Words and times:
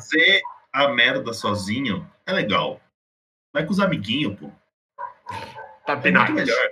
Fazer 0.00 0.40
a 0.72 0.88
merda 0.88 1.34
sozinho 1.34 2.10
é 2.24 2.32
legal. 2.32 2.80
Vai 3.52 3.66
com 3.66 3.72
os 3.72 3.80
amiguinhos, 3.80 4.34
pô. 4.38 4.50
Tá 5.84 6.00
É 6.02 6.10
muito 6.10 6.32
melhor. 6.32 6.70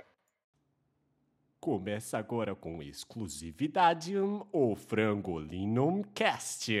Começa 1.59 2.17
agora 2.17 2.55
com 2.55 2.81
exclusividade 2.81 4.15
o 4.17 4.75
Frangolinum 4.75 6.01
Cast. 6.15 6.73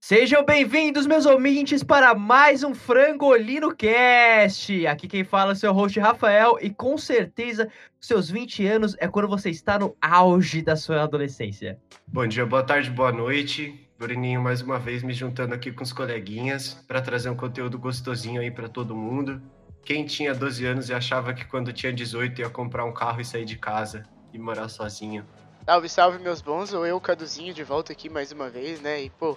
Sejam 0.00 0.42
bem-vindos, 0.42 1.06
meus 1.06 1.26
ouvintes, 1.26 1.82
para 1.82 2.14
mais 2.14 2.64
um 2.64 2.74
Frangolino 2.74 3.76
Cast. 3.76 4.86
Aqui 4.86 5.06
quem 5.06 5.22
fala 5.22 5.50
é 5.50 5.52
o 5.52 5.56
seu 5.56 5.72
host 5.74 6.00
Rafael 6.00 6.56
e 6.62 6.70
com 6.70 6.96
certeza 6.96 7.70
seus 8.00 8.30
20 8.30 8.66
anos 8.66 8.96
é 9.00 9.06
quando 9.06 9.28
você 9.28 9.50
está 9.50 9.78
no 9.78 9.94
auge 10.00 10.62
da 10.62 10.76
sua 10.76 11.02
adolescência. 11.02 11.78
Bom 12.06 12.26
dia, 12.26 12.46
boa 12.46 12.62
tarde, 12.62 12.88
boa 12.90 13.12
noite. 13.12 13.85
Bruninho 13.98 14.42
mais 14.42 14.60
uma 14.60 14.78
vez 14.78 15.02
me 15.02 15.14
juntando 15.14 15.54
aqui 15.54 15.72
com 15.72 15.82
os 15.82 15.92
coleguinhas 15.92 16.74
para 16.86 17.00
trazer 17.00 17.30
um 17.30 17.36
conteúdo 17.36 17.78
gostosinho 17.78 18.42
aí 18.42 18.50
para 18.50 18.68
todo 18.68 18.94
mundo. 18.94 19.40
Quem 19.82 20.04
tinha 20.04 20.34
12 20.34 20.66
anos 20.66 20.88
e 20.90 20.94
achava 20.94 21.32
que 21.32 21.46
quando 21.46 21.72
tinha 21.72 21.92
18 21.92 22.42
ia 22.42 22.50
comprar 22.50 22.84
um 22.84 22.92
carro 22.92 23.22
e 23.22 23.24
sair 23.24 23.46
de 23.46 23.56
casa 23.56 24.04
e 24.34 24.38
morar 24.38 24.68
sozinho. 24.68 25.24
Salve, 25.64 25.88
salve, 25.88 26.18
meus 26.18 26.42
bons. 26.42 26.74
Ou 26.74 26.86
eu, 26.86 27.00
Caduzinho, 27.00 27.54
de 27.54 27.64
volta 27.64 27.92
aqui 27.92 28.10
mais 28.10 28.30
uma 28.32 28.50
vez, 28.50 28.80
né? 28.82 29.02
E, 29.02 29.08
pô, 29.08 29.36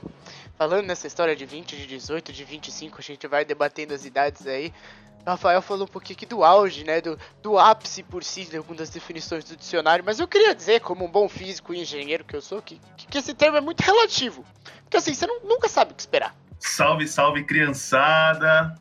falando 0.57 0.85
nessa 0.85 1.07
história 1.07 1.35
de 1.35 1.45
20, 1.45 1.77
de 1.77 1.87
18, 1.87 2.33
de 2.33 2.43
25, 2.43 2.97
a 2.99 3.01
gente 3.01 3.27
vai 3.27 3.45
debatendo 3.45 3.93
as 3.93 4.03
idades 4.03 4.45
aí. 4.45 4.73
Rafael 5.25 5.61
falou 5.61 5.83
um 5.83 5.87
pouquinho 5.87 6.15
aqui 6.17 6.25
do 6.25 6.43
auge, 6.43 6.83
né? 6.83 7.01
Do, 7.01 7.17
do 7.41 7.59
ápice 7.59 8.01
por 8.03 8.23
si, 8.23 8.45
de 8.45 8.57
algumas 8.57 8.89
definições 8.89 9.43
do 9.43 9.55
dicionário. 9.55 10.03
Mas 10.03 10.19
eu 10.19 10.27
queria 10.27 10.55
dizer, 10.55 10.81
como 10.81 11.05
um 11.05 11.11
bom 11.11 11.29
físico 11.29 11.73
e 11.73 11.81
engenheiro 11.81 12.23
que 12.23 12.35
eu 12.35 12.41
sou, 12.41 12.61
que, 12.61 12.79
que, 12.97 13.07
que 13.07 13.17
esse 13.17 13.33
termo 13.33 13.57
é 13.57 13.61
muito 13.61 13.81
relativo. 13.81 14.43
Porque 14.83 14.97
assim, 14.97 15.13
você 15.13 15.27
não- 15.27 15.41
nunca 15.43 15.67
sabe 15.67 15.91
o 15.91 15.95
que 15.95 16.01
esperar. 16.01 16.35
Salve, 16.59 17.07
salve, 17.07 17.43
criançada. 17.43 18.75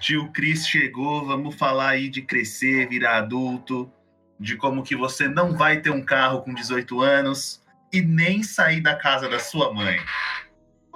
Tio 0.00 0.30
Cris 0.32 0.66
chegou, 0.66 1.26
vamos 1.26 1.54
falar 1.56 1.90
aí 1.90 2.08
de 2.08 2.22
crescer, 2.22 2.88
virar 2.88 3.18
adulto, 3.18 3.90
de 4.38 4.56
como 4.56 4.82
que 4.82 4.94
você 4.94 5.28
não 5.28 5.56
vai 5.56 5.80
ter 5.80 5.90
um 5.90 6.04
carro 6.04 6.42
com 6.42 6.54
18 6.54 7.00
anos 7.00 7.60
e 7.92 8.00
nem 8.00 8.42
sair 8.42 8.80
da 8.80 8.94
casa 8.94 9.28
da 9.28 9.38
sua 9.40 9.72
mãe. 9.74 9.98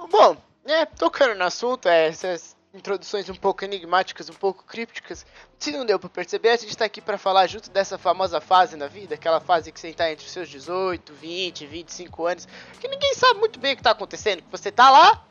Bom, 0.09 0.37
é, 0.65 0.85
tocando 0.85 1.35
no 1.35 1.43
assunto, 1.43 1.87
é, 1.89 2.07
essas 2.07 2.52
introduções 2.73 3.29
um 3.29 3.35
pouco 3.35 3.63
enigmáticas, 3.63 4.29
um 4.29 4.33
pouco 4.33 4.63
crípticas. 4.63 5.25
Se 5.59 5.71
não 5.71 5.85
deu 5.85 5.99
pra 5.99 6.09
perceber, 6.09 6.49
a 6.49 6.57
gente 6.57 6.75
tá 6.75 6.85
aqui 6.85 6.99
pra 6.99 7.19
falar 7.19 7.45
junto 7.45 7.69
dessa 7.69 7.99
famosa 7.99 8.41
fase 8.41 8.75
na 8.75 8.87
vida, 8.87 9.13
aquela 9.13 9.39
fase 9.39 9.71
que 9.71 9.79
você 9.79 9.93
tá 9.93 10.11
entre 10.11 10.25
os 10.25 10.31
seus 10.31 10.49
18, 10.49 11.13
20, 11.13 11.67
25 11.67 12.25
anos, 12.25 12.47
que 12.79 12.87
ninguém 12.87 13.13
sabe 13.13 13.39
muito 13.39 13.59
bem 13.59 13.73
o 13.73 13.77
que 13.77 13.83
tá 13.83 13.91
acontecendo, 13.91 14.41
que 14.41 14.51
você 14.51 14.71
tá 14.71 14.89
lá, 14.89 15.23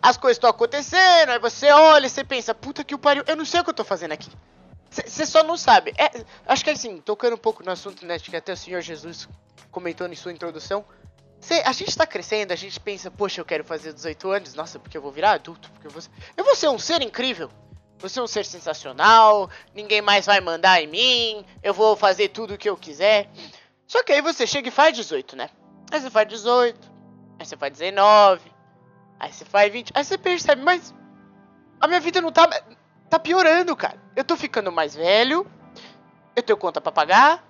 as 0.00 0.16
coisas 0.16 0.36
estão 0.36 0.48
acontecendo, 0.48 1.30
aí 1.30 1.38
você 1.40 1.70
olha 1.72 2.06
e 2.06 2.10
você 2.10 2.22
pensa, 2.22 2.54
puta 2.54 2.84
que 2.84 2.94
o 2.94 2.98
pariu, 2.98 3.24
eu 3.26 3.36
não 3.36 3.44
sei 3.44 3.60
o 3.60 3.64
que 3.64 3.70
eu 3.70 3.74
tô 3.74 3.84
fazendo 3.84 4.12
aqui. 4.12 4.30
Você 4.88 5.26
só 5.26 5.42
não 5.42 5.56
sabe. 5.56 5.92
É, 5.98 6.24
acho 6.46 6.62
que 6.62 6.70
assim, 6.70 6.98
tocando 6.98 7.34
um 7.34 7.38
pouco 7.38 7.64
no 7.64 7.72
assunto, 7.72 8.06
né, 8.06 8.16
que 8.16 8.36
até 8.36 8.52
o 8.52 8.56
Senhor 8.56 8.80
Jesus 8.80 9.28
comentou 9.72 10.06
em 10.06 10.14
sua 10.14 10.30
introdução, 10.30 10.84
Cê- 11.44 11.62
a 11.66 11.72
gente 11.72 11.94
tá 11.94 12.06
crescendo, 12.06 12.52
a 12.52 12.56
gente 12.56 12.80
pensa, 12.80 13.10
poxa, 13.10 13.38
eu 13.38 13.44
quero 13.44 13.62
fazer 13.64 13.92
18 13.92 14.30
anos, 14.30 14.54
nossa, 14.54 14.78
porque 14.78 14.96
eu 14.96 15.02
vou 15.02 15.12
virar 15.12 15.32
adulto, 15.32 15.70
porque 15.72 15.86
eu 15.86 15.90
vou 15.90 16.00
ser... 16.00 16.10
Eu 16.34 16.42
vou 16.42 16.56
ser 16.56 16.68
um 16.70 16.78
ser 16.78 17.02
incrível, 17.02 17.50
vou 17.98 18.08
ser 18.08 18.22
um 18.22 18.26
ser 18.26 18.46
sensacional, 18.46 19.50
ninguém 19.74 20.00
mais 20.00 20.24
vai 20.24 20.40
mandar 20.40 20.80
em 20.82 20.86
mim, 20.86 21.44
eu 21.62 21.74
vou 21.74 21.96
fazer 21.96 22.28
tudo 22.28 22.54
o 22.54 22.58
que 22.58 22.68
eu 22.68 22.78
quiser. 22.78 23.30
Só 23.86 24.02
que 24.02 24.10
aí 24.12 24.22
você 24.22 24.46
chega 24.46 24.68
e 24.68 24.70
faz 24.70 24.96
18, 24.96 25.36
né? 25.36 25.50
Aí 25.92 26.00
você 26.00 26.08
faz 26.08 26.26
18, 26.28 26.92
aí 27.38 27.44
você 27.44 27.56
faz 27.58 27.72
19, 27.74 28.40
aí 29.20 29.30
você 29.30 29.44
faz 29.44 29.70
20, 29.70 29.92
aí 29.94 30.02
você 30.02 30.16
percebe, 30.16 30.62
mas 30.62 30.94
a 31.78 31.86
minha 31.86 32.00
vida 32.00 32.22
não 32.22 32.32
tá... 32.32 32.48
Tá 33.10 33.18
piorando, 33.18 33.76
cara. 33.76 33.98
Eu 34.16 34.24
tô 34.24 34.34
ficando 34.34 34.72
mais 34.72 34.94
velho, 34.94 35.46
eu 36.34 36.42
tenho 36.42 36.56
conta 36.56 36.80
pra 36.80 36.90
pagar, 36.90 37.46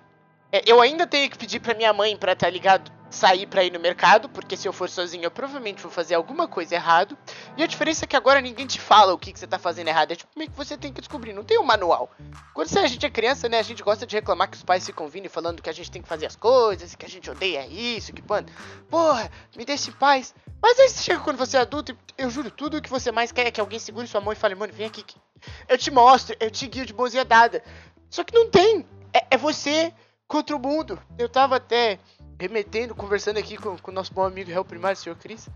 é, 0.51 0.61
eu 0.69 0.81
ainda 0.81 1.07
tenho 1.07 1.29
que 1.31 1.37
pedir 1.37 1.61
pra 1.61 1.73
minha 1.73 1.93
mãe 1.93 2.15
pra 2.17 2.35
tá 2.35 2.49
ligado 2.49 2.91
sair 3.15 3.47
pra 3.47 3.63
ir 3.63 3.71
no 3.71 3.79
mercado, 3.79 4.27
porque 4.29 4.55
se 4.57 4.67
eu 4.67 4.73
for 4.73 4.89
sozinho 4.89 5.23
eu 5.23 5.31
provavelmente 5.31 5.81
vou 5.81 5.91
fazer 5.91 6.15
alguma 6.15 6.47
coisa 6.47 6.75
errado. 6.75 7.17
E 7.57 7.63
a 7.63 7.67
diferença 7.67 8.05
é 8.05 8.07
que 8.07 8.15
agora 8.15 8.41
ninguém 8.41 8.67
te 8.67 8.79
fala 8.79 9.13
o 9.13 9.17
que, 9.17 9.31
que 9.31 9.39
você 9.39 9.47
tá 9.47 9.57
fazendo 9.57 9.87
errado, 9.87 10.11
é 10.11 10.15
tipo 10.15 10.31
meio 10.37 10.51
que 10.51 10.57
você 10.57 10.77
tem 10.77 10.91
que 10.91 11.01
descobrir, 11.01 11.33
não 11.33 11.43
tem 11.43 11.57
um 11.57 11.63
manual. 11.63 12.11
Quando 12.53 12.67
você- 12.67 12.79
a 12.79 12.87
gente 12.87 13.05
é 13.05 13.09
criança, 13.09 13.47
né, 13.49 13.59
a 13.59 13.63
gente 13.63 13.81
gosta 13.81 14.05
de 14.05 14.15
reclamar 14.15 14.49
que 14.49 14.57
os 14.57 14.63
pais 14.63 14.85
ficam 14.85 15.07
vindo 15.07 15.25
e 15.25 15.29
falando 15.29 15.61
que 15.61 15.69
a 15.69 15.73
gente 15.73 15.89
tem 15.89 16.01
que 16.01 16.07
fazer 16.07 16.25
as 16.25 16.35
coisas, 16.35 16.93
que 16.93 17.05
a 17.05 17.09
gente 17.09 17.29
odeia 17.31 17.65
isso, 17.65 18.13
que 18.13 18.21
mano, 18.27 18.47
porra, 18.89 19.31
me 19.55 19.65
deixe 19.65 19.89
em 19.89 19.93
paz. 19.93 20.35
Mas 20.61 20.79
aí 20.79 20.89
você 20.89 21.03
chega 21.03 21.19
quando 21.19 21.37
você 21.37 21.57
é 21.57 21.61
adulto 21.61 21.91
e 21.91 22.21
eu 22.21 22.29
juro, 22.29 22.51
tudo 22.51 22.77
o 22.77 22.81
que 22.81 22.89
você 22.89 23.11
mais 23.11 23.31
quer 23.31 23.47
é 23.47 23.51
que 23.51 23.61
alguém 23.61 23.79
segure 23.79 24.07
sua 24.07 24.21
mão 24.21 24.33
e 24.33 24.35
fale, 24.35 24.55
mano, 24.55 24.73
vem 24.73 24.87
aqui, 24.87 25.03
eu 25.69 25.77
te 25.77 25.89
mostro, 25.91 26.35
eu 26.39 26.51
te 26.51 26.67
guio 26.67 26.85
de 26.85 26.93
mãozinha 26.93 27.23
dada. 27.23 27.63
Só 28.09 28.23
que 28.23 28.33
não 28.33 28.49
tem, 28.49 28.85
é, 29.13 29.25
é 29.31 29.37
você 29.37 29.93
contra 30.27 30.55
o 30.55 30.59
mundo. 30.59 30.99
Eu 31.19 31.29
tava 31.29 31.57
até 31.57 31.99
remetendo, 32.39 32.95
conversando 32.95 33.37
aqui 33.37 33.57
com 33.57 33.77
o 33.83 33.93
nosso 33.93 34.13
bom 34.13 34.23
amigo 34.23 34.51
réu 34.51 34.65
primário, 34.65 34.97
senhor 34.97 35.15
Cris. 35.15 35.49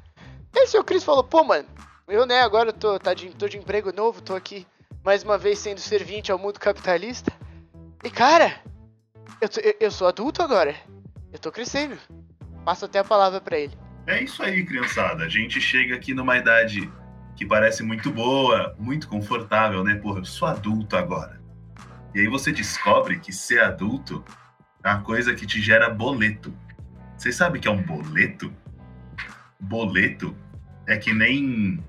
Aí 0.56 0.63
o 0.63 0.67
senhor 0.67 0.84
Cris 0.84 1.03
falou, 1.03 1.23
pô, 1.23 1.44
mano, 1.44 1.67
eu, 2.07 2.25
né, 2.25 2.41
agora 2.41 2.73
tô, 2.73 2.97
tá 3.00 3.13
de, 3.13 3.29
tô 3.29 3.47
de 3.47 3.57
emprego 3.57 3.94
novo, 3.94 4.22
tô 4.22 4.35
aqui 4.35 4.66
mais 5.03 5.23
uma 5.23 5.38
vez 5.38 5.59
sendo 5.59 5.79
servinte 5.79 6.31
ao 6.31 6.40
mundo 6.40 6.59
capitalista. 6.59 7.31
E, 8.03 8.09
cara, 8.09 8.59
eu, 9.41 9.50
eu, 9.63 9.75
eu 9.79 9.91
sou 9.91 10.07
adulto 10.07 10.41
agora. 10.41 10.75
Eu 11.31 11.40
tô 11.40 11.51
crescendo. 11.51 11.97
Passo 12.66 12.85
até 12.85 13.00
a 13.00 13.03
palavra 13.03 13.40
pra 13.40 13.57
ele. 13.57 13.78
É 14.07 14.23
isso 14.23 14.41
aí, 14.41 14.66
criançada. 14.66 15.23
A 15.23 15.29
gente 15.29 15.61
chega 15.61 15.96
aqui 15.96 16.13
numa 16.13 16.38
idade 16.38 16.91
que 17.35 17.46
parece 17.46 17.84
muito 17.84 18.11
boa, 18.11 18.75
muito 18.78 19.07
confortável, 19.07 19.84
né? 19.84 19.96
Porra, 19.96 20.19
eu 20.19 20.25
sou 20.25 20.47
adulto 20.47 20.97
agora. 20.97 21.40
E 22.13 22.19
aí 22.19 22.28
você 22.28 22.51
descobre 22.51 23.19
que 23.19 23.31
ser 23.31 23.61
adulto 23.61 24.23
é 24.84 24.90
uma 24.90 25.01
coisa 25.01 25.34
que 25.34 25.46
te 25.46 25.61
gera 25.61 25.90
boleto. 25.90 26.53
Vocês 27.19 27.35
sabem 27.35 27.59
que 27.59 27.68
é 27.68 27.72
um 27.72 27.81
boleto? 27.81 28.50
Boleto 29.59 30.34
é 30.88 30.96
que 30.96 31.13
nem. 31.13 31.84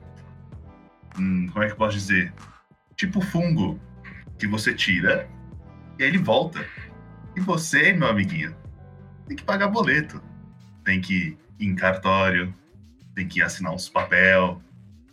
hum, 1.16 1.46
como 1.46 1.62
é 1.62 1.68
que 1.68 1.72
eu 1.72 1.76
posso 1.76 1.96
dizer? 1.96 2.34
Tipo 2.96 3.20
fungo 3.20 3.78
que 4.36 4.48
você 4.48 4.74
tira 4.74 5.28
e 5.96 6.02
aí 6.02 6.08
ele 6.08 6.18
volta. 6.18 6.66
E 7.36 7.40
você, 7.40 7.92
meu 7.92 8.08
amiguinho, 8.08 8.56
tem 9.28 9.36
que 9.36 9.44
pagar 9.44 9.68
boleto. 9.68 10.20
Tem 10.84 11.00
que 11.00 11.38
ir 11.60 11.68
em 11.68 11.76
cartório, 11.76 12.52
tem 13.14 13.28
que 13.28 13.40
assinar 13.40 13.72
uns 13.72 13.88
papel. 13.88 14.60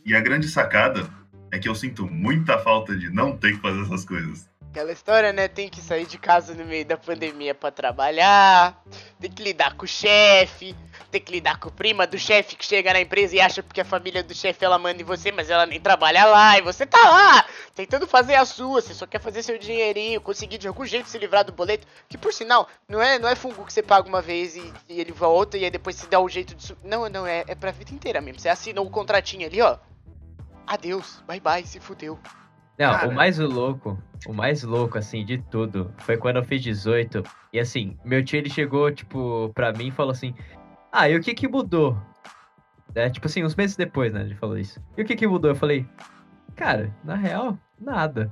E 0.03 0.15
a 0.15 0.19
grande 0.19 0.47
sacada 0.47 1.07
é 1.51 1.59
que 1.59 1.69
eu 1.69 1.75
sinto 1.75 2.07
muita 2.07 2.57
falta 2.57 2.97
de 2.97 3.11
não 3.11 3.37
ter 3.37 3.51
que 3.51 3.61
fazer 3.61 3.83
essas 3.83 4.03
coisas. 4.03 4.49
Aquela 4.69 4.91
história, 4.91 5.33
né? 5.33 5.47
Tem 5.47 5.69
que 5.69 5.81
sair 5.81 6.05
de 6.05 6.17
casa 6.17 6.53
no 6.53 6.63
meio 6.65 6.85
da 6.85 6.97
pandemia 6.97 7.55
pra 7.55 7.71
trabalhar, 7.71 8.79
tem 9.19 9.31
que 9.31 9.41
lidar 9.41 9.75
com 9.75 9.85
o 9.85 9.87
chefe, 9.87 10.75
tem 11.09 11.21
que 11.21 11.31
lidar 11.31 11.59
com 11.59 11.69
o 11.69 11.71
prima 11.71 12.05
do 12.05 12.17
chefe 12.19 12.55
que 12.55 12.65
chega 12.65 12.93
na 12.93 13.01
empresa 13.01 13.35
e 13.35 13.41
acha 13.41 13.63
porque 13.63 13.81
a 13.81 13.85
família 13.85 14.21
do 14.21 14.35
chefe 14.35 14.63
ela 14.63 14.77
manda 14.77 15.01
em 15.01 15.05
você, 15.05 15.31
mas 15.31 15.49
ela 15.49 15.65
nem 15.65 15.79
trabalha 15.79 16.25
lá, 16.25 16.57
e 16.59 16.61
você 16.61 16.85
tá 16.85 17.01
lá, 17.09 17.45
tentando 17.73 18.05
fazer 18.05 18.35
a 18.35 18.45
sua, 18.45 18.81
você 18.81 18.93
só 18.93 19.07
quer 19.07 19.19
fazer 19.19 19.41
seu 19.41 19.57
dinheirinho, 19.57 20.21
conseguir 20.21 20.57
de 20.57 20.67
algum 20.67 20.85
jeito 20.85 21.09
se 21.09 21.17
livrar 21.17 21.43
do 21.43 21.51
boleto, 21.51 21.87
que 22.07 22.17
por 22.17 22.33
sinal, 22.33 22.67
não 22.87 23.01
é, 23.01 23.17
não 23.17 23.29
é 23.29 23.35
fungo 23.35 23.65
que 23.65 23.73
você 23.73 23.81
paga 23.81 24.07
uma 24.07 24.21
vez 24.21 24.55
e, 24.55 24.73
e 24.89 24.99
ele 24.99 25.11
volta 25.11 25.57
e 25.57 25.63
aí 25.63 25.71
depois 25.71 25.95
você 25.95 26.07
dá 26.07 26.19
um 26.19 26.29
jeito 26.29 26.53
de. 26.53 26.77
Não, 26.83 27.09
não, 27.09 27.25
é, 27.25 27.43
é 27.47 27.55
pra 27.55 27.71
vida 27.71 27.93
inteira 27.93 28.21
mesmo. 28.21 28.39
Você 28.39 28.49
assina 28.49 28.81
o 28.81 28.89
contratinho 28.89 29.47
ali, 29.47 29.61
ó. 29.61 29.77
Adeus, 30.65 31.23
bye 31.25 31.39
bye, 31.39 31.65
se 31.65 31.79
fudeu. 31.79 32.19
Não, 32.77 32.91
Cara. 32.91 33.09
o 33.09 33.13
mais 33.13 33.39
louco, 33.39 33.97
o 34.27 34.33
mais 34.33 34.63
louco, 34.63 34.97
assim, 34.97 35.25
de 35.25 35.39
tudo, 35.39 35.91
foi 35.97 36.15
quando 36.15 36.37
eu 36.37 36.43
fiz 36.43 36.61
18. 36.61 37.23
E 37.51 37.59
assim, 37.59 37.97
meu 38.05 38.23
tio, 38.23 38.37
ele 38.37 38.49
chegou, 38.49 38.91
tipo, 38.91 39.51
pra 39.55 39.73
mim 39.73 39.87
e 39.87 39.91
falou 39.91 40.11
assim: 40.11 40.33
Ah, 40.91 41.09
e 41.09 41.15
o 41.15 41.21
que 41.21 41.33
que 41.33 41.47
mudou? 41.47 41.97
É, 42.93 43.09
tipo 43.09 43.27
assim, 43.27 43.43
uns 43.43 43.55
meses 43.55 43.75
depois, 43.75 44.13
né, 44.13 44.21
ele 44.21 44.35
falou 44.35 44.57
isso. 44.57 44.79
E 44.95 45.01
o 45.01 45.05
que 45.05 45.15
que 45.15 45.27
mudou? 45.27 45.51
Eu 45.51 45.55
falei: 45.55 45.87
Cara, 46.55 46.93
na 47.03 47.15
real, 47.15 47.57
nada. 47.79 48.31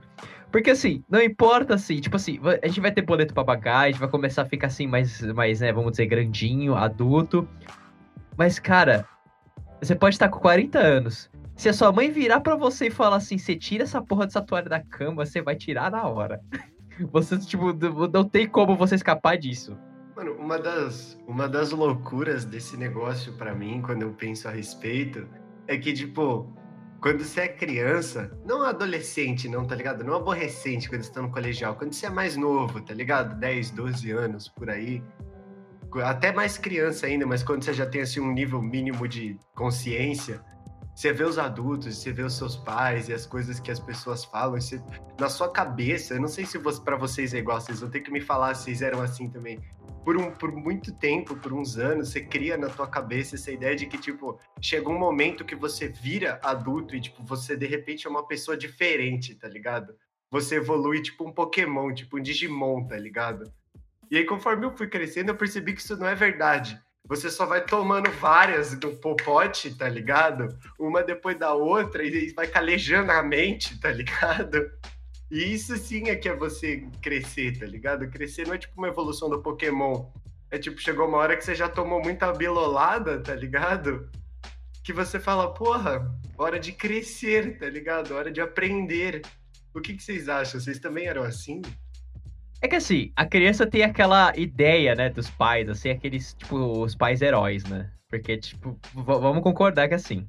Porque 0.52 0.72
assim, 0.72 1.04
não 1.10 1.22
importa 1.22 1.74
assim, 1.74 2.00
tipo 2.00 2.16
assim, 2.16 2.40
a 2.64 2.68
gente 2.68 2.80
vai 2.80 2.92
ter 2.92 3.02
boleto 3.02 3.34
pra 3.34 3.44
pagar, 3.44 3.80
a 3.80 3.88
gente 3.88 4.00
vai 4.00 4.08
começar 4.08 4.44
a 4.44 4.46
ficar 4.46 4.68
assim, 4.68 4.88
mais, 4.88 5.22
mais 5.34 5.60
né, 5.60 5.74
vamos 5.74 5.92
dizer, 5.92 6.06
grandinho, 6.06 6.76
adulto. 6.76 7.48
Mas, 8.38 8.60
cara, 8.60 9.06
você 9.82 9.96
pode 9.96 10.16
estar 10.16 10.30
com 10.30 10.40
40 10.40 10.80
anos. 10.80 11.30
Se 11.56 11.70
a 11.70 11.74
sua 11.74 11.92
mãe 11.92 12.12
virar 12.12 12.42
pra 12.42 12.56
você 12.56 12.88
e 12.88 12.92
falar 12.92 13.18
assim, 13.18 13.38
você 13.38 13.56
tira 13.56 13.84
essa 13.84 14.02
porra 14.02 14.26
dessa 14.26 14.42
toalha 14.42 14.70
da 14.70 14.82
cama, 14.82 15.26
você 15.26 15.42
vai 15.42 15.56
tirar 15.56 15.90
na 15.90 16.06
hora. 16.06 16.42
Você, 17.12 17.38
tipo, 17.38 17.74
não 18.08 18.24
tem 18.24 18.48
como 18.48 18.78
você 18.78 18.96
escapar 18.96 19.38
disso. 19.38 19.78
Mano, 20.16 20.32
uma 20.36 20.58
das, 20.58 21.22
uma 21.28 21.46
das 21.46 21.72
loucuras 21.72 22.46
desse 22.46 22.78
negócio 22.78 23.34
pra 23.34 23.54
mim, 23.54 23.82
quando 23.82 24.04
eu 24.04 24.14
penso 24.14 24.48
a 24.48 24.52
respeito, 24.52 25.28
é 25.68 25.78
que, 25.78 25.92
tipo, 25.92 26.50
quando 27.02 27.22
você 27.22 27.42
é 27.42 27.48
criança, 27.50 28.32
não 28.46 28.64
adolescente, 28.64 29.50
não, 29.50 29.66
tá 29.66 29.76
ligado? 29.76 30.06
Não 30.06 30.14
aborrecente 30.14 30.88
quando 30.88 31.04
você 31.04 31.12
tá 31.12 31.22
no 31.22 31.30
colegial, 31.30 31.76
quando 31.76 31.92
você 31.92 32.06
é 32.06 32.10
mais 32.10 32.38
novo, 32.38 32.80
tá 32.80 32.94
ligado? 32.94 33.38
10, 33.38 33.72
12 33.72 34.12
anos 34.12 34.48
por 34.48 34.70
aí. 34.70 35.04
até 36.02 36.32
mais 36.32 36.58
criança 36.58 37.08
ainda, 37.08 37.28
mas 37.28 37.44
quando 37.44 37.64
você 37.64 37.74
já 37.74 37.86
tem 37.86 38.02
assim 38.02 38.22
um 38.22 38.32
nível 38.32 38.62
mínimo 38.62 39.06
de 39.06 39.38
consciência, 39.54 40.42
você 40.96 41.12
vê 41.12 41.26
os 41.26 41.38
adultos, 41.38 41.98
você 41.98 42.14
vê 42.14 42.24
os 42.24 42.38
seus 42.38 42.56
pais 42.56 43.10
e 43.10 43.14
as 43.14 43.26
coisas 43.26 43.60
que 43.60 43.70
as 43.70 43.82
pessoas 43.82 44.24
falam, 44.24 44.60
você, 44.60 44.82
na 45.20 45.28
sua 45.28 45.52
cabeça, 45.52 46.14
eu 46.14 46.22
não 46.22 46.30
sei 46.30 46.46
se 46.46 46.58
para 46.58 46.96
vocês 46.96 47.34
é 47.34 47.40
igual, 47.40 47.60
vocês 47.60 47.82
vão 47.82 47.90
ter 47.90 48.00
que 48.00 48.10
me 48.10 48.22
falar 48.22 48.56
se 48.56 48.64
vocês 48.64 48.82
eram 48.82 49.02
assim 49.02 49.30
também. 49.30 49.60
Por, 50.06 50.16
um, 50.16 50.32
por 50.32 50.54
muito 50.54 50.94
tempo, 50.94 51.36
por 51.36 51.52
uns 51.52 51.78
anos, 51.78 52.10
você 52.10 52.22
cria 52.22 52.58
na 52.58 52.70
tua 52.70 52.88
cabeça 52.88 53.36
essa 53.36 53.52
ideia 53.52 53.76
de 53.76 53.88
que, 53.88 53.98
tipo, 53.98 54.40
chega 54.62 54.88
um 54.88 54.98
momento 54.98 55.44
que 55.44 55.56
você 55.56 55.90
vira 55.90 56.40
adulto 56.42 56.96
e, 56.96 57.02
tipo, 57.02 57.26
você 57.26 57.58
de 57.58 57.66
repente 57.66 58.08
é 58.08 58.10
uma 58.10 58.26
pessoa 58.26 58.56
diferente, 58.56 59.36
tá 59.36 59.50
ligado? 59.50 59.96
Você 60.32 60.56
evolui, 60.56 61.02
tipo, 61.02 61.28
um 61.28 61.32
Pokémon, 61.34 61.94
tipo, 61.94 62.18
um 62.18 62.22
Digimon, 62.22 62.88
tá 62.88 62.96
ligado? 62.96 63.52
E 64.10 64.18
aí, 64.18 64.24
conforme 64.24 64.66
eu 64.66 64.78
fui 64.78 64.88
crescendo, 64.88 65.32
eu 65.32 65.36
percebi 65.36 65.74
que 65.74 65.82
isso 65.82 65.98
não 65.98 66.08
é 66.08 66.16
verdade 66.16 66.80
você 67.08 67.30
só 67.30 67.46
vai 67.46 67.64
tomando 67.64 68.10
várias 68.12 68.74
do 68.76 68.92
popote, 68.98 69.76
tá 69.76 69.88
ligado? 69.88 70.58
Uma 70.80 71.04
depois 71.04 71.38
da 71.38 71.54
outra 71.54 72.04
e 72.04 72.34
vai 72.34 72.48
calejando 72.48 73.12
a 73.12 73.22
mente, 73.22 73.80
tá 73.80 73.92
ligado? 73.92 74.72
E 75.30 75.54
isso 75.54 75.76
sim 75.78 76.10
é 76.10 76.16
que 76.16 76.30
é 76.30 76.36
você 76.36 76.88
crescer, 77.02 77.60
tá 77.60 77.66
ligado? 77.66 78.10
Crescer 78.10 78.48
não 78.48 78.56
é 78.56 78.58
tipo 78.58 78.74
uma 78.78 78.88
evolução 78.88 79.30
do 79.30 79.42
Pokémon. 79.42 80.12
É 80.50 80.58
tipo, 80.58 80.80
chegou 80.80 81.08
uma 81.08 81.18
hora 81.18 81.36
que 81.36 81.44
você 81.44 81.56
já 81.56 81.68
tomou 81.68 82.02
muita 82.02 82.32
bilolada, 82.32 83.22
tá 83.22 83.36
ligado? 83.36 84.10
Que 84.84 84.94
você 84.94 85.20
fala, 85.20 85.54
porra, 85.54 86.12
hora 86.38 86.60
de 86.60 86.72
crescer, 86.72 87.58
tá 87.58 87.68
ligado? 87.68 88.14
Hora 88.14 88.32
de 88.32 88.40
aprender. 88.40 89.22
O 89.74 89.82
que, 89.82 89.96
que 89.96 90.04
vocês 90.04 90.30
acham? 90.30 90.60
Vocês 90.60 90.80
também 90.80 91.08
eram 91.08 91.24
assim? 91.24 91.62
É 92.62 92.68
que 92.68 92.76
assim, 92.76 93.12
a 93.16 93.26
criança 93.26 93.68
tem 93.68 93.84
aquela 93.84 94.34
ideia, 94.38 94.96
né, 94.96 95.10
dos 95.10 95.30
pais, 95.30 95.70
assim, 95.70 95.90
aqueles, 95.90 96.34
tipo, 96.34 96.56
os 96.58 96.96
pais 96.96 97.22
heróis, 97.22 97.64
né? 97.66 97.90
Porque, 98.10 98.38
tipo, 98.38 98.78
vamos 98.94 99.44
concordar 99.44 99.88
que 99.88 99.94
assim. 99.94 100.28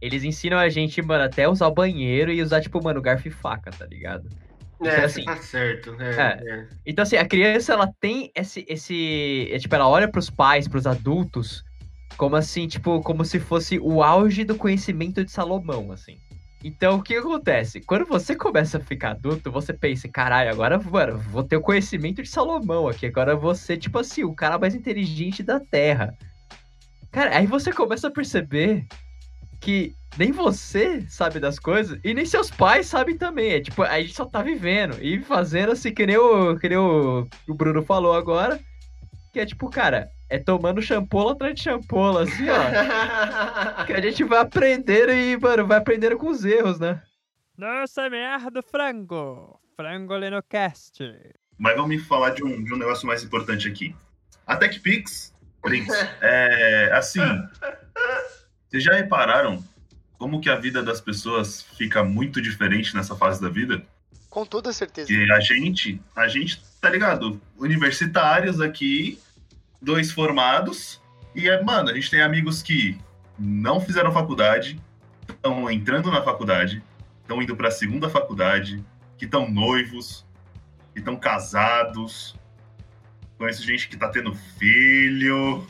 Eles 0.00 0.24
ensinam 0.24 0.58
a 0.58 0.68
gente, 0.68 1.00
mano, 1.00 1.24
até 1.24 1.48
usar 1.48 1.68
o 1.68 1.74
banheiro 1.74 2.32
e 2.32 2.42
usar, 2.42 2.60
tipo, 2.60 2.82
mano, 2.82 3.00
garfo 3.00 3.28
e 3.28 3.30
faca, 3.30 3.70
tá 3.70 3.86
ligado? 3.86 4.28
Então, 4.80 4.92
é, 4.92 5.04
assim, 5.04 5.24
tá 5.24 5.36
certo. 5.36 5.96
É, 6.00 6.40
é. 6.44 6.54
É. 6.54 6.68
Então, 6.84 7.04
assim, 7.04 7.16
a 7.16 7.24
criança, 7.24 7.72
ela 7.72 7.92
tem 8.00 8.30
esse, 8.34 8.64
esse. 8.68 9.48
É, 9.52 9.58
tipo, 9.58 9.74
ela 9.74 9.88
olha 9.88 10.08
pros 10.08 10.28
pais, 10.28 10.66
pros 10.66 10.86
adultos, 10.86 11.64
como 12.16 12.34
assim, 12.34 12.66
tipo, 12.66 13.00
como 13.02 13.24
se 13.24 13.38
fosse 13.38 13.78
o 13.78 14.02
auge 14.02 14.44
do 14.44 14.56
conhecimento 14.56 15.24
de 15.24 15.30
Salomão, 15.30 15.92
assim. 15.92 16.18
Então, 16.64 16.96
o 16.96 17.02
que 17.02 17.16
acontece? 17.16 17.80
Quando 17.80 18.06
você 18.06 18.36
começa 18.36 18.78
a 18.78 18.80
ficar 18.80 19.10
adulto, 19.10 19.50
você 19.50 19.72
pensa, 19.72 20.08
caralho, 20.08 20.50
agora, 20.50 20.78
mano, 20.78 21.18
vou 21.18 21.42
ter 21.42 21.56
o 21.56 21.60
conhecimento 21.60 22.22
de 22.22 22.28
Salomão 22.28 22.88
aqui. 22.88 23.06
Agora 23.06 23.34
você, 23.34 23.76
tipo 23.76 23.98
assim, 23.98 24.22
o 24.22 24.34
cara 24.34 24.58
mais 24.58 24.74
inteligente 24.74 25.42
da 25.42 25.58
Terra. 25.58 26.16
Cara, 27.10 27.36
aí 27.36 27.46
você 27.46 27.72
começa 27.72 28.06
a 28.06 28.10
perceber 28.10 28.86
que 29.60 29.94
nem 30.16 30.30
você 30.30 31.04
sabe 31.08 31.40
das 31.40 31.58
coisas 31.58 31.98
e 32.04 32.14
nem 32.14 32.24
seus 32.24 32.50
pais 32.50 32.86
sabem 32.86 33.16
também. 33.16 33.52
É 33.52 33.60
tipo, 33.60 33.82
a 33.82 34.00
gente 34.00 34.14
só 34.14 34.24
tá 34.24 34.42
vivendo 34.42 34.96
e 35.00 35.20
fazendo 35.20 35.72
assim, 35.72 35.92
que 35.92 36.06
nem 36.06 36.16
o, 36.16 36.56
que 36.56 36.68
nem 36.68 36.78
o, 36.78 37.26
o 37.48 37.54
Bruno 37.54 37.82
falou 37.82 38.14
agora. 38.14 38.60
Que 39.32 39.40
é 39.40 39.46
tipo, 39.46 39.68
cara, 39.68 40.10
é 40.32 40.38
tomando 40.38 40.80
champola 40.80 41.32
atrás 41.32 41.54
de 41.54 41.62
champola, 41.62 42.22
assim, 42.22 42.46
ó. 42.48 43.84
que 43.84 43.92
a 43.92 44.00
gente 44.00 44.24
vai 44.24 44.38
aprendendo 44.38 45.12
e, 45.12 45.36
mano, 45.36 45.66
vai 45.66 45.76
aprendendo 45.76 46.16
com 46.16 46.30
os 46.30 46.42
erros, 46.42 46.80
né? 46.80 47.02
Nossa 47.56 48.08
merda, 48.08 48.62
frango! 48.62 49.60
Frango 49.76 50.16
Lenocast. 50.16 51.00
Mas 51.58 51.76
vamos 51.76 52.06
falar 52.06 52.30
de 52.30 52.42
um, 52.42 52.64
de 52.64 52.72
um 52.72 52.78
negócio 52.78 53.06
mais 53.06 53.22
importante 53.22 53.68
aqui. 53.68 53.94
A 54.46 54.56
TechPix, 54.56 55.34
Prince, 55.60 55.90
é 56.22 56.90
assim. 56.94 57.20
Vocês 58.70 58.82
já 58.82 58.94
repararam 58.94 59.62
como 60.16 60.40
que 60.40 60.48
a 60.48 60.56
vida 60.56 60.82
das 60.82 61.00
pessoas 61.00 61.60
fica 61.76 62.02
muito 62.02 62.40
diferente 62.40 62.94
nessa 62.94 63.14
fase 63.14 63.38
da 63.40 63.50
vida? 63.50 63.84
Com 64.30 64.46
toda 64.46 64.72
certeza. 64.72 65.08
Que 65.08 65.30
a 65.30 65.40
gente, 65.40 66.00
a 66.16 66.26
gente, 66.26 66.62
tá 66.80 66.88
ligado? 66.88 67.38
Universitários 67.58 68.62
aqui, 68.62 69.20
dois 69.82 70.12
formados. 70.12 71.02
E, 71.34 71.48
é, 71.48 71.62
mano, 71.62 71.90
a 71.90 71.94
gente 71.94 72.10
tem 72.10 72.22
amigos 72.22 72.62
que 72.62 72.98
não 73.38 73.80
fizeram 73.80 74.12
faculdade, 74.12 74.80
estão 75.28 75.70
entrando 75.70 76.10
na 76.10 76.22
faculdade, 76.22 76.82
estão 77.20 77.42
indo 77.42 77.56
para 77.56 77.68
a 77.68 77.72
segunda 77.72 78.08
faculdade, 78.08 78.84
que 79.18 79.24
estão 79.24 79.50
noivos, 79.50 80.24
que 80.92 81.00
estão 81.00 81.16
casados. 81.16 82.36
Conheço 83.38 83.64
gente 83.64 83.88
que 83.88 83.96
tá 83.96 84.08
tendo 84.08 84.34
filho. 84.34 85.66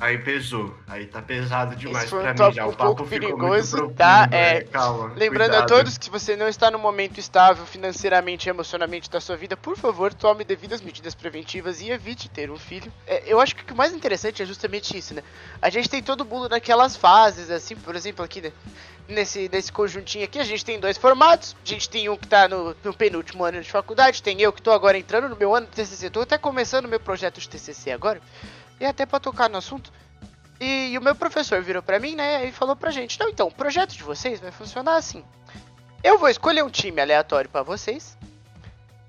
Aí 0.00 0.18
pesou. 0.18 0.74
Aí 0.86 1.06
tá 1.06 1.20
pesado 1.20 1.74
demais 1.74 2.04
Esse 2.04 2.10
foi 2.10 2.20
pra 2.20 2.30
um 2.30 2.32
mim 2.32 2.38
tópico 2.38 2.56
já. 2.56 2.66
O 2.66 2.68
um 2.68 2.72
papo 2.72 2.84
pouco 2.96 3.04
ficou 3.04 3.28
perigoso, 3.28 3.76
profundo, 3.76 3.94
tá? 3.96 4.28
É, 4.30 4.62
Calma. 4.62 5.12
Lembrando 5.16 5.50
cuidado. 5.50 5.72
a 5.72 5.76
todos 5.76 5.98
que 5.98 6.04
se 6.04 6.10
você 6.10 6.36
não 6.36 6.48
está 6.48 6.70
no 6.70 6.78
momento 6.78 7.18
estável 7.18 7.66
financeiramente 7.66 8.48
e 8.48 8.50
emocionalmente 8.50 9.10
da 9.10 9.20
sua 9.20 9.36
vida, 9.36 9.56
por 9.56 9.76
favor, 9.76 10.14
tome 10.14 10.44
devidas 10.44 10.80
medidas 10.80 11.14
preventivas 11.14 11.80
e 11.80 11.90
evite 11.90 12.28
ter 12.28 12.50
um 12.50 12.56
filho. 12.56 12.92
É, 13.06 13.22
eu 13.26 13.40
acho 13.40 13.56
que 13.56 13.62
o 13.62 13.64
que 13.66 13.74
mais 13.74 13.92
interessante 13.92 14.42
é 14.42 14.46
justamente 14.46 14.96
isso, 14.96 15.14
né? 15.14 15.22
A 15.60 15.68
gente 15.68 15.90
tem 15.90 16.02
todo 16.02 16.24
mundo 16.24 16.48
naquelas 16.48 16.96
fases, 16.96 17.50
assim, 17.50 17.74
por 17.74 17.96
exemplo, 17.96 18.24
aqui 18.24 18.40
né? 18.40 18.52
nesse, 19.08 19.48
nesse 19.50 19.72
conjuntinho 19.72 20.24
aqui, 20.24 20.38
a 20.38 20.44
gente 20.44 20.64
tem 20.64 20.78
dois 20.78 20.98
formatos. 20.98 21.56
A 21.64 21.68
gente 21.68 21.88
tem 21.88 22.08
um 22.08 22.16
que 22.16 22.28
tá 22.28 22.46
no, 22.46 22.76
no 22.84 22.94
penúltimo 22.94 23.44
ano 23.44 23.60
de 23.60 23.70
faculdade, 23.70 24.22
tem 24.22 24.40
eu 24.40 24.52
que 24.52 24.62
tô 24.62 24.70
agora 24.70 24.98
entrando 24.98 25.28
no 25.28 25.36
meu 25.36 25.54
ano 25.54 25.66
de 25.66 25.72
TCC, 25.72 26.10
tô 26.10 26.20
até 26.20 26.36
começando 26.36 26.86
meu 26.86 27.00
projeto 27.00 27.40
de 27.40 27.48
TCC 27.48 27.90
agora. 27.90 28.20
E 28.80 28.86
até 28.86 29.04
pra 29.04 29.18
tocar 29.18 29.48
no 29.48 29.58
assunto, 29.58 29.92
e, 30.60 30.90
e 30.92 30.98
o 30.98 31.02
meu 31.02 31.14
professor 31.14 31.62
virou 31.62 31.82
pra 31.82 31.98
mim, 31.98 32.14
né, 32.14 32.46
e 32.46 32.52
falou 32.52 32.76
pra 32.76 32.90
gente: 32.90 33.18
Não, 33.18 33.28
então, 33.28 33.48
o 33.48 33.52
projeto 33.52 33.92
de 33.92 34.02
vocês 34.02 34.40
vai 34.40 34.50
funcionar 34.50 34.96
assim. 34.96 35.24
Eu 36.02 36.18
vou 36.18 36.28
escolher 36.28 36.62
um 36.64 36.70
time 36.70 37.00
aleatório 37.00 37.50
pra 37.50 37.62
vocês. 37.62 38.16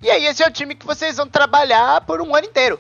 E 0.01 0.09
aí, 0.09 0.25
esse 0.25 0.41
é 0.41 0.47
o 0.47 0.51
time 0.51 0.75
que 0.75 0.85
vocês 0.85 1.17
vão 1.17 1.27
trabalhar 1.27 2.01
por 2.01 2.21
um 2.21 2.35
ano 2.35 2.47
inteiro. 2.47 2.79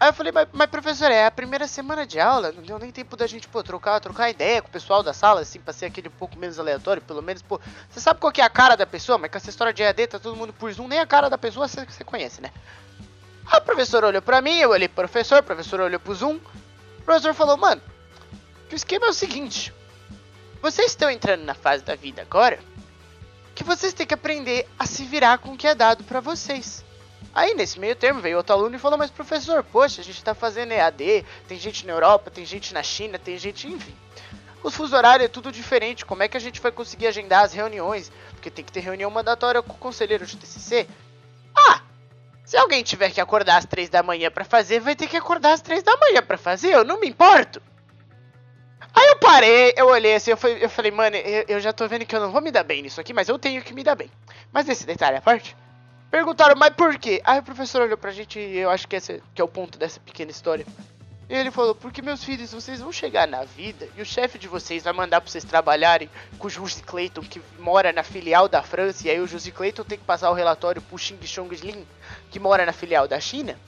Aí 0.00 0.10
eu 0.10 0.12
falei, 0.12 0.30
mas, 0.30 0.48
mas 0.52 0.70
professor, 0.70 1.10
é 1.10 1.26
a 1.26 1.30
primeira 1.30 1.66
semana 1.66 2.06
de 2.06 2.20
aula, 2.20 2.52
não 2.52 2.62
deu 2.62 2.78
nem 2.78 2.92
tempo 2.92 3.16
da 3.16 3.26
gente, 3.26 3.48
pô, 3.48 3.64
trocar, 3.64 3.98
trocar 4.00 4.30
ideia 4.30 4.62
com 4.62 4.68
o 4.68 4.70
pessoal 4.70 5.02
da 5.02 5.12
sala, 5.12 5.40
assim, 5.40 5.58
pra 5.58 5.72
ser 5.72 5.86
aquele 5.86 6.06
um 6.06 6.12
pouco 6.12 6.38
menos 6.38 6.56
aleatório, 6.56 7.02
pelo 7.02 7.20
menos, 7.20 7.42
pô. 7.42 7.60
Você 7.90 7.98
sabe 7.98 8.20
qual 8.20 8.32
que 8.32 8.40
é 8.40 8.44
a 8.44 8.50
cara 8.50 8.76
da 8.76 8.86
pessoa, 8.86 9.18
mas 9.18 9.28
com 9.28 9.36
essa 9.36 9.50
história 9.50 9.72
de 9.72 9.82
EAD, 9.82 10.06
tá 10.06 10.18
todo 10.20 10.36
mundo 10.36 10.52
por 10.52 10.72
Zoom, 10.72 10.86
nem 10.86 11.00
a 11.00 11.06
cara 11.06 11.28
da 11.28 11.36
pessoa 11.36 11.66
você, 11.66 11.84
você 11.84 12.04
conhece, 12.04 12.40
né? 12.40 12.52
Aí 13.50 13.58
o 13.58 13.62
professor 13.62 14.04
olhou 14.04 14.22
pra 14.22 14.42
mim, 14.42 14.58
eu 14.58 14.70
olhei 14.70 14.88
pro 14.88 15.06
professor, 15.06 15.40
o 15.40 15.42
professor 15.42 15.80
olhou 15.80 15.98
pro 15.98 16.14
Zoom, 16.14 16.36
o 16.36 17.02
professor 17.02 17.34
falou, 17.34 17.56
mano, 17.56 17.80
o 18.70 18.74
esquema 18.74 19.06
é 19.06 19.10
o 19.10 19.14
seguinte: 19.14 19.72
vocês 20.60 20.90
estão 20.90 21.10
entrando 21.10 21.44
na 21.44 21.54
fase 21.54 21.82
da 21.82 21.94
vida 21.94 22.22
agora 22.22 22.58
que 23.54 23.64
vocês 23.64 23.92
têm 23.92 24.06
que 24.06 24.14
aprender 24.14 24.68
a 24.78 24.86
se 24.86 25.04
virar 25.04 25.38
com 25.38 25.52
o 25.52 25.56
que 25.56 25.66
é 25.66 25.74
dado 25.74 26.04
pra 26.04 26.20
vocês. 26.20 26.84
Aí 27.34 27.54
nesse 27.54 27.80
meio 27.80 27.96
termo 27.96 28.20
veio 28.20 28.36
outro 28.36 28.54
aluno 28.54 28.76
e 28.76 28.78
falou: 28.78 28.96
Mas 28.96 29.10
professor, 29.10 29.64
poxa, 29.64 30.00
a 30.00 30.04
gente 30.04 30.22
tá 30.22 30.34
fazendo 30.34 30.72
EAD, 30.72 31.24
tem 31.48 31.58
gente 31.58 31.84
na 31.86 31.92
Europa, 31.92 32.30
tem 32.30 32.44
gente 32.44 32.72
na 32.72 32.82
China, 32.82 33.18
tem 33.18 33.36
gente, 33.36 33.66
enfim. 33.66 33.94
Os 34.62 34.74
fuso 34.74 34.96
horários 34.96 35.24
é 35.24 35.28
tudo 35.28 35.50
diferente. 35.50 36.04
Como 36.04 36.22
é 36.22 36.28
que 36.28 36.36
a 36.36 36.40
gente 36.40 36.60
vai 36.60 36.70
conseguir 36.70 37.06
agendar 37.06 37.44
as 37.44 37.52
reuniões? 37.52 38.12
Porque 38.32 38.50
tem 38.50 38.64
que 38.64 38.72
ter 38.72 38.80
reunião 38.80 39.10
mandatória 39.10 39.62
com 39.62 39.72
o 39.72 39.76
conselheiro 39.76 40.26
de 40.26 40.36
TCC. 40.36 40.86
Ah, 41.56 41.82
se 42.48 42.56
alguém 42.56 42.82
tiver 42.82 43.10
que 43.10 43.20
acordar 43.20 43.58
às 43.58 43.66
três 43.66 43.90
da 43.90 44.02
manhã 44.02 44.30
pra 44.30 44.42
fazer, 44.42 44.80
vai 44.80 44.96
ter 44.96 45.06
que 45.06 45.18
acordar 45.18 45.52
às 45.52 45.60
três 45.60 45.82
da 45.82 45.94
manhã 45.98 46.22
pra 46.22 46.38
fazer. 46.38 46.72
Eu 46.72 46.82
não 46.82 46.98
me 46.98 47.06
importo. 47.06 47.60
Aí 48.94 49.06
eu 49.08 49.18
parei, 49.18 49.74
eu 49.76 49.86
olhei 49.88 50.14
assim, 50.14 50.30
eu 50.30 50.36
falei, 50.38 50.64
eu 50.64 50.70
falei 50.70 50.90
mano, 50.90 51.14
eu, 51.16 51.44
eu 51.46 51.60
já 51.60 51.74
tô 51.74 51.86
vendo 51.86 52.06
que 52.06 52.16
eu 52.16 52.20
não 52.20 52.32
vou 52.32 52.40
me 52.40 52.50
dar 52.50 52.64
bem 52.64 52.80
nisso 52.80 53.02
aqui, 53.02 53.12
mas 53.12 53.28
eu 53.28 53.38
tenho 53.38 53.60
que 53.60 53.74
me 53.74 53.84
dar 53.84 53.96
bem. 53.96 54.10
Mas 54.50 54.66
esse 54.66 54.86
detalhe 54.86 55.18
à 55.18 55.20
parte. 55.20 55.54
Perguntaram, 56.10 56.54
mas 56.56 56.70
por 56.70 56.96
quê? 56.96 57.20
Aí 57.22 57.38
o 57.38 57.42
professor 57.42 57.82
olhou 57.82 57.98
pra 57.98 58.12
gente 58.12 58.38
e 58.38 58.56
eu 58.56 58.70
acho 58.70 58.88
que 58.88 58.96
esse 58.96 59.22
que 59.34 59.42
é 59.42 59.44
o 59.44 59.48
ponto 59.48 59.78
dessa 59.78 60.00
pequena 60.00 60.30
história. 60.30 60.64
E 61.28 61.34
ele 61.34 61.50
falou, 61.50 61.74
porque 61.74 62.00
meus 62.00 62.24
filhos, 62.24 62.52
vocês 62.52 62.80
vão 62.80 62.90
chegar 62.90 63.28
na 63.28 63.44
vida 63.44 63.86
e 63.96 64.00
o 64.00 64.06
chefe 64.06 64.38
de 64.38 64.48
vocês 64.48 64.84
vai 64.84 64.94
mandar 64.94 65.20
pra 65.20 65.30
vocês 65.30 65.44
trabalharem 65.44 66.08
com 66.38 66.46
o 66.46 66.50
Jussi 66.50 66.82
Clayton, 66.82 67.20
que 67.20 67.42
mora 67.58 67.92
na 67.92 68.02
filial 68.02 68.48
da 68.48 68.62
França, 68.62 69.06
e 69.06 69.10
aí 69.10 69.20
o 69.20 69.26
Jussi 69.26 69.52
Clayton 69.52 69.84
tem 69.84 69.98
que 69.98 70.04
passar 70.04 70.30
o 70.30 70.34
relatório 70.34 70.80
pro 70.80 70.96
Xing 70.96 71.18
Chong 71.26 71.54
Lin, 71.54 71.86
que 72.30 72.40
mora 72.40 72.64
na 72.64 72.72
filial 72.72 73.06
da 73.06 73.20
China. 73.20 73.58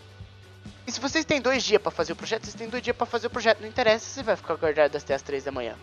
E 0.86 0.92
se 0.92 0.98
vocês 0.98 1.24
têm 1.26 1.40
dois 1.40 1.62
dias 1.62 1.82
pra 1.82 1.90
fazer 1.90 2.14
o 2.14 2.16
projeto, 2.16 2.44
vocês 2.44 2.54
têm 2.54 2.68
dois 2.68 2.82
dias 2.82 2.96
pra 2.96 3.06
fazer 3.06 3.26
o 3.26 3.30
projeto, 3.30 3.60
não 3.60 3.68
interessa 3.68 4.06
se 4.06 4.12
você 4.12 4.22
vai 4.22 4.36
ficar 4.36 4.54
acordado 4.54 4.96
até 4.96 5.14
as 5.14 5.22
três 5.22 5.44
da 5.44 5.52
manhã. 5.52 5.76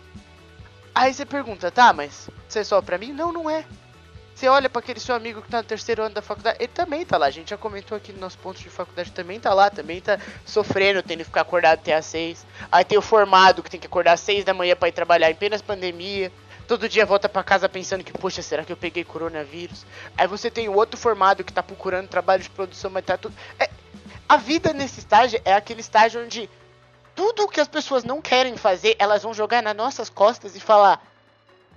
Aí 0.96 1.14
você 1.14 1.28
pergunta, 1.28 1.70
tá, 1.70 1.94
mas 1.94 2.28
você 2.50 2.60
é 2.60 2.64
só 2.64 2.82
pra 2.82 2.98
mim? 2.98 3.14
Não, 3.14 3.32
não 3.32 3.48
é. 3.48 3.64
Você 4.38 4.48
olha 4.48 4.70
para 4.70 4.82
aquele 4.82 5.00
seu 5.00 5.16
amigo 5.16 5.42
que 5.42 5.50
tá 5.50 5.58
no 5.58 5.64
terceiro 5.64 6.04
ano 6.04 6.14
da 6.14 6.22
faculdade, 6.22 6.58
ele 6.60 6.68
também 6.68 7.04
tá 7.04 7.18
lá. 7.18 7.26
A 7.26 7.32
gente 7.32 7.50
já 7.50 7.58
comentou 7.58 7.98
aqui 7.98 8.12
nos 8.12 8.22
nossos 8.22 8.40
pontos 8.40 8.62
de 8.62 8.70
faculdade, 8.70 9.12
também 9.12 9.40
tá 9.40 9.52
lá, 9.52 9.72
também 9.72 10.00
tá 10.00 10.20
sofrendo, 10.46 11.02
tendo 11.02 11.20
que 11.20 11.24
ficar 11.24 11.42
acordado 11.42 11.80
até 11.80 11.96
às 11.96 12.06
seis. 12.06 12.46
Aí 12.72 12.86
tem 12.86 13.00
o 13.00 13.02
formado 13.02 13.64
que 13.64 13.70
tem 13.72 13.80
que 13.80 13.88
acordar 13.88 14.14
às 14.14 14.20
seis 14.20 14.46
da 14.46 14.54
manhã 14.54 14.76
para 14.76 14.90
ir 14.90 14.92
trabalhar 14.92 15.32
em 15.32 15.34
plenas 15.34 15.64
pandemia. 15.64 16.32
Todo 16.68 16.88
dia 16.88 17.04
volta 17.04 17.28
para 17.28 17.44
casa 17.44 17.68
pensando 17.68 18.04
que, 18.04 18.14
poxa, 18.14 18.44
será 18.44 18.64
que 18.64 18.72
eu 18.72 18.78
peguei 18.78 19.04
coronavírus? 19.04 19.88
Aí 20.16 20.28
você 20.28 20.52
tem 20.52 20.70
o 20.70 20.76
outro 20.76 21.00
formado 21.00 21.44
que 21.44 21.52
tá 21.52 21.64
procurando 21.64 22.08
trabalho 22.08 22.44
de 22.44 22.50
produção, 22.52 22.92
mas 22.92 23.06
tá 23.06 23.18
tudo. 23.18 23.34
É, 23.60 23.68
A 24.30 24.38
vida 24.38 24.72
nesse 24.72 25.00
estágio 25.00 25.42
é 25.46 25.54
aquele 25.54 25.82
estágio 25.82 26.24
onde 26.24 26.48
tudo 27.16 27.48
que 27.48 27.60
as 27.60 27.68
pessoas 27.68 28.04
não 28.04 28.22
querem 28.22 28.56
fazer, 28.56 28.96
elas 29.00 29.24
vão 29.24 29.34
jogar 29.34 29.64
nas 29.64 29.76
nossas 29.76 30.10
costas 30.10 30.56
e 30.56 30.60
falar: 30.60 31.02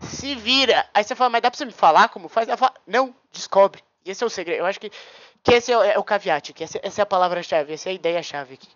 se 0.01 0.35
vira. 0.35 0.87
Aí 0.93 1.05
você 1.05 1.15
fala, 1.15 1.31
mas 1.31 1.43
dá 1.43 1.51
pra 1.51 1.59
você 1.59 1.65
me 1.65 1.73
falar 1.73 2.09
como 2.09 2.29
faz? 2.29 2.49
Ela 2.49 2.57
fala, 2.57 2.75
não, 2.87 3.15
descobre. 3.33 3.83
Esse 4.05 4.25
é 4.25 4.27
o 4.27 4.31
segredo. 4.31 4.61
Eu 4.61 4.67
acho 4.67 4.81
que, 4.81 4.91
que 5.43 5.53
esse 5.53 5.73
é 5.73 5.77
o, 5.77 5.83
é 5.83 5.99
o 5.99 6.05
caveat, 6.05 6.53
que 6.53 6.65
essa, 6.65 6.81
essa 6.83 7.01
é 7.01 7.05
a 7.05 7.07
palavra-chave, 7.07 7.73
essa 7.73 7.89
é 7.89 7.93
a 7.93 7.95
ideia-chave 7.95 8.55
aqui. 8.55 8.69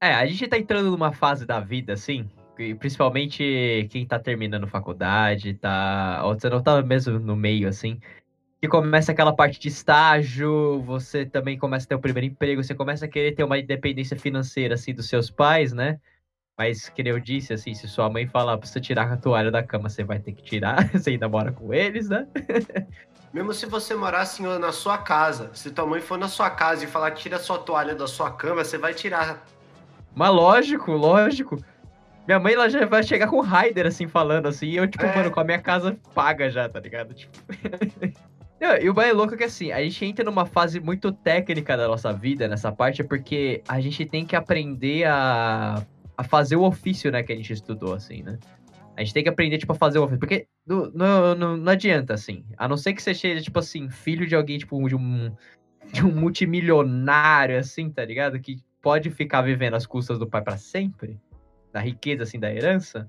É, 0.00 0.14
a 0.14 0.24
gente 0.26 0.46
tá 0.46 0.56
entrando 0.56 0.90
numa 0.92 1.12
fase 1.12 1.44
da 1.44 1.58
vida, 1.58 1.92
assim, 1.92 2.30
principalmente 2.78 3.88
quem 3.90 4.06
tá 4.06 4.18
terminando 4.18 4.66
faculdade, 4.68 5.54
tá. 5.54 6.22
Ou 6.24 6.38
você 6.38 6.48
não 6.48 6.62
tá 6.62 6.80
mesmo 6.82 7.18
no 7.18 7.34
meio, 7.34 7.68
assim. 7.68 8.00
Que 8.60 8.68
começa 8.68 9.12
aquela 9.12 9.34
parte 9.34 9.58
de 9.58 9.68
estágio, 9.68 10.82
você 10.82 11.26
também 11.26 11.58
começa 11.58 11.86
a 11.86 11.88
ter 11.88 11.94
o 11.96 12.00
primeiro 12.00 12.26
emprego, 12.26 12.62
você 12.62 12.74
começa 12.74 13.06
a 13.06 13.08
querer 13.08 13.32
ter 13.32 13.44
uma 13.44 13.58
independência 13.58 14.16
financeira, 14.16 14.74
assim, 14.74 14.94
dos 14.94 15.08
seus 15.08 15.30
pais, 15.30 15.72
né? 15.72 16.00
Mas, 16.58 16.88
que 16.88 17.02
eu 17.08 17.20
disse, 17.20 17.52
assim, 17.52 17.72
se 17.72 17.86
sua 17.86 18.10
mãe 18.10 18.26
falar 18.26 18.58
pra 18.58 18.66
você 18.66 18.80
tirar 18.80 19.12
a 19.12 19.16
toalha 19.16 19.48
da 19.48 19.62
cama, 19.62 19.88
você 19.88 20.02
vai 20.02 20.18
ter 20.18 20.32
que 20.32 20.42
tirar, 20.42 20.88
você 20.90 21.10
ainda 21.10 21.28
mora 21.28 21.52
com 21.52 21.72
eles, 21.72 22.08
né? 22.08 22.26
Mesmo 23.32 23.52
se 23.54 23.66
você 23.66 23.94
morasse 23.94 24.42
na 24.42 24.72
sua 24.72 24.98
casa, 24.98 25.50
se 25.54 25.70
tua 25.70 25.86
mãe 25.86 26.00
for 26.00 26.18
na 26.18 26.26
sua 26.26 26.50
casa 26.50 26.82
e 26.82 26.88
falar 26.88 27.12
tira 27.12 27.36
a 27.36 27.38
sua 27.38 27.58
toalha 27.58 27.94
da 27.94 28.08
sua 28.08 28.30
cama, 28.32 28.64
você 28.64 28.76
vai 28.76 28.92
tirar. 28.92 29.46
Mas 30.16 30.30
lógico, 30.30 30.90
lógico. 30.92 31.62
Minha 32.26 32.40
mãe 32.40 32.54
ela 32.54 32.68
já 32.68 32.84
vai 32.86 33.02
chegar 33.02 33.28
com 33.28 33.36
o 33.36 33.42
Raider, 33.42 33.86
assim, 33.86 34.08
falando 34.08 34.48
assim, 34.48 34.66
e 34.66 34.76
eu, 34.76 34.88
tipo, 34.88 35.04
É. 35.04 35.14
mano, 35.14 35.30
com 35.30 35.40
a 35.40 35.44
minha 35.44 35.60
casa 35.60 35.96
paga 36.14 36.50
já, 36.50 36.68
tá 36.68 36.80
ligado? 36.80 37.14
Tipo. 37.14 37.38
Não, 38.60 38.76
e 38.76 38.90
o 38.90 38.94
mais 38.94 39.14
louco 39.14 39.34
é 39.34 39.36
que 39.36 39.44
assim, 39.44 39.70
a 39.70 39.80
gente 39.80 40.04
entra 40.04 40.24
numa 40.24 40.44
fase 40.44 40.80
muito 40.80 41.12
técnica 41.12 41.76
da 41.76 41.86
nossa 41.86 42.12
vida 42.12 42.48
nessa 42.48 42.72
parte, 42.72 43.04
porque 43.04 43.62
a 43.68 43.80
gente 43.80 44.04
tem 44.04 44.26
que 44.26 44.34
aprender 44.34 45.04
a, 45.04 45.80
a 46.18 46.24
fazer 46.24 46.56
o 46.56 46.64
ofício, 46.64 47.12
né, 47.12 47.22
que 47.22 47.32
a 47.32 47.36
gente 47.36 47.52
estudou, 47.52 47.94
assim, 47.94 48.24
né? 48.24 48.40
A 48.96 49.04
gente 49.04 49.14
tem 49.14 49.22
que 49.22 49.28
aprender, 49.28 49.56
tipo, 49.56 49.72
a 49.72 49.76
fazer 49.76 50.00
o 50.00 50.02
ofício. 50.02 50.18
Porque 50.18 50.48
não, 50.66 50.90
não, 50.90 51.56
não, 51.56 51.72
adianta, 51.72 52.12
assim. 52.12 52.44
A 52.56 52.66
não 52.66 52.76
ser 52.76 52.92
que 52.92 53.00
você 53.00 53.14
seja, 53.14 53.40
tipo 53.40 53.60
assim, 53.60 53.88
filho 53.88 54.26
de 54.26 54.34
alguém, 54.34 54.58
tipo, 54.58 54.88
de 54.88 54.96
um, 54.96 55.32
de 55.92 56.04
um 56.04 56.12
multimilionário, 56.12 57.56
assim, 57.56 57.88
tá 57.88 58.04
ligado? 58.04 58.40
Que 58.40 58.58
pode 58.82 59.08
ficar 59.10 59.42
vivendo 59.42 59.74
às 59.74 59.86
custas 59.86 60.18
do 60.18 60.26
pai 60.26 60.42
pra 60.42 60.56
sempre, 60.56 61.20
da 61.72 61.78
riqueza, 61.78 62.24
assim, 62.24 62.40
da 62.40 62.52
herança. 62.52 63.08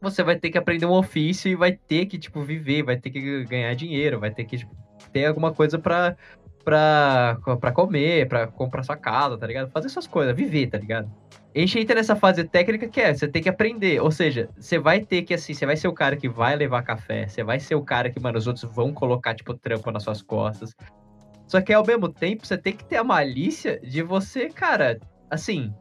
Você 0.00 0.24
vai 0.24 0.36
ter 0.36 0.50
que 0.50 0.58
aprender 0.58 0.86
um 0.86 0.92
ofício 0.92 1.48
e 1.48 1.54
vai 1.54 1.70
ter 1.70 2.06
que, 2.06 2.18
tipo, 2.18 2.42
viver, 2.42 2.82
vai 2.82 2.96
ter 2.96 3.10
que 3.10 3.44
ganhar 3.44 3.72
dinheiro, 3.74 4.18
vai 4.18 4.32
ter 4.32 4.44
que, 4.44 4.58
tipo, 4.58 4.74
ter 5.12 5.26
alguma 5.26 5.54
coisa 5.54 5.78
pra, 5.78 6.16
pra, 6.64 7.38
pra 7.60 7.70
comer, 7.70 8.26
pra 8.26 8.48
comprar 8.48 8.82
sua 8.82 8.96
casa, 8.96 9.38
tá 9.38 9.46
ligado? 9.46 9.70
Fazer 9.70 9.88
suas 9.88 10.08
coisas, 10.08 10.34
viver, 10.34 10.66
tá 10.66 10.78
ligado? 10.78 11.08
Gente 11.56 11.78
entra 11.78 11.96
nessa 11.96 12.14
fase 12.14 12.44
técnica 12.44 12.86
que 12.86 13.00
é, 13.00 13.14
você 13.14 13.26
tem 13.26 13.42
que 13.42 13.48
aprender. 13.48 13.98
Ou 14.02 14.10
seja, 14.10 14.50
você 14.58 14.78
vai 14.78 15.00
ter 15.00 15.22
que, 15.22 15.32
assim, 15.32 15.54
você 15.54 15.64
vai 15.64 15.74
ser 15.74 15.88
o 15.88 15.92
cara 15.92 16.14
que 16.14 16.28
vai 16.28 16.54
levar 16.54 16.82
café, 16.82 17.26
você 17.26 17.42
vai 17.42 17.58
ser 17.58 17.74
o 17.74 17.82
cara 17.82 18.10
que, 18.10 18.20
mano, 18.20 18.36
os 18.36 18.46
outros 18.46 18.70
vão 18.74 18.92
colocar, 18.92 19.34
tipo, 19.34 19.54
trampa 19.54 19.90
nas 19.90 20.02
suas 20.02 20.20
costas. 20.20 20.74
Só 21.46 21.62
que 21.62 21.72
ao 21.72 21.86
mesmo 21.86 22.10
tempo, 22.10 22.46
você 22.46 22.58
tem 22.58 22.74
que 22.74 22.84
ter 22.84 22.96
a 22.96 23.04
malícia 23.04 23.80
de 23.80 24.02
você, 24.02 24.50
cara, 24.50 25.00
assim, 25.30 25.72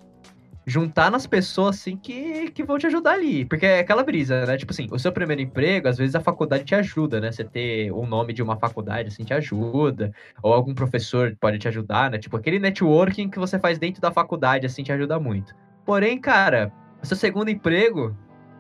juntar 0.65 1.12
nas 1.12 1.27
pessoas, 1.27 1.75
assim, 1.75 1.98
que, 1.98 2.51
que 2.51 2.63
vão 2.63 2.77
te 2.77 2.88
ajudar 2.88 3.12
ali. 3.12 3.44
Porque 3.44 3.65
é 3.65 3.79
aquela 3.79 4.01
brisa, 4.01 4.46
né? 4.46 4.55
Tipo 4.55 4.72
assim, 4.72 4.88
o 4.89 4.98
seu 4.98 5.12
primeiro 5.12 5.41
emprego, 5.41 5.89
às 5.89 5.98
vezes 5.98 6.15
a 6.15 6.22
faculdade 6.22 6.63
te 6.63 6.74
ajuda, 6.74 7.20
né? 7.20 7.34
Você 7.34 7.44
ter 7.44 7.91
o 7.91 8.05
nome 8.05 8.32
de 8.32 8.41
uma 8.41 8.58
faculdade, 8.58 9.10
assim, 9.10 9.25
te 9.25 9.34
ajuda. 9.34 10.13
Ou 10.41 10.53
algum 10.53 10.74
professor 10.74 11.36
pode 11.38 11.60
te 11.60 11.67
ajudar, 11.67 12.10
né? 12.10 12.17
Tipo, 12.17 12.38
aquele 12.38 12.60
networking 12.60 13.29
que 13.29 13.39
você 13.39 13.60
faz 13.60 13.77
dentro 13.77 14.01
da 14.01 14.12
faculdade, 14.12 14.65
assim, 14.65 14.84
te 14.84 14.94
ajuda 14.94 15.20
muito. 15.20 15.53
Porém, 15.86 16.20
cara, 16.20 16.72
seu 17.04 17.15
segundo 17.15 17.50
emprego 17.50 18.15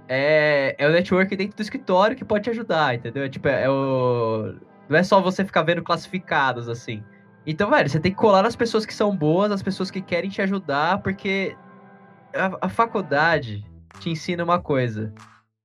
é, 0.07 0.75
é 0.77 0.87
o 0.87 0.91
network 0.91 1.35
dentro 1.35 1.57
do 1.57 1.61
escritório 1.61 2.15
que 2.15 2.23
pode 2.23 2.43
te 2.43 2.49
ajudar, 2.51 2.95
entendeu? 2.95 3.23
É, 3.23 3.29
Tipo, 3.29 3.47
é 3.47 3.69
o... 3.69 4.55
Não 4.87 4.97
é 4.97 5.03
só 5.03 5.19
você 5.19 5.43
ficar 5.43 5.63
vendo 5.63 5.81
classificados, 5.81 6.69
assim. 6.69 7.03
Então, 7.45 7.69
velho, 7.69 7.89
você 7.89 7.99
tem 7.99 8.11
que 8.11 8.17
colar 8.17 8.43
nas 8.43 8.55
pessoas 8.55 8.85
que 8.85 8.93
são 8.93 9.15
boas, 9.15 9.51
as 9.51 9.63
pessoas 9.63 9.89
que 9.89 10.01
querem 10.01 10.29
te 10.29 10.41
ajudar, 10.41 11.01
porque 11.01 11.55
a, 12.35 12.67
a 12.67 12.69
faculdade 12.69 13.65
te 13.99 14.11
ensina 14.11 14.43
uma 14.43 14.59
coisa. 14.59 15.11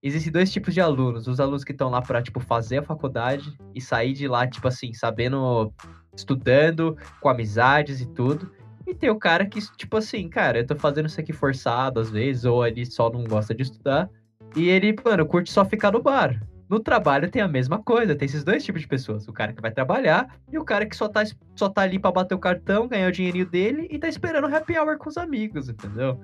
Existem 0.03 0.33
dois 0.33 0.51
tipos 0.51 0.73
de 0.73 0.81
alunos. 0.81 1.27
Os 1.27 1.39
alunos 1.39 1.63
que 1.63 1.73
estão 1.73 1.91
lá 1.91 2.01
pra, 2.01 2.23
tipo, 2.23 2.41
fazer 2.41 2.79
a 2.79 2.83
faculdade 2.83 3.55
e 3.75 3.81
sair 3.81 4.15
de 4.15 4.27
lá, 4.27 4.47
tipo 4.47 4.67
assim, 4.67 4.95
sabendo, 4.95 5.73
estudando, 6.17 6.97
com 7.21 7.29
amizades 7.29 8.01
e 8.01 8.07
tudo. 8.07 8.51
E 8.91 8.95
tem 8.95 9.09
o 9.09 9.19
cara 9.19 9.47
que, 9.47 9.61
tipo 9.77 9.97
assim, 9.97 10.29
cara, 10.29 10.59
eu 10.59 10.67
tô 10.67 10.75
fazendo 10.75 11.07
isso 11.07 11.21
aqui 11.21 11.33
forçado 11.33 12.01
às 12.01 12.11
vezes, 12.11 12.45
ou 12.45 12.67
ele 12.67 12.85
só 12.85 13.09
não 13.09 13.23
gosta 13.23 13.55
de 13.55 13.63
estudar. 13.63 14.11
E 14.57 14.69
ele, 14.69 14.97
mano, 15.05 15.25
curte 15.25 15.53
só 15.53 15.65
ficar 15.65 15.93
no 15.93 16.03
bar. 16.03 16.43
No 16.69 16.81
trabalho 16.81 17.31
tem 17.31 17.41
a 17.41 17.47
mesma 17.47 17.81
coisa, 17.81 18.17
tem 18.17 18.27
esses 18.27 18.43
dois 18.43 18.65
tipos 18.65 18.81
de 18.81 18.89
pessoas. 18.89 19.29
O 19.29 19.33
cara 19.33 19.53
que 19.53 19.63
vai 19.63 19.71
trabalhar 19.71 20.37
e 20.53 20.59
o 20.59 20.65
cara 20.65 20.87
que 20.87 20.97
só 20.97 21.09
tá, 21.09 21.23
só 21.55 21.69
tá 21.69 21.83
ali 21.83 22.01
pra 22.01 22.11
bater 22.11 22.35
o 22.35 22.39
cartão, 22.39 22.89
ganhar 22.89 23.09
o 23.09 23.13
dinheirinho 23.13 23.47
dele 23.47 23.87
e 23.89 23.97
tá 23.97 24.09
esperando 24.09 24.49
o 24.49 24.57
happy 24.57 24.77
hour 24.77 24.99
com 24.99 25.09
os 25.09 25.17
amigos, 25.17 25.69
entendeu? 25.69 26.21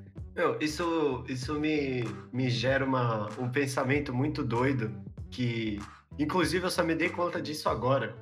Isso, 0.60 1.24
isso 1.28 1.54
me, 1.60 2.04
me 2.32 2.50
gera 2.50 2.84
uma, 2.84 3.28
um 3.38 3.48
pensamento 3.48 4.12
muito 4.12 4.42
doido 4.42 4.90
que, 5.30 5.80
inclusive, 6.18 6.66
eu 6.66 6.70
só 6.70 6.82
me 6.82 6.96
dei 6.96 7.10
conta 7.10 7.40
disso 7.40 7.68
agora. 7.68 8.16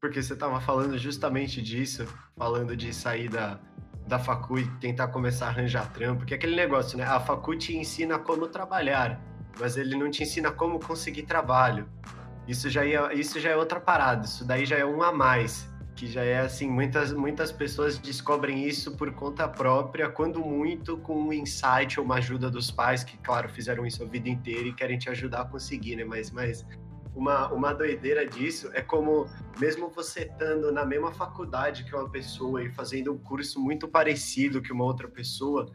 Porque 0.00 0.22
você 0.22 0.34
tava 0.34 0.60
falando 0.60 0.96
justamente 0.96 1.60
disso, 1.60 2.06
falando 2.36 2.74
de 2.74 2.92
sair 2.92 3.28
da, 3.28 3.60
da 4.06 4.18
facu 4.18 4.58
e 4.58 4.66
tentar 4.78 5.08
começar 5.08 5.46
a 5.46 5.48
arranjar 5.48 5.90
trampo. 5.92 6.24
Que 6.24 6.34
é 6.34 6.36
aquele 6.36 6.56
negócio, 6.56 6.98
né? 6.98 7.04
A 7.04 7.20
facu 7.20 7.56
te 7.56 7.76
ensina 7.76 8.18
como 8.18 8.46
trabalhar, 8.48 9.20
mas 9.58 9.76
ele 9.76 9.96
não 9.96 10.10
te 10.10 10.22
ensina 10.22 10.50
como 10.50 10.78
conseguir 10.78 11.22
trabalho. 11.22 11.88
Isso 12.46 12.68
já, 12.68 12.84
é, 12.84 13.14
isso 13.14 13.38
já 13.38 13.50
é 13.50 13.56
outra 13.56 13.80
parada, 13.80 14.24
isso 14.24 14.44
daí 14.44 14.66
já 14.66 14.76
é 14.76 14.84
um 14.84 15.02
a 15.02 15.12
mais. 15.12 15.70
Que 15.94 16.06
já 16.06 16.24
é 16.24 16.40
assim, 16.40 16.68
muitas, 16.68 17.12
muitas 17.12 17.52
pessoas 17.52 17.98
descobrem 17.98 18.66
isso 18.66 18.96
por 18.96 19.12
conta 19.12 19.46
própria, 19.46 20.08
quando 20.08 20.40
muito 20.40 20.96
com 20.96 21.14
um 21.14 21.32
insight 21.32 22.00
ou 22.00 22.06
uma 22.06 22.16
ajuda 22.16 22.50
dos 22.50 22.70
pais, 22.70 23.04
que, 23.04 23.18
claro, 23.18 23.48
fizeram 23.48 23.84
isso 23.86 24.02
a 24.02 24.06
vida 24.06 24.28
inteira 24.28 24.68
e 24.68 24.72
querem 24.72 24.98
te 24.98 25.10
ajudar 25.10 25.42
a 25.42 25.44
conseguir, 25.44 25.96
né? 25.96 26.04
Mas, 26.04 26.30
mas 26.30 26.66
uma, 27.14 27.52
uma 27.52 27.72
doideira 27.72 28.26
disso 28.26 28.70
é 28.72 28.80
como, 28.80 29.28
mesmo 29.60 29.88
você 29.90 30.22
estando 30.22 30.72
na 30.72 30.84
mesma 30.84 31.12
faculdade 31.12 31.84
que 31.84 31.94
uma 31.94 32.08
pessoa 32.08 32.62
e 32.62 32.70
fazendo 32.70 33.12
um 33.12 33.18
curso 33.18 33.60
muito 33.60 33.86
parecido 33.86 34.62
que 34.62 34.72
uma 34.72 34.84
outra 34.84 35.08
pessoa, 35.08 35.70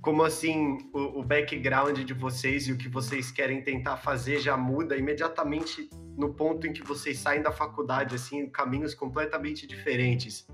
como 0.00 0.24
assim 0.24 0.78
o, 0.92 1.20
o 1.20 1.24
background 1.24 1.98
de 1.98 2.14
vocês 2.14 2.66
e 2.66 2.72
o 2.72 2.76
que 2.76 2.88
vocês 2.88 3.30
querem 3.30 3.62
tentar 3.62 3.96
fazer 3.96 4.40
já 4.40 4.56
muda 4.56 4.96
imediatamente 4.96 5.88
no 6.16 6.34
ponto 6.34 6.66
em 6.66 6.72
que 6.72 6.82
vocês 6.82 7.18
saem 7.18 7.42
da 7.42 7.52
faculdade, 7.52 8.14
assim, 8.14 8.48
caminhos 8.48 8.94
completamente 8.94 9.66
diferentes. 9.66 10.46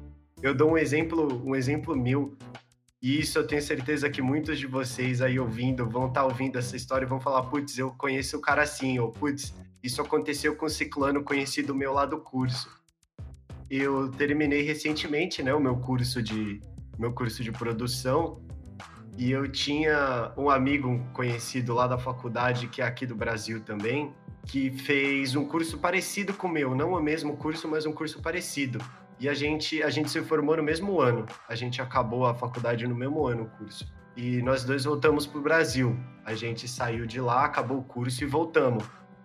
Eu 0.43 0.55
dou 0.55 0.73
um 0.73 0.77
exemplo, 0.77 1.41
um 1.45 1.55
exemplo 1.55 1.97
meu, 1.97 2.37
e 3.01 3.21
isso 3.21 3.39
eu 3.39 3.47
tenho 3.47 3.63
certeza 3.63 4.11
que 4.11 4.21
muitos 4.21 4.59
de 4.59 4.67
vocês 4.67 5.23
aí 5.23 5.39
ouvindo 5.39 5.89
vão 5.89 6.09
estar 6.09 6.25
ouvindo 6.25 6.59
essa 6.59 6.77
história 6.77 7.05
e 7.05 7.09
vão 7.09 7.21
falar, 7.21 7.43
putz, 7.45 7.79
eu 7.79 7.91
conheço 7.93 8.37
o 8.37 8.41
cara 8.41 8.63
assim, 8.63 8.99
ou 8.99 9.11
putz, 9.11 9.55
isso 9.83 10.01
aconteceu 10.01 10.55
com 10.57 10.67
o 10.67 10.71
ciclano 10.71 11.25
conhecido 11.25 11.75
meu 11.75 11.93
lá 11.93 12.07
do 12.07 12.19
curso. 12.19 12.69
Eu 13.69 14.11
terminei 14.11 14.63
recentemente, 14.63 15.43
né, 15.43 15.53
o 15.55 15.61
meu 15.61 15.77
curso 15.77 16.23
de 16.23 16.63
meu 16.99 17.13
curso 17.13 17.43
de 17.43 17.51
produção 17.51 18.41
e 19.17 19.31
eu 19.31 19.47
tinha 19.47 20.33
um 20.37 20.49
amigo 20.49 21.05
conhecido 21.13 21.75
lá 21.75 21.87
da 21.87 21.99
faculdade 21.99 22.69
que 22.69 22.81
é 22.81 22.85
aqui 22.85 23.05
do 23.05 23.15
Brasil 23.15 23.61
também, 23.61 24.13
que 24.47 24.71
fez 24.71 25.35
um 25.35 25.45
curso 25.45 25.79
parecido 25.79 26.33
com 26.33 26.47
o 26.47 26.51
meu, 26.51 26.75
não 26.75 26.93
o 26.93 27.03
mesmo 27.03 27.37
curso, 27.37 27.69
mas 27.69 27.85
um 27.85 27.93
curso 27.93 28.21
parecido. 28.23 28.79
E 29.21 29.29
a 29.29 29.35
gente 29.35 29.83
a 29.83 29.91
gente 29.91 30.11
se 30.11 30.21
formou 30.23 30.57
no 30.57 30.63
mesmo 30.63 31.01
ano. 31.01 31.27
A 31.49 31.55
gente 31.55 31.81
acabou 31.81 32.27
a 32.27 32.35
faculdade 32.35 32.87
no 32.87 32.95
mesmo 32.95 33.27
ano 33.27 33.45
o 33.45 33.59
curso. 33.59 33.87
E 34.17 34.43
nós 34.43 34.65
dois 34.65 34.85
voltamos 34.85 35.27
para 35.27 35.39
o 35.39 35.43
Brasil. 35.43 35.97
A 36.25 36.35
gente 36.35 36.67
saiu 36.67 37.07
de 37.07 37.21
lá, 37.21 37.45
acabou 37.45 37.79
o 37.79 37.85
curso 37.85 38.25
e 38.25 38.27
voltamos. 38.27 38.85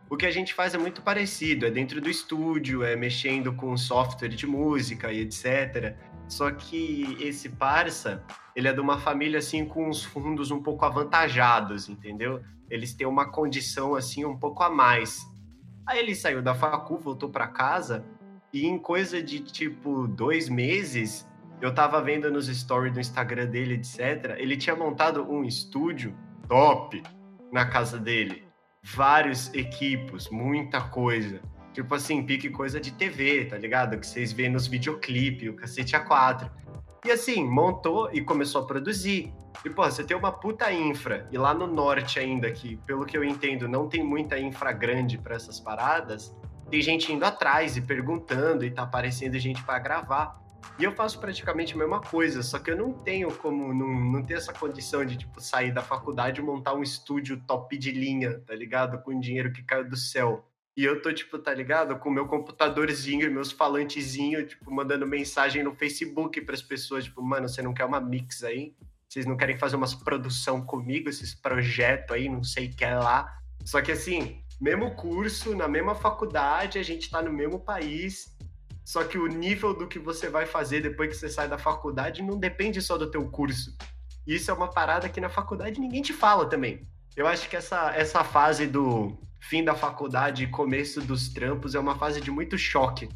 O 0.09 0.15
que 0.15 0.25
a 0.25 0.31
gente 0.31 0.53
faz 0.53 0.73
é 0.73 0.77
muito 0.77 1.01
parecido, 1.01 1.65
é 1.65 1.69
dentro 1.69 1.99
do 1.99 2.09
estúdio, 2.09 2.81
é 2.81 2.95
mexendo 2.95 3.51
com 3.51 3.75
software 3.75 4.29
de 4.29 4.47
música 4.47 5.11
e 5.11 5.19
etc. 5.19 5.97
Só 6.29 6.49
que 6.49 7.17
esse 7.19 7.49
parça, 7.49 8.23
ele 8.55 8.69
é 8.69 8.73
de 8.73 8.79
uma 8.79 8.97
família 8.97 9.39
assim 9.39 9.65
com 9.65 9.89
uns 9.89 10.05
fundos 10.05 10.49
um 10.49 10.63
pouco 10.63 10.85
avantajados, 10.85 11.89
entendeu? 11.89 12.41
Eles 12.69 12.93
têm 12.93 13.05
uma 13.05 13.29
condição 13.29 13.95
assim 13.95 14.23
um 14.23 14.37
pouco 14.37 14.63
a 14.63 14.69
mais. 14.69 15.25
Aí 15.85 15.99
ele 15.99 16.15
saiu 16.15 16.41
da 16.41 16.55
facu, 16.55 16.97
voltou 16.97 17.29
para 17.29 17.47
casa 17.47 18.05
e 18.53 18.65
em 18.65 18.79
coisa 18.79 19.21
de 19.21 19.41
tipo 19.41 20.07
dois 20.07 20.47
meses, 20.47 21.27
eu 21.61 21.73
tava 21.73 22.01
vendo 22.01 22.31
nos 22.31 22.47
stories 22.47 22.93
do 22.93 22.99
Instagram 23.01 23.47
dele, 23.47 23.73
etc. 23.73 24.35
Ele 24.37 24.55
tinha 24.55 24.75
montado 24.75 25.29
um 25.29 25.43
estúdio 25.43 26.15
top 26.47 27.03
na 27.51 27.65
casa 27.65 27.99
dele 27.99 28.46
vários 28.95 29.53
equipos, 29.53 30.29
muita 30.29 30.81
coisa. 30.81 31.41
Tipo 31.73 31.95
assim, 31.95 32.23
pique 32.23 32.49
coisa 32.49 32.79
de 32.79 32.91
TV, 32.91 33.45
tá 33.45 33.57
ligado? 33.57 33.99
Que 33.99 34.07
vocês 34.07 34.31
veem 34.31 34.49
nos 34.49 34.67
videoclipes, 34.67 35.49
o 35.49 35.53
cacete 35.53 35.95
A4. 35.95 36.49
E 37.05 37.11
assim, 37.11 37.43
montou 37.43 38.09
e 38.11 38.21
começou 38.21 38.63
a 38.63 38.65
produzir. 38.65 39.33
E, 39.65 39.69
pô, 39.69 39.83
você 39.83 40.03
tem 40.03 40.15
uma 40.15 40.31
puta 40.31 40.71
infra, 40.71 41.27
e 41.31 41.37
lá 41.37 41.53
no 41.53 41.67
norte 41.67 42.19
ainda, 42.19 42.51
que 42.51 42.77
pelo 42.77 43.05
que 43.05 43.17
eu 43.17 43.23
entendo, 43.23 43.67
não 43.67 43.87
tem 43.89 44.03
muita 44.03 44.39
infra 44.39 44.71
grande 44.71 45.17
para 45.17 45.35
essas 45.35 45.59
paradas, 45.59 46.35
tem 46.69 46.81
gente 46.81 47.11
indo 47.11 47.25
atrás 47.25 47.75
e 47.75 47.81
perguntando, 47.81 48.63
e 48.63 48.71
tá 48.71 48.83
aparecendo 48.83 49.37
gente 49.39 49.63
para 49.63 49.79
gravar. 49.79 50.39
E 50.79 50.83
eu 50.83 50.91
faço 50.91 51.19
praticamente 51.19 51.73
a 51.73 51.77
mesma 51.77 51.99
coisa, 51.99 52.43
só 52.43 52.59
que 52.59 52.69
eu 52.69 52.77
não 52.77 52.93
tenho 52.93 53.33
como, 53.37 53.73
não, 53.73 53.87
não 53.87 54.23
ter 54.23 54.35
essa 54.35 54.53
condição 54.53 55.03
de, 55.03 55.17
tipo, 55.17 55.41
sair 55.41 55.71
da 55.71 55.81
faculdade 55.81 56.39
e 56.39 56.43
montar 56.43 56.73
um 56.73 56.83
estúdio 56.83 57.41
top 57.47 57.77
de 57.77 57.91
linha, 57.91 58.39
tá 58.45 58.53
ligado? 58.53 59.01
Com 59.01 59.19
dinheiro 59.19 59.51
que 59.51 59.63
caiu 59.63 59.89
do 59.89 59.97
céu. 59.97 60.45
E 60.75 60.83
eu 60.83 61.01
tô, 61.01 61.11
tipo, 61.11 61.39
tá 61.39 61.51
ligado? 61.51 61.97
Com 61.97 62.11
meu 62.11 62.27
computadorzinho 62.27 63.25
e 63.25 63.29
meus 63.31 63.51
falantezinhos, 63.51 64.49
tipo, 64.49 64.71
mandando 64.71 65.07
mensagem 65.07 65.63
no 65.63 65.73
Facebook 65.73 66.39
pras 66.41 66.61
pessoas, 66.61 67.05
tipo, 67.05 67.23
mano, 67.23 67.49
você 67.49 67.63
não 67.63 67.73
quer 67.73 67.85
uma 67.85 67.99
mix 67.99 68.43
aí? 68.43 68.75
Vocês 69.09 69.25
não 69.25 69.35
querem 69.35 69.57
fazer 69.57 69.75
umas 69.75 69.95
produção 69.95 70.61
comigo, 70.61 71.09
esses 71.09 71.33
projetos 71.33 72.15
aí, 72.15 72.29
não 72.29 72.43
sei 72.43 72.67
o 72.67 72.75
que 72.75 72.85
é 72.85 72.95
lá. 72.95 73.39
Só 73.65 73.81
que 73.81 73.91
assim, 73.91 74.43
mesmo 74.61 74.95
curso, 74.95 75.55
na 75.55 75.67
mesma 75.67 75.95
faculdade, 75.95 76.77
a 76.77 76.83
gente 76.83 77.09
tá 77.09 77.21
no 77.21 77.31
mesmo 77.31 77.59
país. 77.59 78.36
Só 78.87 79.03
que 79.03 79.17
o 79.17 79.27
nível 79.27 79.73
do 79.73 79.85
que 79.85 79.99
você 79.99 80.29
vai 80.29 80.45
fazer 80.45 80.79
depois 80.79 81.09
que 81.09 81.17
você 81.17 81.27
sai 81.27 81.45
da 81.49 81.57
faculdade 81.57 82.23
não 82.23 82.39
depende 82.39 82.81
só 82.81 82.97
do 82.97 83.11
teu 83.11 83.29
curso. 83.29 83.75
Isso 84.25 84.49
é 84.49 84.53
uma 84.53 84.69
parada 84.69 85.09
que 85.09 85.19
na 85.19 85.27
faculdade 85.27 85.81
ninguém 85.81 86.01
te 86.01 86.13
fala 86.13 86.49
também. 86.49 86.87
Eu 87.13 87.27
acho 87.27 87.49
que 87.49 87.57
essa, 87.57 87.93
essa 87.93 88.23
fase 88.23 88.65
do 88.65 89.17
fim 89.41 89.61
da 89.61 89.75
faculdade 89.75 90.45
e 90.45 90.47
começo 90.47 91.01
dos 91.01 91.27
trampos 91.27 91.75
é 91.75 91.79
uma 91.81 91.97
fase 91.97 92.21
de 92.21 92.31
muito 92.31 92.57
choque. 92.57 93.09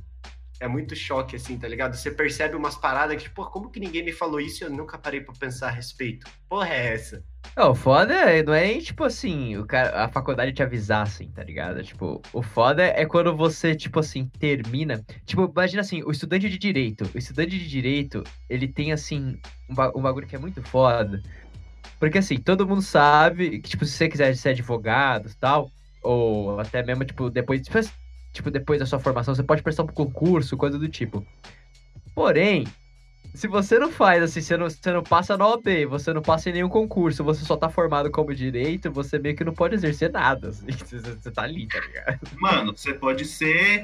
É 0.61 0.67
muito 0.67 0.95
choque, 0.95 1.35
assim, 1.35 1.57
tá 1.57 1.67
ligado? 1.67 1.95
Você 1.95 2.11
percebe 2.11 2.55
umas 2.55 2.75
paradas 2.75 3.19
que, 3.19 3.27
pô, 3.27 3.47
como 3.47 3.71
que 3.71 3.79
ninguém 3.79 4.05
me 4.05 4.11
falou 4.11 4.39
isso 4.39 4.63
e 4.63 4.67
eu 4.67 4.69
nunca 4.69 4.95
parei 4.95 5.19
pra 5.19 5.33
pensar 5.33 5.69
a 5.69 5.71
respeito? 5.71 6.29
Porra, 6.47 6.69
é 6.69 6.93
essa? 6.93 7.23
Não, 7.57 7.71
o 7.71 7.75
foda 7.75 8.13
é, 8.13 8.43
não 8.43 8.53
é 8.53 8.67
nem, 8.67 8.79
tipo 8.79 9.03
assim, 9.03 9.57
o 9.57 9.65
cara, 9.65 10.05
a 10.05 10.07
faculdade 10.07 10.53
te 10.53 10.61
avisar, 10.61 11.01
assim, 11.01 11.31
tá 11.31 11.43
ligado? 11.43 11.81
Tipo, 11.83 12.21
o 12.31 12.43
foda 12.43 12.83
é 12.83 13.03
quando 13.07 13.35
você, 13.35 13.75
tipo 13.75 13.99
assim, 13.99 14.27
termina. 14.39 15.03
Tipo, 15.25 15.51
imagina 15.51 15.81
assim, 15.81 16.03
o 16.03 16.11
estudante 16.11 16.47
de 16.47 16.59
direito. 16.59 17.09
O 17.13 17.17
estudante 17.17 17.57
de 17.57 17.67
direito, 17.67 18.23
ele 18.47 18.67
tem, 18.67 18.91
assim, 18.91 19.39
um, 19.67 19.99
um 19.99 20.01
bagulho 20.03 20.27
que 20.27 20.35
é 20.35 20.39
muito 20.39 20.61
foda. 20.61 21.23
Porque, 21.99 22.19
assim, 22.19 22.37
todo 22.37 22.67
mundo 22.67 22.83
sabe 22.83 23.59
que, 23.61 23.69
tipo, 23.71 23.83
se 23.83 23.93
você 23.93 24.07
quiser 24.07 24.35
ser 24.35 24.49
advogado 24.49 25.27
e 25.27 25.35
tal, 25.35 25.71
ou 26.03 26.59
até 26.59 26.83
mesmo, 26.83 27.03
tipo, 27.03 27.31
depois, 27.31 27.61
tipo, 27.63 27.79
depois 28.51 28.79
da 28.79 28.85
sua 28.85 28.99
formação, 28.99 29.35
você 29.35 29.43
pode 29.43 29.61
prestar 29.61 29.83
um 29.83 29.87
concurso, 29.87 30.55
coisa 30.57 30.79
do 30.79 30.87
tipo. 30.87 31.25
Porém, 32.15 32.65
se 33.33 33.47
você 33.47 33.79
não 33.79 33.91
faz 33.91 34.23
assim, 34.23 34.41
você 34.41 34.57
não, 34.57 34.69
você 34.69 34.91
não 34.91 35.03
passa 35.03 35.37
na 35.37 35.47
OB, 35.47 35.85
você 35.85 36.13
não 36.13 36.21
passa 36.21 36.49
em 36.49 36.53
nenhum 36.53 36.69
concurso, 36.69 37.23
você 37.23 37.45
só 37.45 37.55
tá 37.55 37.69
formado 37.69 38.11
como 38.11 38.35
direito, 38.35 38.91
você 38.91 39.17
meio 39.17 39.35
que 39.35 39.43
não 39.43 39.53
pode 39.53 39.75
exercer 39.75 40.11
nada. 40.11 40.49
Assim, 40.49 40.65
você, 40.71 40.99
você 40.99 41.31
tá 41.31 41.43
ali, 41.43 41.67
tá 41.67 41.79
ligado? 41.79 42.19
Mano, 42.39 42.75
você 42.75 42.93
pode 42.93 43.25
ser 43.25 43.83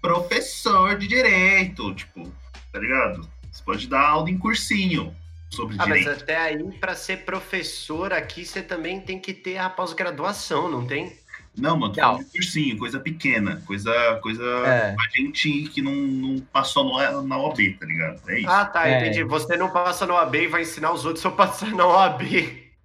professor 0.00 0.96
de 0.96 1.06
direito, 1.06 1.94
tipo, 1.94 2.30
tá 2.72 2.78
ligado? 2.78 3.28
Você 3.50 3.62
pode 3.62 3.86
dar 3.86 4.00
aula 4.00 4.30
em 4.30 4.38
cursinho 4.38 5.14
sobre 5.50 5.76
ah, 5.78 5.84
direito. 5.84 6.08
mas 6.08 6.22
até 6.22 6.36
aí, 6.36 6.62
para 6.78 6.94
ser 6.94 7.24
professor 7.24 8.12
aqui, 8.12 8.46
você 8.46 8.62
também 8.62 9.00
tem 9.00 9.18
que 9.18 9.34
ter 9.34 9.58
a 9.58 9.68
pós-graduação, 9.68 10.70
não 10.70 10.86
tem? 10.86 11.12
Não, 11.60 11.76
mano, 11.76 11.92
tô 11.92 12.00
falando 12.00 12.24
de 12.24 12.30
cursinho, 12.32 12.78
coisa 12.78 12.98
pequena, 12.98 13.62
coisa, 13.66 13.92
coisa 14.22 14.42
É. 14.66 14.94
pra 14.94 15.04
gente 15.14 15.64
que 15.72 15.82
não, 15.82 15.92
não 15.92 16.40
passou 16.52 16.84
no, 16.84 17.22
na 17.22 17.38
OAB, 17.38 17.58
tá 17.78 17.86
ligado? 17.86 18.20
É 18.28 18.38
isso. 18.38 18.48
Ah, 18.50 18.64
tá, 18.64 18.88
É. 18.88 19.00
entendi. 19.00 19.22
Você 19.24 19.56
não 19.56 19.70
passa 19.70 20.06
na 20.06 20.14
OAB 20.14 20.34
e 20.36 20.46
vai 20.46 20.62
ensinar 20.62 20.92
os 20.92 21.04
outros 21.04 21.24
a 21.26 21.30
passar 21.30 21.70
na 21.70 21.86
OAB. 21.86 22.22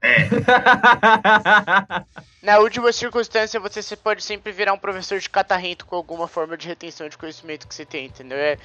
É, 0.01 0.27
Na 2.43 2.59
última 2.59 2.91
circunstância, 2.91 3.59
você 3.59 3.81
se- 3.81 3.95
pode 3.95 4.23
sempre 4.23 4.51
virar 4.51 4.73
um 4.73 4.77
professor 4.77 5.19
de 5.19 5.29
catarrento 5.29 5.85
com 5.85 5.95
alguma 5.95 6.27
forma 6.27 6.55
de 6.55 6.67
retenção 6.67 7.09
de 7.09 7.17
conhecimento 7.17 7.67
que 7.67 7.73
você 7.73 7.85
tem, 7.85 8.05
entendeu? 8.05 8.37
É, 8.37 8.57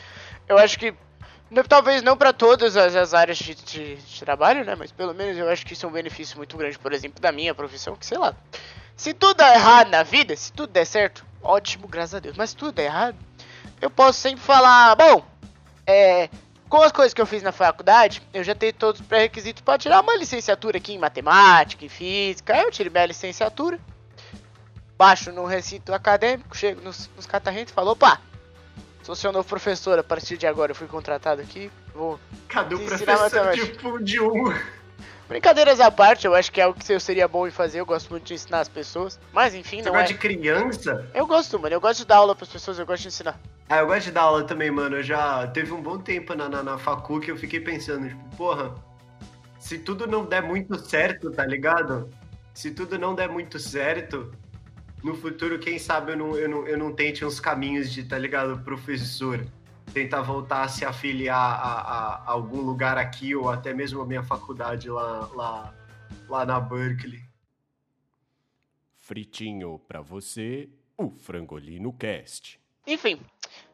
eu 0.48 0.58
acho 0.58 0.78
que, 0.78 0.92
não- 1.50 1.62
talvez 1.64 2.02
não 2.02 2.14
para 2.16 2.32
todas 2.34 2.76
as, 2.76 2.94
as 2.94 3.14
áreas 3.14 3.38
de, 3.38 3.54
de- 3.54 3.96
de 3.96 4.20
trabalho, 4.20 4.64
né? 4.64 4.74
Mas 4.74 4.92
pelo 4.92 5.14
menos 5.14 5.38
eu 5.38 5.48
acho 5.48 5.64
que 5.64 5.72
isso 5.72 5.86
é 5.86 5.88
um 5.88 5.92
benefício 5.92 6.36
muito 6.36 6.56
grande, 6.58 6.78
por 6.78 6.92
exemplo, 6.92 7.20
da 7.22 7.32
minha 7.32 7.54
profissão, 7.54 7.96
que 7.96 8.04
sei 8.04 8.18
lá. 8.18 8.34
Se 9.00 9.14
tudo 9.14 9.38
der 9.38 9.54
errado 9.54 9.88
na 9.88 10.02
vida, 10.02 10.36
se 10.36 10.52
tudo 10.52 10.74
der 10.74 10.84
certo, 10.84 11.24
ótimo, 11.42 11.88
graças 11.88 12.16
a 12.16 12.18
Deus. 12.18 12.36
Mas 12.36 12.50
se 12.50 12.56
tudo 12.56 12.72
der 12.72 12.84
errado, 12.84 13.16
eu 13.80 13.88
posso 13.88 14.20
sempre 14.20 14.42
falar, 14.42 14.94
bom, 14.94 15.24
é, 15.86 16.28
com 16.68 16.82
as 16.82 16.92
coisas 16.92 17.14
que 17.14 17.20
eu 17.22 17.24
fiz 17.24 17.42
na 17.42 17.50
faculdade, 17.50 18.20
eu 18.34 18.44
já 18.44 18.54
tenho 18.54 18.74
todos 18.74 19.00
os 19.00 19.06
pré-requisitos 19.06 19.62
para 19.62 19.78
tirar 19.78 20.02
uma 20.02 20.14
licenciatura 20.16 20.76
aqui 20.76 20.92
em 20.92 20.98
matemática, 20.98 21.82
em 21.82 21.88
física. 21.88 22.52
Aí 22.52 22.60
eu 22.60 22.70
tirei 22.70 22.92
minha 22.92 23.06
licenciatura, 23.06 23.80
baixo 24.98 25.32
no 25.32 25.46
recinto 25.46 25.94
acadêmico, 25.94 26.54
chego 26.54 26.82
nos, 26.82 27.08
nos 27.16 27.24
catarrentos 27.24 27.72
e 27.72 27.74
falo, 27.74 27.92
opa, 27.92 28.20
sou 29.02 29.16
seu 29.16 29.32
novo 29.32 29.48
professor, 29.48 29.98
a 29.98 30.04
partir 30.04 30.36
de 30.36 30.46
agora 30.46 30.72
eu 30.72 30.76
fui 30.76 30.86
contratado 30.86 31.40
aqui, 31.40 31.72
vou... 31.94 32.20
Cadê 32.48 32.74
o 32.74 32.84
professor 32.84 33.54
tipo 33.54 33.98
de 34.04 34.20
um? 34.20 34.52
Brincadeiras 35.30 35.78
à 35.78 35.92
parte, 35.92 36.26
eu 36.26 36.34
acho 36.34 36.50
que 36.50 36.60
é 36.60 36.64
algo 36.64 36.76
que 36.76 36.92
eu 36.92 36.98
seria 36.98 37.28
bom 37.28 37.46
em 37.46 37.52
fazer, 37.52 37.78
eu 37.78 37.86
gosto 37.86 38.10
muito 38.10 38.24
de 38.24 38.34
ensinar 38.34 38.62
as 38.62 38.68
pessoas, 38.68 39.16
mas 39.32 39.54
enfim, 39.54 39.76
Você 39.76 39.84
não 39.84 39.92
gosta 39.92 40.10
é... 40.10 40.12
de 40.12 40.18
criança? 40.18 41.08
Eu 41.14 41.24
gosto, 41.24 41.56
mano, 41.56 41.72
eu 41.72 41.80
gosto 41.80 42.00
de 42.00 42.06
dar 42.06 42.16
aula 42.16 42.34
pras 42.34 42.48
pessoas, 42.48 42.80
eu 42.80 42.84
gosto 42.84 43.02
de 43.02 43.08
ensinar. 43.08 43.38
Ah, 43.68 43.78
eu 43.78 43.86
gosto 43.86 44.06
de 44.06 44.10
dar 44.10 44.22
aula 44.22 44.42
também, 44.42 44.72
mano. 44.72 44.96
Eu 44.96 45.04
já 45.04 45.46
teve 45.46 45.72
um 45.72 45.80
bom 45.80 45.98
tempo 45.98 46.34
na, 46.34 46.48
na, 46.48 46.64
na 46.64 46.78
facu 46.78 47.20
que 47.20 47.30
eu 47.30 47.36
fiquei 47.36 47.60
pensando, 47.60 48.08
tipo, 48.08 48.36
porra, 48.36 48.74
se 49.60 49.78
tudo 49.78 50.04
não 50.04 50.24
der 50.24 50.42
muito 50.42 50.76
certo, 50.76 51.30
tá 51.30 51.46
ligado? 51.46 52.10
Se 52.52 52.72
tudo 52.72 52.98
não 52.98 53.14
der 53.14 53.28
muito 53.28 53.56
certo, 53.60 54.32
no 55.00 55.14
futuro, 55.14 55.60
quem 55.60 55.78
sabe 55.78 56.10
eu 56.10 56.16
não, 56.16 56.36
eu 56.36 56.48
não, 56.48 56.66
eu 56.66 56.76
não 56.76 56.92
tente 56.92 57.24
uns 57.24 57.38
caminhos 57.38 57.92
de, 57.92 58.02
tá 58.02 58.18
ligado, 58.18 58.58
professor. 58.64 59.46
Tentar 59.92 60.22
voltar 60.22 60.62
a 60.62 60.68
se 60.68 60.84
afiliar 60.84 61.36
a, 61.36 61.80
a- 61.80 62.14
a 62.26 62.30
algum 62.30 62.60
lugar 62.60 62.96
aqui 62.96 63.34
ou 63.34 63.50
até 63.50 63.74
mesmo 63.74 64.00
a 64.00 64.06
minha 64.06 64.22
faculdade 64.22 64.88
lá, 64.88 65.28
lá, 65.34 65.74
lá 66.28 66.46
na 66.46 66.60
Berkeley. 66.60 67.20
Fritinho 68.98 69.80
pra 69.88 70.00
você, 70.00 70.68
o 70.96 71.10
Frangolino 71.10 71.92
Cast. 71.92 72.60
Enfim, 72.86 73.20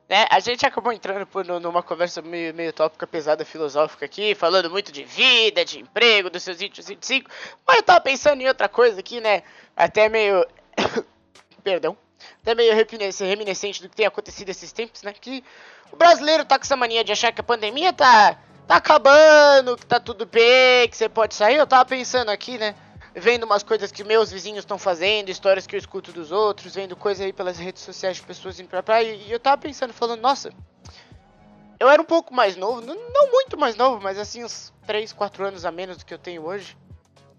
né, 0.08 0.26
a 0.30 0.40
gente 0.40 0.64
acabou 0.64 0.92
entrando 0.92 1.26
por, 1.26 1.44
nu- 1.44 1.60
numa 1.60 1.82
conversa 1.82 2.22
meio, 2.22 2.54
meio 2.54 2.72
tópica, 2.72 3.06
pesada, 3.06 3.44
filosófica 3.44 4.06
aqui, 4.06 4.34
falando 4.34 4.70
muito 4.70 4.90
de 4.90 5.04
vida, 5.04 5.64
de 5.64 5.80
emprego, 5.80 6.30
dos 6.30 6.42
seus 6.42 6.58
20, 6.58 6.80
25, 6.80 7.30
mas 7.66 7.76
eu 7.76 7.82
tava 7.82 8.00
pensando 8.00 8.40
em 8.40 8.48
outra 8.48 8.68
coisa 8.68 9.00
aqui, 9.00 9.20
né, 9.20 9.42
até 9.76 10.08
meio, 10.08 10.46
perdão, 11.62 11.96
até 12.40 12.54
meio 12.54 12.74
reminiscente, 12.74 13.82
do 13.82 13.88
que 13.88 13.96
tem 13.96 14.06
acontecido 14.06 14.48
esses 14.48 14.72
tempos, 14.72 15.02
né, 15.02 15.12
que 15.12 15.44
o 15.92 15.96
brasileiro 15.96 16.44
tá 16.44 16.58
com 16.58 16.64
essa 16.64 16.76
mania 16.76 17.04
de 17.04 17.12
achar 17.12 17.32
que 17.32 17.40
a 17.40 17.44
pandemia 17.44 17.92
tá, 17.92 18.38
tá 18.66 18.76
acabando, 18.76 19.76
que 19.76 19.86
tá 19.86 20.00
tudo 20.00 20.26
bem, 20.26 20.88
que 20.88 20.96
você 20.96 21.08
pode 21.08 21.34
sair, 21.34 21.56
eu 21.56 21.66
tava 21.66 21.84
pensando 21.84 22.30
aqui, 22.30 22.58
né, 22.58 22.74
vendo 23.14 23.44
umas 23.44 23.62
coisas 23.62 23.90
que 23.90 24.04
meus 24.04 24.30
vizinhos 24.30 24.60
estão 24.60 24.78
fazendo, 24.78 25.30
histórias 25.30 25.66
que 25.66 25.74
eu 25.74 25.78
escuto 25.78 26.12
dos 26.12 26.32
outros, 26.32 26.74
vendo 26.74 26.94
coisa 26.96 27.24
aí 27.24 27.32
pelas 27.32 27.58
redes 27.58 27.82
sociais 27.82 28.16
de 28.16 28.22
pessoas 28.22 28.60
indo 28.60 28.68
pra 28.68 28.82
praia, 28.82 29.14
e 29.14 29.30
eu 29.30 29.40
tava 29.40 29.58
pensando, 29.58 29.92
falando, 29.92 30.20
nossa, 30.20 30.52
eu 31.78 31.88
era 31.88 32.00
um 32.00 32.06
pouco 32.06 32.34
mais 32.34 32.56
novo, 32.56 32.80
não 32.80 32.96
muito 33.30 33.58
mais 33.58 33.76
novo, 33.76 34.02
mas 34.02 34.18
assim, 34.18 34.42
uns 34.42 34.72
3, 34.86 35.12
4 35.12 35.46
anos 35.46 35.64
a 35.64 35.70
menos 35.70 35.98
do 35.98 36.06
que 36.06 36.14
eu 36.14 36.18
tenho 36.18 36.42
hoje. 36.42 36.76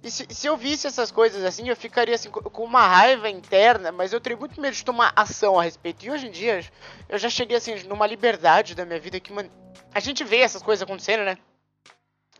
E 0.07 0.11
se, 0.11 0.25
se 0.29 0.47
eu 0.47 0.55
visse 0.55 0.87
essas 0.87 1.11
coisas 1.11 1.43
assim, 1.43 1.67
eu 1.67 1.75
ficaria 1.75 2.15
assim, 2.15 2.31
co- 2.31 2.49
com 2.49 2.63
uma 2.63 2.87
raiva 2.87 3.29
interna, 3.29 3.91
mas 3.91 4.13
eu 4.13 4.21
teria 4.21 4.37
muito 4.37 4.59
medo 4.61 4.73
de 4.73 4.85
tomar 4.85 5.11
ação 5.13 5.59
a 5.59 5.63
respeito. 5.63 6.05
E 6.05 6.09
hoje 6.09 6.27
em 6.27 6.31
dia, 6.31 6.61
eu 7.09 7.17
já 7.17 7.29
cheguei 7.29 7.57
assim, 7.57 7.75
numa 7.83 8.07
liberdade 8.07 8.73
da 8.73 8.85
minha 8.85 8.99
vida 9.01 9.19
que, 9.19 9.33
mano, 9.33 9.51
a 9.93 9.99
gente 9.99 10.23
vê 10.23 10.37
essas 10.37 10.61
coisas 10.63 10.81
acontecendo, 10.81 11.25
né? 11.25 11.37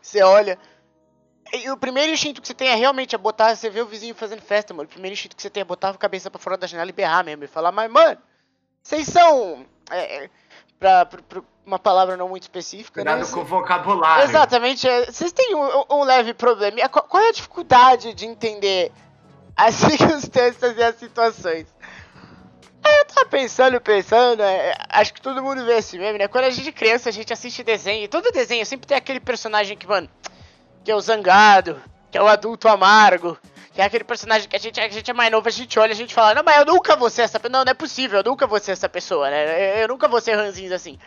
Você 0.00 0.22
olha, 0.22 0.58
e 1.52 1.70
o 1.70 1.76
primeiro 1.76 2.10
instinto 2.10 2.40
que 2.40 2.46
você 2.48 2.54
tem 2.54 2.68
é 2.68 2.74
realmente 2.74 3.14
é 3.14 3.18
botar, 3.18 3.54
você 3.54 3.68
vê 3.68 3.82
o 3.82 3.86
vizinho 3.86 4.14
fazendo 4.14 4.40
festa, 4.40 4.72
mano. 4.72 4.86
O 4.88 4.90
primeiro 4.90 5.12
instinto 5.12 5.36
que 5.36 5.42
você 5.42 5.50
tem 5.50 5.60
é 5.60 5.64
botar 5.64 5.90
a 5.90 5.94
cabeça 5.94 6.30
pra 6.30 6.40
fora 6.40 6.56
da 6.56 6.66
janela 6.66 6.88
e 6.88 6.92
berrar 6.94 7.22
mesmo. 7.22 7.44
E 7.44 7.48
falar, 7.48 7.70
mas, 7.70 7.90
mano, 7.90 8.18
vocês 8.82 9.06
são. 9.06 9.66
É, 9.90 10.30
pra 10.78 11.08
uma 11.66 11.78
palavra 11.78 12.16
não 12.16 12.28
muito 12.28 12.44
específica, 12.44 13.04
né? 13.04 13.12
Cuidado 13.12 13.32
com 13.32 13.40
o 13.40 13.44
vocabulário. 13.44 14.24
Exatamente. 14.24 14.88
é, 14.88 15.06
Vocês 15.06 15.32
têm 15.32 15.54
um, 15.54 15.84
um 15.90 16.04
leve 16.04 16.32
problema. 16.32 16.88
Qual, 16.88 17.22
é 17.22 17.28
a 17.28 17.32
dificuldade 17.32 18.14
de 18.14 18.24
entender 18.26 18.90
as 19.54 19.74
circunstâncias 19.76 20.76
e 20.76 20.82
as 20.82 20.96
situações? 20.96 21.66
Aí 22.82 22.96
eu 23.00 23.04
tava 23.04 23.26
pensando, 23.26 23.80
pensando, 23.80 24.42
é, 24.42 24.74
acho 24.88 25.12
que 25.12 25.20
todo 25.20 25.42
mundo 25.42 25.64
vê 25.64 25.78
esse 25.78 25.98
meme, 25.98 26.18
né? 26.18 26.28
Quando 26.28 26.44
a 26.44 26.50
gente 26.50 26.70
é 26.70 26.72
criança, 26.72 27.10
a 27.10 27.12
gente 27.12 27.32
assiste 27.32 27.62
desenho, 27.62 28.04
e 28.04 28.08
todo 28.08 28.32
desenho 28.32 28.64
sempre 28.64 28.86
tem 28.86 28.96
aquele 28.96 29.20
personagem 29.20 29.76
que, 29.76 29.86
mano, 29.86 30.08
que 30.82 30.90
é 30.90 30.94
o 30.94 31.00
zangado, 31.00 31.78
que 32.10 32.16
é 32.16 32.22
o 32.22 32.26
adulto 32.26 32.66
amargo, 32.66 33.36
Que 33.78 33.82
é 33.82 33.84
aquele 33.84 34.02
personagem 34.02 34.48
que 34.48 34.56
a 34.56 34.58
gente, 34.58 34.80
a 34.80 34.88
gente 34.88 35.08
é 35.08 35.14
mais 35.14 35.30
novo, 35.30 35.46
a 35.46 35.52
gente 35.52 35.78
olha, 35.78 35.92
a 35.92 35.94
gente 35.94 36.12
fala, 36.12 36.34
não, 36.34 36.42
mas 36.42 36.58
eu 36.58 36.66
nunca 36.66 36.96
vou 36.96 37.08
ser 37.08 37.22
essa 37.22 37.38
pessoa. 37.38 37.58
Não, 37.58 37.64
não 37.64 37.70
é 37.70 37.74
possível, 37.74 38.18
eu 38.18 38.24
nunca 38.24 38.44
vou 38.44 38.58
ser 38.58 38.72
essa 38.72 38.88
pessoa, 38.88 39.30
né? 39.30 39.76
Eu, 39.76 39.82
eu 39.82 39.88
nunca 39.88 40.08
vou 40.08 40.20
ser 40.20 40.34
ranzinhos 40.34 40.72
assim. 40.72 40.98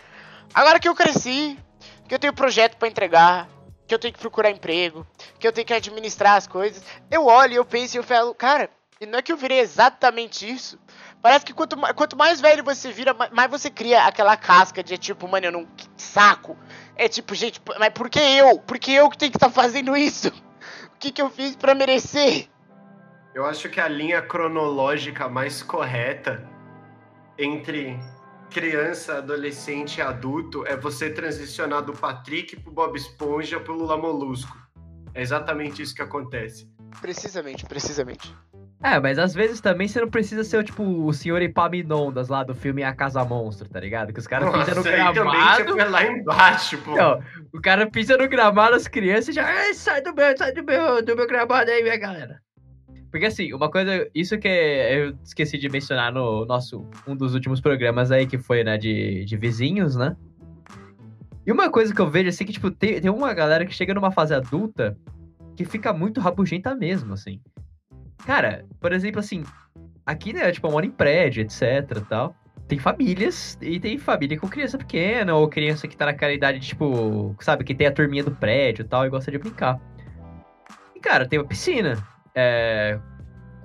Agora 0.53 0.79
que 0.79 0.87
eu 0.87 0.95
cresci, 0.95 1.59
que 2.07 2.15
eu 2.15 2.17
tenho 2.17 2.31
projeto 2.31 2.77
pra 2.77 2.87
entregar, 2.87 3.49
que 3.85 3.93
eu 3.93 3.99
tenho 3.99 4.13
que 4.13 4.21
procurar 4.21 4.51
emprego, 4.51 5.05
que 5.37 5.45
eu 5.45 5.51
tenho 5.51 5.67
que 5.67 5.73
administrar 5.73 6.37
as 6.37 6.47
coisas, 6.47 6.81
eu 7.11 7.25
olho, 7.25 7.55
eu 7.55 7.65
penso 7.65 7.97
e 7.97 7.99
eu 7.99 8.03
falo, 8.03 8.33
cara, 8.33 8.69
e 9.01 9.05
não 9.05 9.19
é 9.19 9.21
que 9.21 9.33
eu 9.33 9.37
virei 9.37 9.59
exatamente 9.59 10.49
isso. 10.49 10.79
Parece 11.21 11.43
que 11.43 11.53
quanto, 11.53 11.75
quanto 11.93 12.15
mais 12.15 12.39
velho 12.39 12.63
você 12.63 12.89
vira, 12.89 13.13
ma- 13.13 13.27
mais 13.33 13.51
você 13.51 13.69
cria 13.69 14.05
aquela 14.05 14.37
casca 14.37 14.81
de 14.81 14.97
tipo, 14.97 15.27
mano, 15.27 15.45
eu 15.45 15.51
não. 15.51 15.67
saco. 15.97 16.57
É 16.95 17.09
tipo, 17.09 17.35
gente, 17.35 17.61
mas 17.77 17.89
por 17.89 18.09
que 18.09 18.21
eu? 18.21 18.59
Por 18.59 18.79
que 18.79 18.93
eu 18.93 19.09
que 19.09 19.17
tenho 19.17 19.31
que 19.33 19.37
estar 19.37 19.49
fazendo 19.49 19.97
isso? 19.97 20.29
O 20.95 20.97
que, 21.01 21.11
que 21.11 21.21
eu 21.21 21.29
fiz 21.29 21.57
pra 21.57 21.75
merecer? 21.75 22.47
Eu 23.33 23.45
acho 23.45 23.69
que 23.69 23.79
a 23.79 23.87
linha 23.87 24.21
cronológica 24.21 25.29
mais 25.29 25.63
correta 25.63 26.45
entre 27.37 27.97
criança, 28.49 29.17
adolescente 29.19 29.97
e 29.97 30.01
adulto 30.01 30.65
é 30.67 30.75
você 30.75 31.09
transicionar 31.09 31.81
do 31.81 31.93
Patrick 31.93 32.57
pro 32.57 32.71
Bob 32.71 32.95
Esponja 32.97 33.59
pro 33.59 33.73
Lula 33.73 33.97
Molusco. 33.97 34.57
É 35.13 35.21
exatamente 35.21 35.81
isso 35.81 35.95
que 35.95 36.01
acontece. 36.01 36.69
Precisamente, 36.99 37.65
precisamente. 37.65 38.35
É, 38.83 38.99
mas 38.99 39.17
às 39.19 39.33
vezes 39.33 39.61
também 39.61 39.87
você 39.87 40.01
não 40.01 40.09
precisa 40.09 40.43
ser, 40.43 40.63
tipo, 40.63 40.83
o 40.83 41.13
senhor 41.13 41.41
Epaminondas 41.41 42.27
lá 42.29 42.43
do 42.43 42.53
filme 42.55 42.83
A 42.83 42.93
Casa 42.93 43.23
Monstro, 43.23 43.69
tá 43.69 43.79
ligado? 43.79 44.11
Que 44.11 44.19
os 44.19 44.27
caras 44.27 44.49
pisam 44.51 44.75
no 44.75 44.83
também 44.83 45.13
gramado. 45.13 45.71
foi 45.71 45.83
lá 45.85 46.05
embaixo, 46.05 46.77
pô. 46.79 46.95
Não, 46.95 47.21
o 47.53 47.61
cara 47.61 47.89
pisa 47.89 48.17
no 48.17 48.27
gramado, 48.27 48.75
as 48.75 48.87
crianças 48.87 49.35
já. 49.35 49.45
"Ai, 49.45 49.73
sai 49.75 50.01
do 50.01 50.13
meu, 50.13 50.35
sai 50.37 50.51
do 50.51 50.63
meu, 50.63 51.05
do 51.05 51.15
meu 51.15 51.27
gramado 51.27 51.69
aí, 51.69 51.83
minha 51.83 51.97
galera. 51.97 52.41
Porque 53.11 53.25
assim, 53.25 53.53
uma 53.53 53.69
coisa, 53.69 54.09
isso 54.15 54.37
que 54.39 54.47
eu 54.47 55.13
esqueci 55.21 55.57
de 55.57 55.67
mencionar 55.67 56.13
no 56.13 56.45
nosso, 56.45 56.87
um 57.05 57.13
dos 57.13 57.33
últimos 57.33 57.59
programas 57.59 58.09
aí, 58.09 58.25
que 58.25 58.37
foi, 58.37 58.63
né, 58.63 58.77
de, 58.77 59.25
de 59.25 59.35
vizinhos, 59.35 59.97
né? 59.97 60.15
E 61.45 61.51
uma 61.51 61.69
coisa 61.69 61.93
que 61.93 61.99
eu 61.99 62.09
vejo, 62.09 62.29
assim, 62.29 62.45
que, 62.45 62.53
tipo, 62.53 62.71
tem, 62.71 63.01
tem 63.01 63.11
uma 63.11 63.33
galera 63.33 63.65
que 63.65 63.73
chega 63.73 63.93
numa 63.93 64.11
fase 64.11 64.33
adulta 64.33 64.97
que 65.57 65.65
fica 65.65 65.91
muito 65.91 66.21
rabugenta 66.21 66.73
mesmo, 66.73 67.13
assim. 67.13 67.41
Cara, 68.25 68.63
por 68.79 68.93
exemplo, 68.93 69.19
assim, 69.19 69.43
aqui, 70.05 70.31
né, 70.31 70.49
tipo, 70.51 70.67
eu 70.67 70.71
moro 70.71 70.85
em 70.85 70.91
prédio, 70.91 71.41
etc 71.41 72.01
tal. 72.07 72.33
Tem 72.65 72.79
famílias, 72.79 73.57
e 73.61 73.77
tem 73.77 73.97
família 73.97 74.39
com 74.39 74.47
criança 74.47 74.77
pequena, 74.77 75.35
ou 75.35 75.49
criança 75.49 75.85
que 75.85 75.97
tá 75.97 76.05
naquela 76.05 76.31
idade, 76.31 76.61
tipo, 76.61 77.35
sabe, 77.41 77.65
que 77.65 77.75
tem 77.75 77.87
a 77.87 77.91
turminha 77.91 78.23
do 78.23 78.31
prédio 78.31 78.83
e 78.83 78.87
tal, 78.87 79.05
e 79.05 79.09
gosta 79.09 79.29
de 79.29 79.37
brincar. 79.37 79.77
E, 80.95 80.99
cara, 81.01 81.27
tem 81.27 81.39
uma 81.39 81.45
piscina. 81.45 82.01
É. 82.35 82.99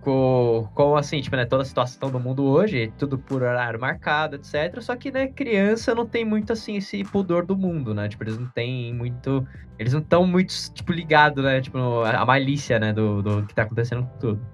Com, 0.01 0.69
com 0.73 0.97
assim, 0.97 1.21
tipo, 1.21 1.35
né, 1.35 1.45
toda 1.45 1.63
a 1.63 1.67
situação 1.67 2.11
do 2.13 2.21
mundo 2.21 2.45
hoje, 2.45 2.93
tudo 2.97 3.19
por 3.19 3.43
horário 3.43 3.81
marcado, 3.81 4.37
etc. 4.37 4.81
Só 4.81 4.95
que, 4.95 5.11
né, 5.11 5.27
criança 5.27 5.97
não 5.97 6.07
tem 6.07 6.25
muito, 6.25 6.53
assim, 6.53 6.77
esse 6.77 7.03
pudor 7.03 7.45
do 7.45 7.57
mundo, 7.57 7.93
né? 7.93 8.09
Tipo, 8.09 8.23
eles 8.23 8.39
não 8.39 8.47
têm 8.49 8.95
muito. 8.95 9.45
Eles 9.79 9.93
não 9.93 10.01
estão 10.01 10.25
muito, 10.25 10.55
tipo, 10.73 10.93
ligados, 10.93 11.43
né? 11.43 11.61
Tipo, 11.61 11.79
a 12.05 12.25
malícia, 12.25 12.79
né, 12.79 12.93
do, 12.93 13.21
do 13.21 13.47
que 13.47 13.55
tá 13.55 13.63
acontecendo 13.63 14.05
com 14.05 14.19
tudo. 14.19 14.47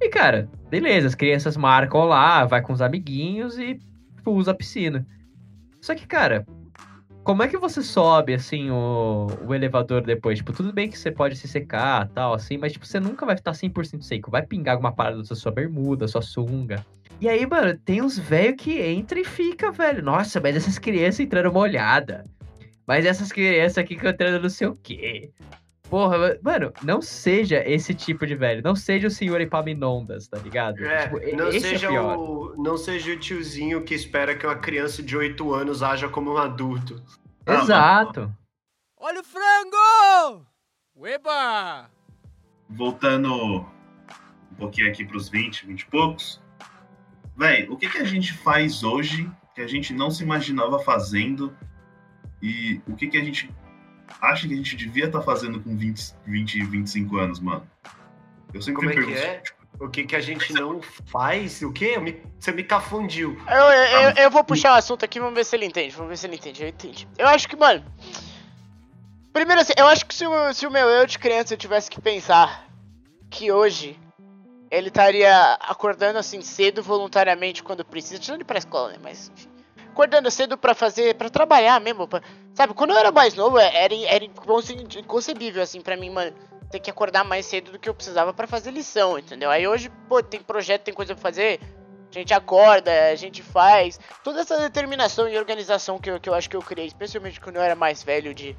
E, 0.00 0.08
cara, 0.08 0.48
beleza, 0.70 1.08
as 1.08 1.14
crianças 1.14 1.58
marcam 1.58 2.04
lá, 2.04 2.46
vai 2.46 2.62
com 2.62 2.72
os 2.72 2.80
amiguinhos 2.80 3.58
e 3.58 3.78
tipo, 4.16 4.32
usa 4.32 4.52
a 4.52 4.54
piscina. 4.54 5.06
Só 5.80 5.94
que, 5.94 6.06
cara, 6.06 6.46
como 7.22 7.42
é 7.42 7.48
que 7.48 7.58
você 7.58 7.82
sobe, 7.82 8.34
assim, 8.34 8.70
o, 8.70 9.26
o 9.46 9.54
elevador 9.54 10.02
depois? 10.02 10.38
Tipo, 10.38 10.52
tudo 10.52 10.72
bem 10.72 10.88
que 10.88 10.98
você 10.98 11.10
pode 11.10 11.36
se 11.36 11.46
secar 11.46 12.08
tal, 12.08 12.34
assim, 12.34 12.56
mas, 12.56 12.72
tipo, 12.72 12.86
você 12.86 12.98
nunca 12.98 13.26
vai 13.26 13.34
estar 13.34 13.52
100% 13.52 14.02
seco. 14.02 14.30
Vai 14.30 14.44
pingar 14.44 14.74
alguma 14.74 14.92
parada 14.92 15.22
da 15.22 15.34
sua 15.34 15.52
bermuda, 15.52 16.08
sua 16.08 16.22
sunga. 16.22 16.84
E 17.20 17.28
aí, 17.28 17.46
mano, 17.46 17.78
tem 17.84 18.00
uns 18.00 18.18
velhos 18.18 18.56
que 18.58 18.80
entra 18.80 19.20
e 19.20 19.24
fica, 19.24 19.70
velho. 19.70 20.02
Nossa, 20.02 20.40
mas 20.40 20.56
essas 20.56 20.78
crianças 20.78 21.20
entrando 21.20 21.52
molhada. 21.52 22.24
Mas 22.86 23.04
essas 23.04 23.30
crianças 23.30 23.78
aqui 23.78 23.94
que 23.94 24.08
entrando 24.08 24.42
não 24.42 24.48
sei 24.48 24.66
o 24.66 24.76
quê. 24.82 25.30
Porra, 25.90 26.16
ma- 26.18 26.36
mano, 26.40 26.72
não 26.82 27.02
seja 27.02 27.62
esse 27.68 27.92
tipo 27.92 28.24
de 28.26 28.34
velho. 28.36 28.62
Não 28.62 28.76
seja 28.76 29.08
o 29.08 29.10
senhor 29.10 29.40
Epaminondas, 29.40 30.28
tá 30.28 30.38
ligado? 30.38 30.82
É, 30.84 31.08
Tipo, 31.08 31.36
não, 31.36 31.48
é 31.48 31.58
seja 31.60 31.88
pior. 31.88 32.16
o, 32.16 32.54
não 32.62 32.76
seja 32.78 33.12
o 33.12 33.18
tiozinho 33.18 33.82
que 33.82 33.92
espera 33.94 34.34
que 34.36 34.46
uma 34.46 34.54
criança 34.56 35.02
de 35.02 35.16
8 35.16 35.52
anos 35.52 35.82
haja 35.82 36.08
como 36.08 36.32
um 36.34 36.36
adulto. 36.38 37.02
Ah. 37.44 37.54
Exato. 37.56 38.32
Olha 38.98 39.20
o 39.20 39.24
frango! 39.24 40.46
Ueba! 40.96 41.90
voltando 42.72 43.32
um 44.52 44.54
pouquinho 44.56 44.88
aqui 44.88 45.04
pros 45.04 45.28
20, 45.28 45.66
20 45.66 45.80
e 45.80 45.86
poucos. 45.86 46.40
Véi, 47.36 47.66
o 47.68 47.76
que, 47.76 47.88
que 47.88 47.98
a 47.98 48.04
gente 48.04 48.32
faz 48.32 48.84
hoje 48.84 49.28
que 49.54 49.60
a 49.60 49.66
gente 49.66 49.92
não 49.92 50.08
se 50.10 50.22
imaginava 50.22 50.78
fazendo 50.78 51.52
e 52.40 52.80
o 52.86 52.94
que, 52.94 53.08
que 53.08 53.16
a 53.16 53.24
gente 53.24 53.50
acha 54.20 54.46
que 54.46 54.54
a 54.54 54.56
gente 54.56 54.76
devia 54.76 55.06
estar 55.06 55.22
fazendo 55.22 55.60
com 55.60 55.76
20, 55.76 56.14
20, 56.26 56.64
25 56.64 57.16
anos, 57.18 57.40
mano? 57.40 57.66
Eu 58.52 58.60
sempre 58.60 58.80
Como 58.86 58.90
é 58.90 58.94
que 58.94 59.00
pergunto. 59.00 59.18
é? 59.26 59.42
O 59.78 59.88
que, 59.88 60.04
que 60.04 60.14
a 60.16 60.20
gente 60.20 60.52
não 60.52 60.80
faz? 61.06 61.62
O 61.62 61.72
quê? 61.72 61.92
Eu 61.94 62.02
me- 62.02 62.20
você 62.38 62.52
me 62.52 62.62
confundiu. 62.64 63.40
Eu, 63.48 63.56
eu, 63.56 64.00
eu, 64.02 64.10
eu 64.24 64.30
vou 64.30 64.44
puxar 64.44 64.72
o 64.72 64.76
assunto 64.76 65.04
aqui, 65.04 65.18
vamos 65.18 65.34
ver 65.34 65.44
se 65.44 65.56
ele 65.56 65.64
entende. 65.64 65.94
Vamos 65.94 66.10
ver 66.10 66.16
se 66.18 66.26
ele 66.26 66.36
entende. 66.36 66.62
Eu 66.62 66.68
entendi. 66.68 67.08
Eu 67.16 67.26
acho 67.28 67.48
que, 67.48 67.56
mano. 67.56 67.82
Primeiro 69.32 69.60
assim, 69.62 69.72
eu 69.76 69.86
acho 69.86 70.04
que 70.04 70.14
se 70.14 70.26
o, 70.26 70.52
se 70.52 70.66
o 70.66 70.70
meu 70.70 70.86
eu 70.88 71.06
de 71.06 71.18
criança 71.18 71.54
eu 71.54 71.58
tivesse 71.58 71.88
que 71.88 72.00
pensar 72.00 72.66
que 73.30 73.50
hoje 73.52 73.98
ele 74.70 74.88
estaria 74.88 75.52
acordando 75.60 76.18
assim 76.18 76.42
cedo 76.42 76.82
voluntariamente 76.82 77.62
quando 77.62 77.84
precisa, 77.84 78.18
tirando 78.20 78.38
ele 78.38 78.44
pra 78.44 78.58
escola, 78.58 78.90
né? 78.90 78.98
Mas 79.02 79.30
enfim, 79.34 79.48
acordando 79.92 80.30
cedo 80.30 80.58
pra 80.58 80.74
fazer, 80.74 81.14
pra 81.14 81.30
trabalhar 81.30 81.80
mesmo. 81.80 82.06
pra- 82.08 82.22
sabe, 82.60 82.74
quando 82.74 82.90
eu 82.90 82.98
era 82.98 83.10
mais 83.10 83.34
novo, 83.34 83.58
era, 83.58 83.94
era 83.94 84.24
inconce- 84.24 84.74
inconcebível 84.74 85.62
assim 85.62 85.80
pra 85.80 85.96
mim, 85.96 86.10
mano. 86.10 86.32
Ter 86.70 86.78
que 86.78 86.90
acordar 86.90 87.24
mais 87.24 87.46
cedo 87.46 87.72
do 87.72 87.78
que 87.78 87.88
eu 87.88 87.94
precisava 87.94 88.32
pra 88.34 88.46
fazer 88.46 88.70
lição, 88.70 89.18
entendeu? 89.18 89.50
Aí 89.50 89.66
hoje, 89.66 89.90
pô, 90.08 90.22
tem 90.22 90.40
projeto, 90.40 90.82
tem 90.82 90.94
coisa 90.94 91.14
pra 91.14 91.22
fazer. 91.22 91.58
A 92.14 92.18
gente 92.18 92.34
acorda, 92.34 92.90
a 93.10 93.14
gente 93.14 93.42
faz. 93.42 93.98
Toda 94.22 94.40
essa 94.40 94.58
determinação 94.58 95.28
e 95.28 95.38
organização 95.38 95.98
que 95.98 96.10
eu, 96.10 96.20
que 96.20 96.28
eu 96.28 96.34
acho 96.34 96.50
que 96.50 96.56
eu 96.56 96.62
criei, 96.62 96.86
especialmente 96.86 97.40
quando 97.40 97.56
eu 97.56 97.62
era 97.62 97.74
mais 97.74 98.02
velho, 98.02 98.34
de, 98.34 98.54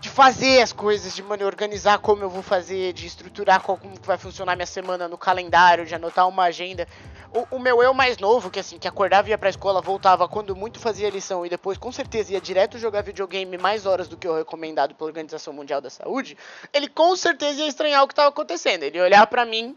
de 0.00 0.08
fazer 0.08 0.62
as 0.62 0.72
coisas, 0.72 1.14
de 1.14 1.22
mano, 1.22 1.44
organizar 1.46 1.98
como 1.98 2.22
eu 2.22 2.30
vou 2.30 2.42
fazer, 2.42 2.92
de 2.92 3.06
estruturar 3.06 3.62
como 3.62 3.78
que 3.98 4.06
vai 4.06 4.18
funcionar 4.18 4.54
minha 4.54 4.66
semana 4.66 5.08
no 5.08 5.16
calendário, 5.16 5.86
de 5.86 5.94
anotar 5.94 6.28
uma 6.28 6.44
agenda. 6.44 6.86
O, 7.32 7.56
o 7.56 7.58
meu 7.58 7.82
eu 7.82 7.92
mais 7.92 8.18
novo, 8.18 8.50
que 8.50 8.60
assim, 8.60 8.78
que 8.78 8.86
acordava, 8.86 9.28
ia 9.28 9.38
pra 9.38 9.48
escola, 9.48 9.80
voltava 9.80 10.28
quando 10.28 10.54
muito 10.54 10.78
fazia 10.78 11.10
lição 11.10 11.44
e 11.44 11.48
depois 11.48 11.76
com 11.76 11.90
certeza 11.90 12.32
ia 12.32 12.40
direto 12.40 12.78
jogar 12.78 13.02
videogame 13.02 13.58
mais 13.58 13.86
horas 13.86 14.06
do 14.06 14.16
que 14.16 14.28
o 14.28 14.36
recomendado 14.36 14.94
pela 14.94 15.08
Organização 15.08 15.52
Mundial 15.52 15.80
da 15.80 15.90
Saúde, 15.90 16.36
ele 16.72 16.88
com 16.88 17.16
certeza 17.16 17.60
ia 17.60 17.68
estranhar 17.68 18.04
o 18.04 18.08
que 18.08 18.14
tava 18.14 18.28
acontecendo. 18.28 18.84
Ele 18.84 18.98
ia 18.98 19.04
olhar 19.04 19.26
pra 19.26 19.44
mim 19.44 19.76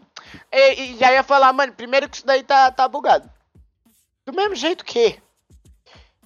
e, 0.52 0.82
e 0.82 0.96
já 0.98 1.12
ia 1.12 1.22
falar, 1.22 1.52
mano, 1.52 1.72
primeiro 1.72 2.08
que 2.08 2.18
isso 2.18 2.26
daí 2.26 2.42
tá, 2.42 2.70
tá 2.70 2.86
bugado. 2.86 3.28
Do 4.24 4.32
mesmo 4.34 4.54
jeito 4.54 4.84
que. 4.84 5.18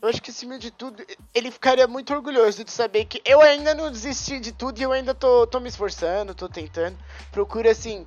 Eu 0.02 0.08
acho 0.08 0.20
que 0.20 0.32
acima 0.32 0.58
de 0.58 0.72
tudo, 0.72 1.00
ele 1.32 1.48
ficaria 1.48 1.86
muito 1.86 2.12
orgulhoso 2.12 2.64
de 2.64 2.72
saber 2.72 3.04
que 3.04 3.22
eu 3.24 3.40
ainda 3.40 3.72
não 3.72 3.88
desisti 3.88 4.40
de 4.40 4.50
tudo 4.50 4.80
e 4.80 4.82
eu 4.82 4.90
ainda 4.90 5.14
tô, 5.14 5.46
tô 5.46 5.60
me 5.60 5.68
esforçando, 5.68 6.34
tô 6.34 6.48
tentando. 6.48 6.98
Procuro, 7.30 7.70
assim, 7.70 8.04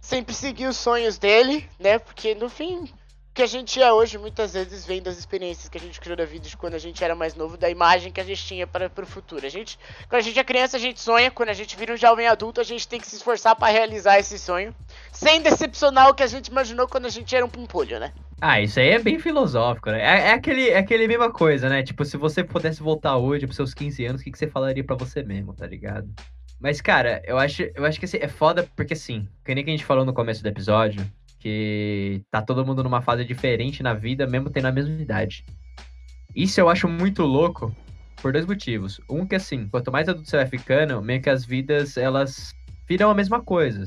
sempre 0.00 0.36
seguir 0.36 0.68
os 0.68 0.76
sonhos 0.76 1.18
dele, 1.18 1.68
né? 1.80 1.98
Porque 1.98 2.32
no 2.36 2.48
fim, 2.48 2.84
o 2.84 3.34
que 3.34 3.42
a 3.42 3.46
gente 3.46 3.82
é 3.82 3.92
hoje 3.92 4.18
muitas 4.18 4.52
vezes 4.52 4.86
vem 4.86 5.02
das 5.02 5.18
experiências 5.18 5.68
que 5.68 5.76
a 5.76 5.80
gente 5.80 6.00
criou 6.00 6.16
da 6.16 6.24
vida 6.24 6.48
de 6.48 6.56
quando 6.56 6.74
a 6.74 6.78
gente 6.78 7.02
era 7.02 7.16
mais 7.16 7.34
novo, 7.34 7.56
da 7.56 7.68
imagem 7.68 8.12
que 8.12 8.20
a 8.20 8.24
gente 8.24 8.46
tinha 8.46 8.64
para 8.64 8.88
o 9.02 9.06
futuro. 9.06 9.44
A 9.44 9.50
gente, 9.50 9.76
quando 10.08 10.20
a 10.20 10.24
gente 10.24 10.38
é 10.38 10.44
criança, 10.44 10.76
a 10.76 10.80
gente 10.80 11.00
sonha, 11.00 11.28
quando 11.28 11.48
a 11.48 11.54
gente 11.54 11.74
vira 11.74 11.92
um 11.92 11.96
jovem 11.96 12.28
adulto, 12.28 12.60
a 12.60 12.64
gente 12.64 12.86
tem 12.86 13.00
que 13.00 13.06
se 13.08 13.16
esforçar 13.16 13.56
para 13.56 13.72
realizar 13.72 14.16
esse 14.16 14.38
sonho, 14.38 14.72
sem 15.10 15.42
decepcionar 15.42 16.08
o 16.08 16.14
que 16.14 16.22
a 16.22 16.28
gente 16.28 16.46
imaginou 16.46 16.86
quando 16.86 17.06
a 17.06 17.10
gente 17.10 17.34
era 17.34 17.44
um 17.44 17.50
pimpolho, 17.50 17.98
né? 17.98 18.12
Ah, 18.44 18.60
isso 18.60 18.80
aí 18.80 18.88
é 18.88 18.98
bem 18.98 19.20
filosófico, 19.20 19.88
né? 19.88 20.00
É, 20.00 20.30
é 20.30 20.32
aquele, 20.32 20.68
é 20.68 20.78
aquele 20.78 21.06
mesma 21.06 21.30
coisa, 21.30 21.68
né? 21.68 21.80
Tipo, 21.80 22.04
se 22.04 22.16
você 22.16 22.42
pudesse 22.42 22.82
voltar 22.82 23.16
hoje 23.16 23.46
pros 23.46 23.54
seus 23.54 23.72
15 23.72 24.04
anos, 24.04 24.20
o 24.20 24.24
que, 24.24 24.32
que 24.32 24.38
você 24.38 24.48
falaria 24.48 24.82
pra 24.82 24.96
você 24.96 25.22
mesmo, 25.22 25.54
tá 25.54 25.64
ligado? 25.64 26.12
Mas, 26.60 26.80
cara, 26.80 27.22
eu 27.24 27.38
acho, 27.38 27.62
eu 27.72 27.84
acho 27.84 28.00
que 28.00 28.04
assim, 28.04 28.18
é 28.20 28.26
foda 28.26 28.68
porque, 28.74 28.94
assim, 28.94 29.28
que 29.44 29.54
nem 29.54 29.62
que 29.62 29.70
a 29.70 29.72
gente 29.74 29.84
falou 29.84 30.04
no 30.04 30.12
começo 30.12 30.42
do 30.42 30.48
episódio, 30.48 31.08
que 31.38 32.20
tá 32.32 32.42
todo 32.42 32.66
mundo 32.66 32.82
numa 32.82 33.00
fase 33.00 33.24
diferente 33.24 33.80
na 33.80 33.94
vida, 33.94 34.26
mesmo 34.26 34.50
tendo 34.50 34.66
a 34.66 34.72
mesma 34.72 35.00
idade. 35.00 35.44
Isso 36.34 36.60
eu 36.60 36.68
acho 36.68 36.88
muito 36.88 37.22
louco 37.22 37.72
por 38.20 38.32
dois 38.32 38.44
motivos. 38.44 39.00
Um 39.08 39.24
que, 39.24 39.36
assim, 39.36 39.68
quanto 39.68 39.92
mais 39.92 40.08
adulto 40.08 40.28
você 40.28 40.38
vai 40.38 40.46
ficando, 40.46 41.00
meio 41.00 41.22
que 41.22 41.30
as 41.30 41.44
vidas, 41.44 41.96
elas 41.96 42.52
viram 42.88 43.08
a 43.08 43.14
mesma 43.14 43.40
coisa. 43.40 43.84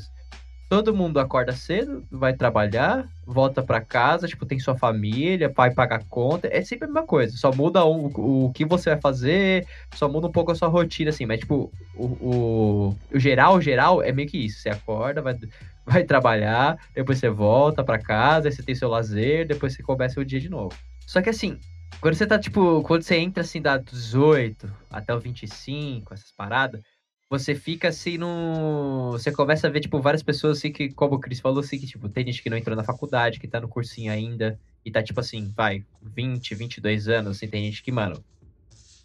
Todo 0.67 0.95
mundo 0.95 1.19
acorda 1.19 1.53
cedo, 1.53 2.03
vai 2.11 2.33
trabalhar, 2.33 3.07
volta 3.25 3.61
pra 3.61 3.81
casa, 3.81 4.27
tipo, 4.27 4.47
tem 4.47 4.59
sua 4.59 4.75
família, 4.75 5.47
pai 5.49 5.71
paga 5.71 6.03
conta, 6.09 6.49
é 6.51 6.63
sempre 6.63 6.85
a 6.85 6.87
mesma 6.87 7.05
coisa. 7.05 7.37
Só 7.37 7.53
muda 7.53 7.85
o, 7.85 8.45
o 8.45 8.51
que 8.51 8.65
você 8.65 8.89
vai 8.89 8.99
fazer, 8.99 9.67
só 9.93 10.09
muda 10.09 10.25
um 10.25 10.31
pouco 10.31 10.51
a 10.51 10.55
sua 10.55 10.67
rotina, 10.67 11.11
assim, 11.11 11.25
mas, 11.25 11.39
tipo, 11.39 11.71
o, 11.93 12.05
o, 12.05 12.97
o 13.13 13.19
geral, 13.19 13.61
geral 13.61 14.01
é 14.01 14.11
meio 14.11 14.27
que 14.27 14.39
isso. 14.39 14.59
Você 14.59 14.69
acorda, 14.69 15.21
vai, 15.21 15.35
vai 15.85 16.03
trabalhar, 16.03 16.77
depois 16.95 17.19
você 17.19 17.29
volta 17.29 17.83
pra 17.83 17.99
casa, 17.99 18.49
você 18.49 18.63
tem 18.63 18.73
seu 18.73 18.89
lazer, 18.89 19.47
depois 19.47 19.73
você 19.73 19.83
começa 19.83 20.19
o 20.19 20.25
dia 20.25 20.39
de 20.39 20.49
novo. 20.49 20.75
Só 21.05 21.21
que 21.21 21.29
assim, 21.29 21.59
quando 22.01 22.15
você 22.15 22.25
tá, 22.25 22.39
tipo, 22.39 22.81
quando 22.81 23.03
você 23.03 23.17
entra 23.17 23.41
assim 23.41 23.61
da 23.61 23.77
18 23.77 24.71
até 24.89 25.13
o 25.13 25.19
25, 25.19 26.13
essas 26.13 26.31
paradas, 26.31 26.81
você 27.29 27.55
fica 27.55 27.89
assim 27.89 28.17
no. 28.17 29.11
Você 29.13 29.31
começa 29.31 29.67
a 29.67 29.69
ver, 29.69 29.79
tipo, 29.79 29.99
várias 29.99 30.23
pessoas 30.23 30.57
assim 30.57 30.71
que, 30.71 30.89
como 30.89 31.15
o 31.15 31.19
Cris 31.19 31.39
falou, 31.39 31.59
assim, 31.59 31.79
que, 31.79 31.87
tipo, 31.87 32.07
tem 32.07 32.25
gente 32.25 32.41
que 32.41 32.49
não 32.49 32.57
entrou 32.57 32.75
na 32.75 32.83
faculdade, 32.83 33.39
que 33.39 33.47
tá 33.47 33.59
no 33.59 33.67
cursinho 33.67 34.11
ainda, 34.11 34.59
e 34.83 34.91
tá, 34.91 35.01
tipo 35.01 35.19
assim, 35.19 35.51
vai, 35.55 35.83
20, 36.01 36.55
22 36.55 37.07
anos, 37.07 37.37
assim, 37.37 37.47
tem 37.47 37.65
gente 37.65 37.83
que, 37.83 37.91
mano, 37.91 38.23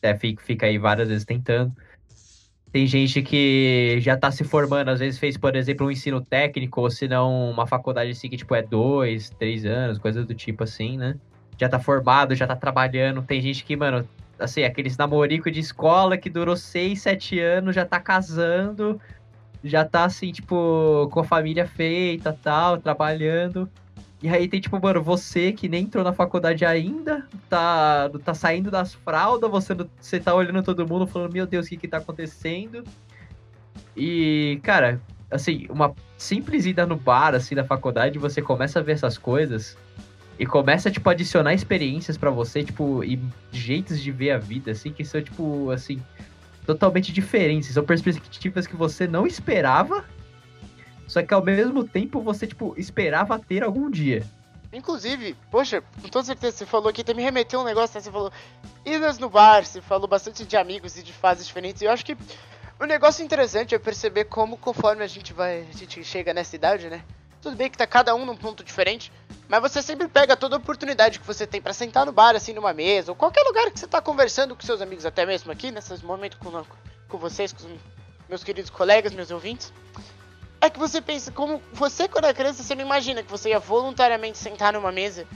é, 0.03 0.17
fica, 0.17 0.43
fica 0.43 0.67
aí 0.67 0.79
várias 0.79 1.09
vezes 1.09 1.25
tentando. 1.25 1.75
Tem 2.73 2.87
gente 2.87 3.21
que 3.23 3.99
já 4.01 4.17
tá 4.17 4.31
se 4.31 4.45
formando, 4.45 4.91
às 4.91 5.01
vezes 5.01 5.19
fez, 5.19 5.37
por 5.37 5.57
exemplo, 5.57 5.87
um 5.87 5.91
ensino 5.91 6.21
técnico, 6.21 6.81
ou 6.81 6.91
se 6.91 7.09
não, 7.09 7.51
uma 7.51 7.67
faculdade 7.67 8.11
assim 8.13 8.29
que, 8.29 8.37
tipo, 8.37 8.55
é 8.55 8.63
dois, 8.63 9.31
três 9.31 9.65
anos, 9.65 9.99
coisas 9.99 10.25
do 10.25 10.35
tipo 10.35 10.63
assim, 10.63 10.97
né? 10.97 11.17
Já 11.59 11.69
tá 11.69 11.81
formado, 11.81 12.35
já 12.35 12.47
tá 12.47 12.55
trabalhando. 12.55 13.23
Tem 13.23 13.41
gente 13.41 13.65
que, 13.65 13.77
mano, 13.77 14.09
assim, 14.41 14.65
aqueles 14.65 14.97
namorico 14.97 15.51
de 15.51 15.61
escola 15.61 16.17
que 16.17 16.31
durou 16.31 16.57
seis, 16.57 17.03
sete 17.03 17.39
anos, 17.39 17.75
já 17.75 17.85
tá 17.85 18.01
casando, 18.01 19.01
já 19.63 19.85
tá, 19.85 20.05
assim, 20.05 20.33
tipo, 20.33 21.09
com 21.13 21.21
a 21.21 21.25
família 21.25 21.67
feita, 21.67 22.37
tal, 22.43 22.79
trabalhando. 22.79 23.69
E 24.23 24.29
aí 24.29 24.49
tem, 24.49 24.61
tipo, 24.61 24.81
mano, 24.81 25.03
você 25.03 25.53
que 25.53 25.69
nem 25.69 25.85
entrou 25.85 26.05
na 26.05 26.13
faculdade 26.13 26.65
ainda, 26.65 27.27
tá, 27.49 28.11
tá 28.25 28.35
saindo 28.35 28.71
das 28.71 28.95
fraldas, 28.95 29.51
você, 29.51 29.75
você 29.99 30.21
tá 30.21 30.35
olhando 30.35 30.63
todo 30.63 30.87
mundo 30.87 31.07
falando, 31.07 31.33
meu 31.33 31.47
Deus, 31.47 31.67
o 31.67 31.69
que 31.69 31.77
que 31.77 31.89
tá 31.89 31.99
acontecendo? 31.99 32.85
E, 33.97 34.61
cara, 34.63 35.01
assim, 35.31 35.67
uma 35.71 35.95
simples 36.19 36.67
ida 36.67 36.87
no 36.87 36.97
bar, 36.97 37.35
assim, 37.35 37.55
da 37.55 37.65
faculdade, 37.65 38.19
você 38.19 38.43
começa 38.43 38.79
a 38.79 38.83
ver 38.83 38.93
essas 38.93 39.17
coisas 39.17 39.77
e 40.41 40.47
começa, 40.47 40.91
tipo, 40.91 41.09
a 41.09 41.13
adicionar 41.13 41.55
experiências 41.55 42.17
para 42.17 42.31
você, 42.31 42.65
tipo, 42.65 43.05
e 43.05 43.21
jeitos 43.53 44.01
de 44.01 44.11
ver 44.11 44.33
a 44.33 44.39
vida, 44.39 44.73
assim, 44.73 44.91
que 44.91 45.05
são, 45.05 45.23
tipo, 45.23 45.71
assim, 45.71 46.03
totalmente 46.67 47.13
diferentes. 47.13 47.73
São 47.73 47.85
perspectivas 47.85 48.67
que 48.67 48.75
você 48.75 49.07
não 49.07 49.25
esperava 49.25 50.05
só 51.11 51.21
que 51.25 51.35
ao 51.35 51.43
mesmo 51.43 51.83
tempo 51.83 52.21
você, 52.21 52.47
tipo, 52.47 52.73
esperava 52.79 53.37
ter 53.37 53.65
algum 53.65 53.91
dia. 53.91 54.25
Inclusive, 54.73 55.37
poxa, 55.51 55.83
com 56.01 56.09
toda 56.09 56.25
certeza 56.25 56.59
você 56.59 56.67
falou 56.67 56.89
aqui, 56.89 57.01
até 57.01 57.13
me 57.13 57.21
remeteu 57.21 57.59
um 57.59 57.65
negócio, 57.65 57.97
né? 57.97 58.01
Você 58.01 58.13
falou 58.13 58.31
idas 58.87 59.19
no 59.19 59.29
bar, 59.29 59.67
você 59.67 59.83
falou 59.83 60.07
bastante 60.07 60.47
de 60.47 60.57
amigos 60.57 60.97
e 60.97 61.03
de 61.03 61.13
fases 61.13 61.49
diferentes. 61.49 61.83
E 61.83 61.87
eu 61.87 61.91
acho 61.91 62.07
que 62.07 62.17
o 62.79 62.85
negócio 62.85 63.25
interessante 63.25 63.75
é 63.75 63.79
perceber 63.81 64.27
como, 64.27 64.57
conforme 64.57 65.03
a 65.03 65.09
gente 65.09 65.33
vai, 65.33 65.63
a 65.63 65.77
gente 65.77 66.05
chega 66.05 66.33
nessa 66.33 66.55
idade, 66.55 66.89
né? 66.89 67.03
Tudo 67.43 67.57
bem 67.57 67.71
que 67.71 67.79
tá 67.79 67.87
cada 67.87 68.15
um 68.15 68.25
num 68.25 68.37
ponto 68.37 68.63
diferente, 68.63 69.11
mas 69.49 69.61
você 69.61 69.81
sempre 69.83 70.09
pega 70.09 70.37
toda 70.37 70.57
oportunidade 70.57 71.19
que 71.19 71.27
você 71.27 71.47
tem 71.47 71.61
para 71.61 71.73
sentar 71.73 72.05
no 72.05 72.13
bar, 72.13 72.37
assim, 72.37 72.53
numa 72.53 72.73
mesa, 72.73 73.13
ou 73.13 73.17
qualquer 73.17 73.43
lugar 73.43 73.71
que 73.71 73.81
você 73.81 73.87
tá 73.87 74.01
conversando 74.01 74.55
com 74.55 74.63
seus 74.63 74.81
amigos, 74.81 75.07
até 75.07 75.25
mesmo 75.25 75.51
aqui, 75.51 75.71
nesses 75.71 76.03
momentos 76.03 76.39
com, 76.39 76.65
com 77.09 77.19
vocês, 77.19 77.53
com 77.53 77.79
meus 78.29 78.45
queridos 78.45 78.71
colegas, 78.71 79.13
meus 79.13 79.31
ouvintes 79.31 79.73
é 80.61 80.69
que 80.69 80.79
você 80.79 81.01
pensa, 81.01 81.33
como 81.33 81.63
você 81.73 82.07
quando 82.07 82.27
é 82.27 82.35
criança, 82.35 82.63
você 82.63 82.75
não 82.75 82.83
imagina 82.83 83.23
que 83.23 83.31
você 83.31 83.51
ia 83.51 83.59
voluntariamente 83.59 84.37
sentar 84.37 84.75
numa 84.75 84.93
mesa 84.93 85.27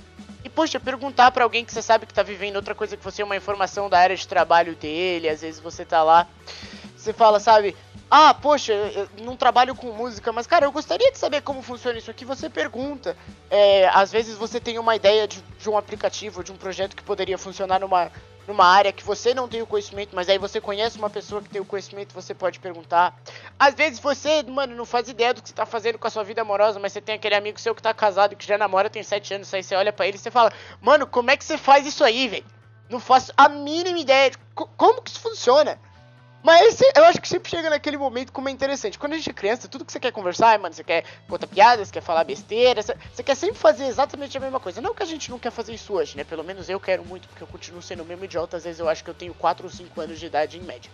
e, 0.45 0.51
poxa, 0.51 0.79
perguntar 0.79 1.31
para 1.31 1.43
alguém 1.43 1.65
que 1.65 1.73
você 1.73 1.81
sabe 1.81 2.05
que 2.05 2.13
tá 2.13 2.23
vivendo 2.23 2.57
outra 2.57 2.75
coisa 2.75 2.97
que 2.97 3.03
você, 3.03 3.23
uma 3.23 3.37
informação 3.37 3.89
da 3.89 3.99
área 3.99 4.15
de 4.15 4.29
trabalho 4.29 4.75
dele, 4.75 5.29
às 5.29 5.41
vezes 5.41 5.59
você 5.59 5.85
tá 5.85 6.03
lá, 6.03 6.29
você 6.95 7.15
fala, 7.15 7.41
sabe, 7.41 7.75
ah, 8.17 8.33
poxa, 8.33 8.73
eu 8.73 9.09
não 9.25 9.37
trabalho 9.37 9.75
com 9.75 9.91
música, 9.91 10.31
mas 10.31 10.47
cara, 10.47 10.67
eu 10.67 10.71
gostaria 10.71 11.11
de 11.11 11.19
saber 11.19 11.43
como 11.43 11.61
funciona 11.61 11.99
isso 11.99 12.13
aqui. 12.13 12.25
Você 12.25 12.49
pergunta. 12.49 13.17
É, 13.51 13.89
às 13.89 14.13
vezes 14.13 14.37
você 14.37 14.61
tem 14.61 14.79
uma 14.79 14.95
ideia 14.95 15.27
de, 15.27 15.43
de 15.43 15.69
um 15.69 15.77
aplicativo, 15.77 16.45
de 16.45 16.53
um 16.53 16.57
projeto 16.57 16.95
que 16.95 17.03
poderia 17.03 17.37
funcionar 17.37 17.81
numa, 17.81 18.13
numa 18.47 18.67
área 18.67 18.93
que 18.93 19.03
você 19.03 19.35
não 19.35 19.49
tem 19.49 19.63
o 19.63 19.67
conhecimento, 19.67 20.15
mas 20.15 20.29
aí 20.29 20.39
você 20.39 20.61
conhece 20.61 20.97
uma 20.97 21.11
pessoa 21.11 21.43
que 21.43 21.49
tem 21.49 21.61
o 21.61 21.65
conhecimento, 21.65 22.15
você 22.15 22.33
pode 22.33 22.61
perguntar. 22.61 23.21
Às 23.59 23.75
vezes 23.75 23.99
você, 23.99 24.45
mano, 24.45 24.77
não 24.77 24.87
faz 24.87 25.09
ideia 25.09 25.35
do 25.35 25.43
que 25.43 25.49
você 25.49 25.55
tá 25.57 25.67
fazendo 25.67 25.99
com 25.99 26.07
a 26.07 26.11
sua 26.11 26.23
vida 26.23 26.41
amorosa, 26.41 26.79
mas 26.79 26.93
você 26.93 27.01
tem 27.01 27.17
aquele 27.17 27.35
amigo 27.35 27.59
seu 27.59 27.75
que 27.75 27.83
tá 27.83 27.93
casado, 27.93 28.37
que 28.37 28.47
já 28.47 28.57
namora, 28.57 28.89
tem 28.89 29.03
7 29.03 29.35
anos, 29.35 29.53
aí 29.53 29.65
você 29.65 29.75
olha 29.75 29.93
para 29.93 30.07
ele 30.07 30.19
e 30.19 30.21
você 30.21 30.31
fala, 30.31 30.53
mano, 30.81 31.05
como 31.05 31.33
é 31.33 31.37
que 31.37 31.45
você 31.45 31.59
faz 31.59 31.85
isso 31.85 32.05
aí, 32.05 32.29
velho? 32.29 32.47
Não 32.89 33.01
faço 33.01 33.33
a 33.37 33.49
mínima 33.49 33.99
ideia 33.99 34.31
de 34.31 34.39
como 34.55 35.03
que 35.03 35.11
isso 35.11 35.19
funciona. 35.19 35.81
Mas 36.45 36.79
eu 36.95 37.03
acho 37.07 37.23
que 37.23 37.27
sempre 37.27 37.49
chega 37.49 37.71
naquele 37.71 37.97
momento 37.97 38.31
como 38.31 38.51
é 38.51 38.53
interessante. 38.53 38.99
Quando 38.99 39.15
a 39.15 39.17
gente 39.17 39.31
é 39.31 39.33
criança, 39.33 39.67
tudo 39.67 39.83
que 39.83 39.91
você 39.91 39.99
quer 39.99 40.13
conversar, 40.13 40.59
mano, 40.59 40.75
você 40.75 40.85
quer 40.85 41.03
contar 41.27 41.47
piadas, 41.47 41.91
quer 41.91 42.03
falar 42.03 42.23
besteira, 42.23 42.83
você 42.83 43.23
quer 43.23 43.35
sempre 43.35 43.57
fazer 43.57 43.87
exatamente 43.87 44.37
a 44.37 44.41
mesma 44.41 44.61
coisa. 44.61 44.79
Não 44.79 44.95
que 44.95 45.03
a 45.03 45.07
gente 45.07 45.31
não 45.31 45.39
quer 45.39 45.51
fazer 45.51 45.73
isso 45.73 45.95
hoje, 45.95 46.19
né? 46.19 46.23
Pelo 46.23 46.45
menos 46.45 46.69
eu 46.69 46.79
quero 46.79 47.03
muito, 47.03 47.27
porque 47.29 47.43
eu 47.43 47.47
continuo 47.47 47.81
sendo 47.81 48.03
o 48.03 48.05
mesmo 48.05 48.27
idiota. 48.27 48.59
Às 48.59 48.65
vezes 48.65 48.79
eu 48.79 48.87
acho 48.91 49.03
que 49.03 49.09
eu 49.09 49.15
tenho 49.15 49.33
4 49.33 49.65
ou 49.65 49.73
5 49.73 49.99
anos 49.99 50.21
de 50.21 50.27
idade 50.27 50.59
em 50.59 50.61
média. 50.61 50.91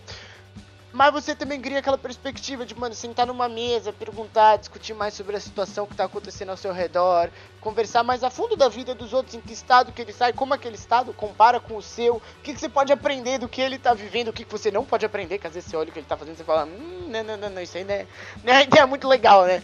Mas 0.93 1.13
você 1.13 1.37
também 1.37 1.61
cria 1.61 1.79
aquela 1.79 1.97
perspectiva 1.97 2.67
de, 2.67 2.75
mano, 2.75 2.95
sentar 2.97 3.25
numa 3.25 3.49
mesa, 3.49 3.93
perguntar, 3.93 4.57
discutir 4.57 4.93
mais 4.93 5.15
sobre 5.15 5.37
a 5.37 5.41
situação 5.41 5.87
que 5.87 5.95
tá 5.95 6.05
acontecendo 6.05 6.51
ao 6.51 6.57
seu 6.57 6.73
redor, 6.73 7.31
conversar 7.61 8.03
mais 8.03 8.25
a 8.25 8.31
fundo 8.31 8.57
da 8.57 8.69
vida 8.69 8.93
dos 8.93 9.13
outros, 9.13 9.37
em 9.37 9.41
que 9.41 9.53
estado 9.53 9.93
que 9.93 10.03
ele 10.03 10.13
sai, 10.13 10.33
como 10.33 10.53
aquele 10.53 10.75
estado 10.75 11.13
compara 11.13 11.61
com 11.61 11.77
o 11.77 11.83
seu, 11.83 12.17
o 12.17 12.23
que, 12.43 12.53
que 12.53 12.59
você 12.59 12.69
pode 12.69 12.93
aprender 12.93 13.39
do 13.39 13.49
que 13.49 13.61
ele 13.61 13.79
tá 13.79 13.95
vivendo, 13.95 14.29
o 14.29 14.33
que, 14.33 14.45
que 14.45 14.51
você 14.51 14.71
não 14.73 14.85
pode 14.85 15.07
aprender, 15.07 15.39
que 15.39 15.47
às 15.47 15.55
vezes 15.55 15.71
você 15.71 15.77
olha 15.77 15.91
o 15.91 15.93
que 15.93 16.01
ele 16.01 16.07
tá 16.07 16.17
fazendo 16.17 16.35
e 16.35 16.39
você 16.39 16.45
fala, 16.45 16.65
hum, 16.65 17.07
não, 17.09 17.23
não, 17.23 17.37
não, 17.37 17.51
não, 17.51 17.63
isso 17.63 17.77
aí 17.77 17.85
não 17.85 17.95
é, 17.95 18.07
não 18.43 18.53
é 18.53 18.63
ideia 18.65 18.87
muito 18.87 19.07
legal, 19.07 19.45
né? 19.45 19.63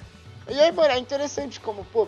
E 0.49 0.61
aí, 0.61 0.71
mano, 0.71 0.93
é 0.93 0.99
interessante 0.99 1.59
como, 1.59 1.85
pô, 1.87 2.07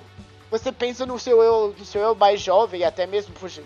você 0.49 0.71
pensa 0.71 1.05
no 1.05 1.19
seu 1.19 1.43
eu, 1.43 1.75
no 1.77 1.85
seu 1.85 2.01
eu 2.03 2.15
mais 2.15 2.41
jovem, 2.41 2.85
até 2.85 3.05
mesmo, 3.05 3.35
puxa, 3.35 3.65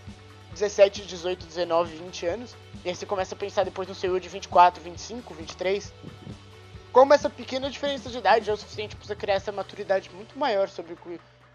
17, 0.54 1.02
18, 1.02 1.44
19, 1.44 1.94
20 1.94 2.26
anos, 2.26 2.56
e 2.84 2.88
aí 2.88 2.94
você 2.94 3.06
começa 3.06 3.34
a 3.34 3.38
pensar 3.38 3.64
depois 3.64 3.88
no 3.88 3.94
seu 3.94 4.14
eu 4.14 4.20
de 4.20 4.28
24, 4.28 4.82
25, 4.82 5.34
23. 5.34 5.92
Como 6.92 7.14
essa 7.14 7.30
pequena 7.30 7.70
diferença 7.70 8.10
de 8.10 8.18
idade 8.18 8.50
é 8.50 8.52
o 8.52 8.56
suficiente 8.56 8.96
para 8.96 9.06
você 9.06 9.16
criar 9.16 9.34
essa 9.34 9.52
maturidade 9.52 10.10
muito 10.10 10.38
maior 10.38 10.68
sobre 10.68 10.96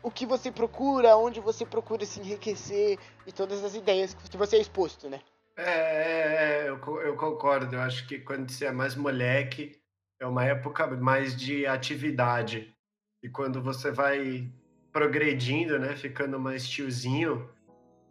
o 0.01 0.09
que 0.09 0.25
você 0.25 0.51
procura, 0.51 1.17
onde 1.17 1.39
você 1.39 1.65
procura 1.65 2.05
se 2.05 2.19
enriquecer 2.19 2.97
e 3.25 3.31
todas 3.31 3.63
as 3.63 3.75
ideias 3.75 4.13
que 4.13 4.37
você 4.37 4.55
é 4.55 4.61
exposto, 4.61 5.09
né? 5.09 5.19
É, 5.57 5.63
é, 5.63 6.65
é 6.65 6.69
eu, 6.69 6.79
eu 7.01 7.15
concordo. 7.15 7.75
Eu 7.75 7.81
acho 7.81 8.07
que 8.07 8.19
quando 8.19 8.49
você 8.49 8.65
é 8.65 8.71
mais 8.71 8.95
moleque, 8.95 9.79
é 10.19 10.25
uma 10.25 10.45
época 10.45 10.87
mais 10.87 11.35
de 11.35 11.67
atividade. 11.67 12.73
E 13.21 13.29
quando 13.29 13.61
você 13.61 13.91
vai 13.91 14.49
progredindo, 14.91 15.77
né, 15.77 15.95
ficando 15.95 16.39
mais 16.39 16.67
tiozinho, 16.67 17.49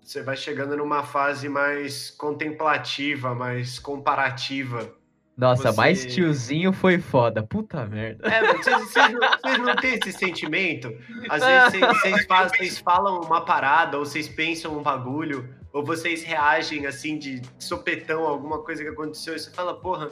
você 0.06 0.22
vai 0.22 0.36
chegando 0.36 0.76
numa 0.76 1.02
fase 1.02 1.48
mais 1.48 2.10
contemplativa, 2.10 3.34
mais 3.34 3.80
comparativa. 3.80 4.94
Nossa, 5.36 5.72
você... 5.72 5.76
mais 5.76 6.06
tiozinho 6.06 6.72
foi 6.72 6.98
foda. 6.98 7.42
Puta 7.42 7.84
merda. 7.86 8.28
É, 8.28 8.54
vocês, 8.54 8.82
vocês, 8.82 9.12
não, 9.12 9.20
vocês 9.20 9.58
não 9.58 9.76
têm 9.76 9.94
esse 9.94 10.12
sentimento? 10.12 10.96
Às 11.28 11.44
vezes 11.44 11.64
vocês, 11.64 12.26
vocês, 12.26 12.26
vocês, 12.52 12.78
falam 12.78 13.20
uma 13.20 13.44
parada, 13.44 13.98
ou 13.98 14.06
vocês 14.06 14.28
pensam 14.28 14.78
um 14.78 14.82
bagulho, 14.82 15.52
ou 15.72 15.84
vocês 15.84 16.22
reagem 16.22 16.86
assim 16.86 17.18
de 17.18 17.42
sopetão 17.58 18.26
a 18.26 18.30
alguma 18.30 18.60
coisa 18.60 18.84
que 18.84 18.88
aconteceu, 18.88 19.34
e 19.34 19.40
você 19.40 19.50
fala, 19.50 19.74
porra, 19.74 20.10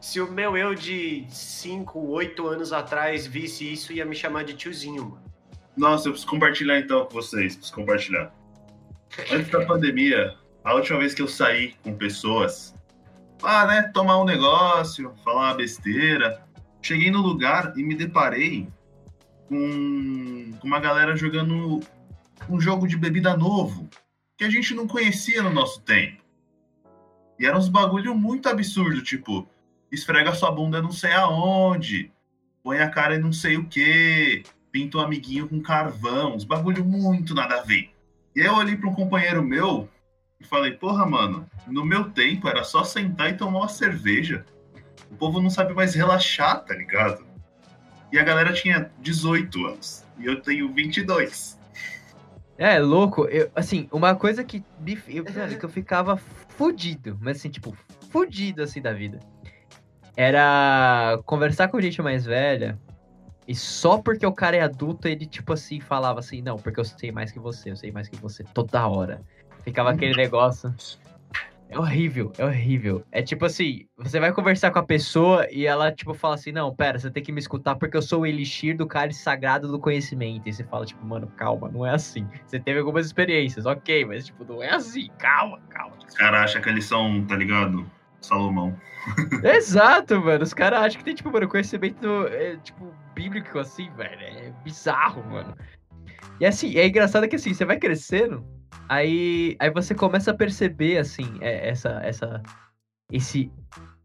se 0.00 0.20
o 0.20 0.30
meu 0.30 0.56
eu 0.56 0.76
de 0.76 1.26
5, 1.28 1.98
8 1.98 2.46
anos 2.46 2.72
atrás 2.72 3.26
visse 3.26 3.72
isso, 3.72 3.92
ia 3.92 4.04
me 4.04 4.14
chamar 4.14 4.44
de 4.44 4.54
tiozinho, 4.54 5.06
mano. 5.06 5.28
Nossa, 5.76 6.06
eu 6.06 6.12
preciso 6.12 6.30
compartilhar 6.30 6.78
então 6.78 7.04
com 7.04 7.14
vocês, 7.14 7.56
preciso 7.56 7.74
compartilhar. 7.74 8.37
Antes 9.30 9.50
da 9.50 9.64
pandemia, 9.64 10.34
a 10.64 10.74
última 10.74 10.98
vez 10.98 11.14
que 11.14 11.22
eu 11.22 11.28
saí 11.28 11.74
com 11.82 11.94
pessoas, 11.94 12.74
ah, 13.42 13.66
né, 13.66 13.82
tomar 13.94 14.20
um 14.20 14.24
negócio, 14.24 15.14
falar 15.24 15.48
uma 15.48 15.54
besteira, 15.54 16.42
cheguei 16.82 17.10
no 17.10 17.20
lugar 17.20 17.72
e 17.76 17.82
me 17.82 17.94
deparei 17.94 18.68
com, 19.48 20.52
uma 20.62 20.80
galera 20.80 21.16
jogando 21.16 21.80
um 22.48 22.60
jogo 22.60 22.86
de 22.86 22.96
bebida 22.96 23.36
novo 23.36 23.88
que 24.36 24.44
a 24.44 24.50
gente 24.50 24.74
não 24.74 24.86
conhecia 24.86 25.42
no 25.42 25.50
nosso 25.50 25.80
tempo. 25.80 26.22
E 27.38 27.46
eram 27.46 27.58
uns 27.58 27.68
bagulho 27.68 28.14
muito 28.14 28.48
absurdo, 28.48 29.02
tipo, 29.02 29.48
esfrega 29.90 30.34
sua 30.34 30.50
bunda 30.50 30.82
não 30.82 30.92
sei 30.92 31.12
aonde, 31.12 32.12
põe 32.62 32.78
a 32.78 32.90
cara 32.90 33.16
em 33.16 33.20
não 33.20 33.32
sei 33.32 33.56
o 33.56 33.66
que, 33.66 34.42
pinta 34.70 34.98
um 34.98 35.00
amiguinho 35.00 35.48
com 35.48 35.60
carvão, 35.60 36.34
uns 36.34 36.44
bagulho 36.44 36.84
muito 36.84 37.34
nada 37.34 37.58
a 37.58 37.62
ver. 37.62 37.90
E 38.38 38.40
eu 38.40 38.54
olhei 38.54 38.76
para 38.76 38.88
um 38.88 38.94
companheiro 38.94 39.42
meu 39.42 39.88
e 40.40 40.44
falei, 40.44 40.70
porra, 40.70 41.04
mano, 41.04 41.44
no 41.66 41.84
meu 41.84 42.08
tempo 42.08 42.46
era 42.46 42.62
só 42.62 42.84
sentar 42.84 43.30
e 43.30 43.36
tomar 43.36 43.58
uma 43.58 43.68
cerveja. 43.68 44.46
O 45.10 45.16
povo 45.16 45.40
não 45.40 45.50
sabe 45.50 45.74
mais 45.74 45.92
relaxar, 45.92 46.64
tá 46.64 46.72
ligado? 46.72 47.26
E 48.12 48.16
a 48.16 48.22
galera 48.22 48.52
tinha 48.52 48.92
18 49.00 49.66
anos. 49.66 50.04
E 50.16 50.26
eu 50.26 50.40
tenho 50.40 50.72
22. 50.72 51.58
É, 52.56 52.78
louco. 52.78 53.24
Eu, 53.24 53.50
assim, 53.56 53.88
uma 53.90 54.14
coisa 54.14 54.44
que, 54.44 54.62
me, 54.78 54.96
eu, 55.08 55.24
que 55.24 55.64
eu 55.64 55.68
ficava 55.68 56.16
fudido, 56.16 57.18
mas 57.20 57.38
assim, 57.38 57.50
tipo, 57.50 57.76
fudido 58.08 58.62
assim 58.62 58.80
da 58.80 58.92
vida. 58.92 59.18
Era 60.16 61.18
conversar 61.26 61.66
com 61.66 61.80
gente 61.80 62.00
mais 62.00 62.24
velha 62.24 62.78
E 63.48 63.54
só 63.54 63.96
porque 63.96 64.26
o 64.26 64.32
cara 64.32 64.56
é 64.58 64.60
adulto, 64.60 65.08
ele, 65.08 65.24
tipo 65.24 65.54
assim, 65.54 65.80
falava 65.80 66.20
assim, 66.20 66.42
não, 66.42 66.56
porque 66.56 66.78
eu 66.78 66.84
sei 66.84 67.10
mais 67.10 67.32
que 67.32 67.38
você, 67.38 67.70
eu 67.70 67.76
sei 67.76 67.90
mais 67.90 68.06
que 68.06 68.16
você, 68.16 68.44
toda 68.44 68.86
hora. 68.86 69.22
Ficava 69.64 69.90
aquele 69.90 70.14
negócio. 70.14 70.74
É 71.70 71.78
horrível, 71.78 72.30
é 72.38 72.44
horrível. 72.44 73.04
É 73.10 73.22
tipo 73.22 73.46
assim, 73.46 73.86
você 73.96 74.20
vai 74.20 74.32
conversar 74.32 74.70
com 74.70 74.78
a 74.78 74.82
pessoa 74.82 75.46
e 75.50 75.66
ela, 75.66 75.90
tipo, 75.90 76.12
fala 76.14 76.34
assim, 76.34 76.52
não, 76.52 76.74
pera, 76.74 76.98
você 76.98 77.10
tem 77.10 77.22
que 77.22 77.32
me 77.32 77.40
escutar 77.40 77.74
porque 77.76 77.96
eu 77.96 78.02
sou 78.02 78.20
o 78.20 78.26
elixir 78.26 78.76
do 78.76 78.86
cálice 78.86 79.22
sagrado 79.22 79.68
do 79.68 79.78
conhecimento. 79.78 80.46
E 80.46 80.52
você 80.52 80.64
fala, 80.64 80.84
tipo, 80.84 81.04
mano, 81.04 81.26
calma, 81.36 81.70
não 81.70 81.86
é 81.86 81.90
assim. 81.90 82.26
Você 82.46 82.58
teve 82.60 82.78
algumas 82.78 83.06
experiências, 83.06 83.64
ok, 83.64 84.04
mas, 84.04 84.26
tipo, 84.26 84.44
não 84.44 84.62
é 84.62 84.70
assim, 84.70 85.08
calma, 85.18 85.58
calma. 85.70 85.96
Os 86.06 86.14
caras 86.14 86.40
acham 86.42 86.60
que 86.60 86.68
eles 86.68 86.84
são, 86.84 87.24
tá 87.24 87.36
ligado? 87.36 87.84
Salomão. 88.20 88.74
Exato, 89.42 90.20
mano. 90.20 90.42
Os 90.42 90.54
caras 90.54 90.80
acham 90.80 90.98
que 90.98 91.04
tem, 91.04 91.14
tipo, 91.14 91.30
mano, 91.30 91.48
conhecimento, 91.48 92.26
é, 92.28 92.56
tipo, 92.56 92.92
bíblico, 93.18 93.58
assim, 93.58 93.90
velho. 93.90 94.22
É 94.22 94.52
bizarro, 94.62 95.24
mano. 95.28 95.56
E 96.40 96.46
assim, 96.46 96.76
é 96.76 96.86
engraçado 96.86 97.28
que 97.28 97.34
assim, 97.34 97.52
você 97.52 97.64
vai 97.64 97.78
crescendo, 97.78 98.46
aí, 98.88 99.56
aí 99.58 99.70
você 99.70 99.94
começa 99.94 100.30
a 100.30 100.36
perceber, 100.36 100.98
assim, 100.98 101.36
é, 101.40 101.68
essa, 101.68 102.00
essa, 102.04 102.42
esse, 103.12 103.50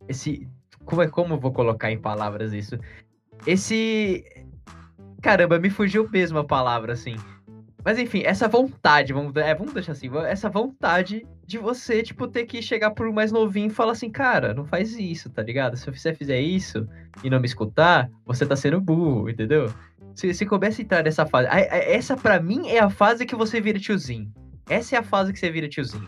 esse, 0.08 0.47
como 0.84 1.04
é, 1.04 1.08
como 1.08 1.36
eu 1.36 1.39
vou 1.39 1.54
colocar 1.54 1.91
em 1.91 2.02
palavras 2.02 2.54
isso? 2.54 2.76
Esse, 3.45 4.23
caramba, 5.21 5.60
me 5.60 5.69
fugiu 5.69 6.10
mesmo 6.10 6.39
a 6.39 6.43
palavra, 6.43 6.93
assim. 6.93 7.15
Mas 7.84 8.00
enfim, 8.00 8.22
essa 8.26 8.48
vontade, 8.48 9.12
vamos, 9.12 9.36
é, 9.36 9.54
vamos 9.54 9.74
deixar 9.74 9.91
assim, 9.91 10.10
essa 10.26 10.50
vontade 10.50 11.26
de 11.46 11.58
você, 11.58 12.02
tipo, 12.02 12.28
ter 12.28 12.46
que 12.46 12.62
chegar 12.62 12.91
pro 12.91 13.13
mais 13.13 13.32
novinho 13.32 13.67
e 13.67 13.74
falar 13.74 13.91
assim, 13.91 14.10
cara, 14.10 14.54
não 14.54 14.65
faz 14.65 14.93
isso, 14.98 15.30
tá 15.30 15.41
ligado? 15.43 15.76
Se 15.76 15.91
você 15.91 16.13
fizer 16.13 16.39
isso 16.39 16.88
e 17.24 17.30
não 17.30 17.39
me 17.39 17.46
escutar, 17.46 18.10
você 18.26 18.46
tá 18.46 18.56
sendo 18.56 18.80
burro, 18.80 19.30
entendeu? 19.30 19.74
Se 20.15 20.34
você 20.34 20.46
começa 20.46 20.82
a 20.82 20.84
entrar 20.84 21.04
nessa 21.04 21.26
fase. 21.26 21.48
a- 21.48 21.56
a- 21.56 21.78
Essa, 21.78 22.15
pra 22.15 22.39
mim, 22.39 22.67
é 22.69 22.80
a 22.80 22.89
fase 22.89 23.26
que 23.26 23.36
você 23.36 23.60
vira 23.60 23.80
tiozinho. 23.80 24.32
Essa 24.69 24.96
é 24.96 25.00
a 25.00 25.04
fase 25.04 25.34
que 25.34 25.39
você 25.39 25.52
vira 25.52 25.67
tiozinho. 25.67 26.08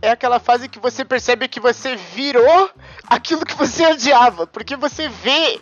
É 0.00 0.10
aquela 0.10 0.40
fase 0.40 0.68
que 0.70 0.78
você 0.78 1.04
percebe 1.04 1.46
que 1.48 1.60
você 1.60 1.96
virou 1.96 2.70
aquilo 3.06 3.44
que 3.44 3.54
você 3.54 3.84
odiava. 3.86 4.46
Porque 4.46 4.74
você 4.74 5.08
vê. 5.08 5.60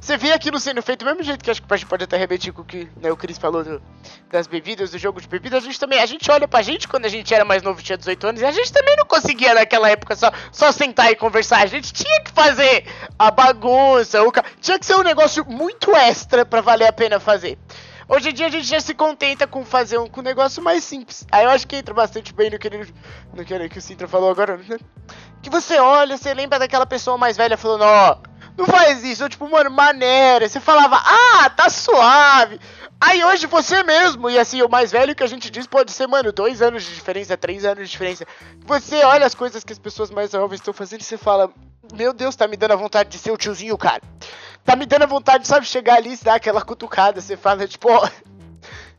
Você 0.00 0.16
vê 0.16 0.32
aquilo 0.32 0.58
sendo 0.58 0.80
feito 0.82 1.00
do 1.00 1.04
mesmo 1.04 1.22
jeito 1.22 1.44
que 1.44 1.50
acho 1.50 1.60
que 1.62 1.72
a 1.72 1.76
gente 1.76 1.86
pode 1.86 2.04
até 2.04 2.16
repetir 2.16 2.52
com 2.54 2.62
o 2.62 2.64
que 2.64 2.88
né, 2.96 3.10
o 3.12 3.16
Chris 3.16 3.36
falou 3.36 3.62
do- 3.62 3.82
das 4.30 4.46
bebidas, 4.46 4.90
do 4.90 4.98
jogo 4.98 5.20
de 5.20 5.28
bebidas. 5.28 5.62
A 5.62 5.66
gente 5.66 5.78
também. 5.78 6.00
A 6.00 6.06
gente 6.06 6.30
olha 6.30 6.48
pra 6.48 6.62
gente 6.62 6.88
quando 6.88 7.04
a 7.04 7.08
gente 7.08 7.32
era 7.34 7.44
mais 7.44 7.62
novo, 7.62 7.82
tinha 7.82 7.98
18 7.98 8.26
anos, 8.26 8.40
e 8.40 8.44
a 8.46 8.50
gente 8.50 8.72
também 8.72 8.96
não 8.96 9.04
conseguia 9.04 9.52
naquela 9.54 9.90
época 9.90 10.16
só, 10.16 10.32
só 10.50 10.72
sentar 10.72 11.12
e 11.12 11.16
conversar. 11.16 11.58
A 11.62 11.66
gente 11.66 11.92
tinha 11.92 12.20
que 12.22 12.30
fazer 12.32 12.86
a 13.18 13.30
bagunça, 13.30 14.22
o 14.22 14.32
ca... 14.32 14.42
tinha 14.60 14.78
que 14.78 14.86
ser 14.86 14.94
um 14.96 15.02
negócio 15.02 15.44
muito 15.46 15.94
extra 15.94 16.46
pra 16.46 16.60
valer 16.62 16.86
a 16.88 16.92
pena 16.92 17.20
fazer. 17.20 17.58
Hoje 18.08 18.30
em 18.30 18.32
dia 18.32 18.46
a 18.46 18.50
gente 18.50 18.64
já 18.66 18.80
se 18.80 18.92
contenta 18.94 19.46
com 19.46 19.64
fazer 19.64 19.98
um, 19.98 20.08
com 20.08 20.20
um 20.20 20.24
negócio 20.24 20.60
mais 20.62 20.82
simples. 20.82 21.24
Aí 21.30 21.44
eu 21.44 21.50
acho 21.50 21.66
que 21.68 21.76
entra 21.76 21.94
bastante 21.94 22.32
bem 22.32 22.50
no 22.50 22.58
que, 22.58 22.66
ele, 22.66 22.92
no 23.34 23.44
que, 23.44 23.52
ele- 23.54 23.68
que 23.68 23.78
o 23.78 23.82
Sintra 23.82 24.08
falou 24.08 24.30
agora, 24.30 24.56
né? 24.56 24.78
Que 25.42 25.48
você 25.50 25.78
olha, 25.78 26.16
você 26.16 26.32
lembra 26.34 26.58
daquela 26.58 26.86
pessoa 26.86 27.16
mais 27.16 27.36
velha 27.36 27.56
falando, 27.56 27.82
ó, 27.82 28.18
não 28.60 28.66
faz 28.66 29.02
isso, 29.02 29.24
eu, 29.24 29.28
tipo, 29.28 29.48
mano, 29.48 29.70
maneira. 29.70 30.48
Você 30.48 30.60
falava, 30.60 30.96
ah, 30.96 31.50
tá 31.50 31.68
suave. 31.70 32.60
Aí 33.00 33.24
hoje 33.24 33.46
você 33.46 33.82
mesmo, 33.82 34.28
e 34.28 34.38
assim, 34.38 34.60
o 34.60 34.68
mais 34.68 34.92
velho 34.92 35.14
que 35.14 35.22
a 35.22 35.26
gente 35.26 35.50
diz 35.50 35.66
pode 35.66 35.90
ser, 35.90 36.06
mano, 36.06 36.30
dois 36.30 36.60
anos 36.60 36.82
de 36.84 36.94
diferença, 36.94 37.36
três 37.36 37.64
anos 37.64 37.86
de 37.86 37.90
diferença. 37.90 38.26
Você 38.66 39.02
olha 39.02 39.24
as 39.24 39.34
coisas 39.34 39.64
que 39.64 39.72
as 39.72 39.78
pessoas 39.78 40.10
mais 40.10 40.30
jovens 40.30 40.58
estão 40.58 40.74
fazendo 40.74 41.00
e 41.00 41.04
você 41.04 41.16
fala, 41.16 41.50
meu 41.94 42.12
Deus, 42.12 42.36
tá 42.36 42.46
me 42.46 42.58
dando 42.58 42.72
a 42.72 42.76
vontade 42.76 43.08
de 43.08 43.18
ser 43.18 43.30
o 43.30 43.38
tiozinho, 43.38 43.78
cara. 43.78 44.02
Tá 44.64 44.76
me 44.76 44.84
dando 44.84 45.04
a 45.04 45.06
vontade, 45.06 45.48
sabe, 45.48 45.64
chegar 45.64 45.96
ali 45.96 46.12
e 46.12 46.24
dar 46.24 46.34
aquela 46.34 46.60
cutucada. 46.60 47.20
Você 47.20 47.36
fala, 47.38 47.66
tipo, 47.66 47.90
ó. 47.90 48.06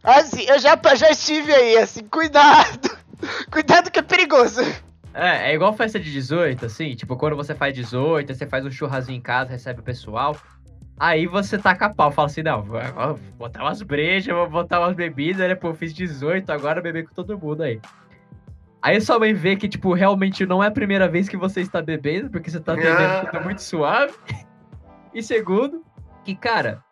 Assim, 0.03 0.41
eu 0.45 0.57
já, 0.57 0.75
já 0.95 1.11
estive 1.11 1.53
aí, 1.53 1.77
assim, 1.77 2.03
cuidado. 2.05 2.89
Cuidado 3.51 3.91
que 3.91 3.99
é 3.99 4.01
perigoso. 4.01 4.61
É, 5.13 5.51
é 5.51 5.55
igual 5.55 5.73
festa 5.73 5.99
de 5.99 6.11
18, 6.11 6.65
assim, 6.65 6.95
tipo, 6.95 7.17
quando 7.17 7.35
você 7.35 7.53
faz 7.53 7.73
18, 7.73 8.31
aí 8.31 8.35
você 8.35 8.47
faz 8.47 8.65
um 8.65 8.71
churrasinho 8.71 9.17
em 9.17 9.21
casa, 9.21 9.51
recebe 9.51 9.81
o 9.81 9.83
pessoal. 9.83 10.37
Aí 10.97 11.25
você 11.25 11.57
taca 11.57 11.87
a 11.87 11.89
pau, 11.89 12.11
fala 12.11 12.27
assim, 12.27 12.43
não, 12.43 12.63
vou 12.63 12.79
botar 13.37 13.63
umas 13.63 13.81
brejas, 13.81 14.33
vou 14.35 14.49
botar 14.49 14.79
umas 14.79 14.95
bebidas, 14.95 15.47
né? 15.47 15.55
Pô, 15.55 15.69
eu 15.69 15.73
fiz 15.73 15.93
18, 15.93 16.49
agora 16.51 16.81
beber 16.81 17.07
com 17.07 17.13
todo 17.13 17.37
mundo 17.37 17.63
aí. 17.63 17.81
Aí 18.81 18.99
sua 19.01 19.19
mãe 19.19 19.33
vê 19.33 19.55
que, 19.55 19.67
tipo, 19.67 19.93
realmente 19.93 20.45
não 20.45 20.63
é 20.63 20.67
a 20.67 20.71
primeira 20.71 21.07
vez 21.07 21.27
que 21.27 21.37
você 21.37 21.61
está 21.61 21.81
bebendo, 21.81 22.29
porque 22.29 22.49
você 22.49 22.59
tá 22.59 22.75
bebendo 22.75 23.27
tudo 23.27 23.43
muito 23.43 23.61
suave. 23.61 24.13
E 25.13 25.21
segundo, 25.21 25.83
que, 26.23 26.35
cara, 26.35 26.83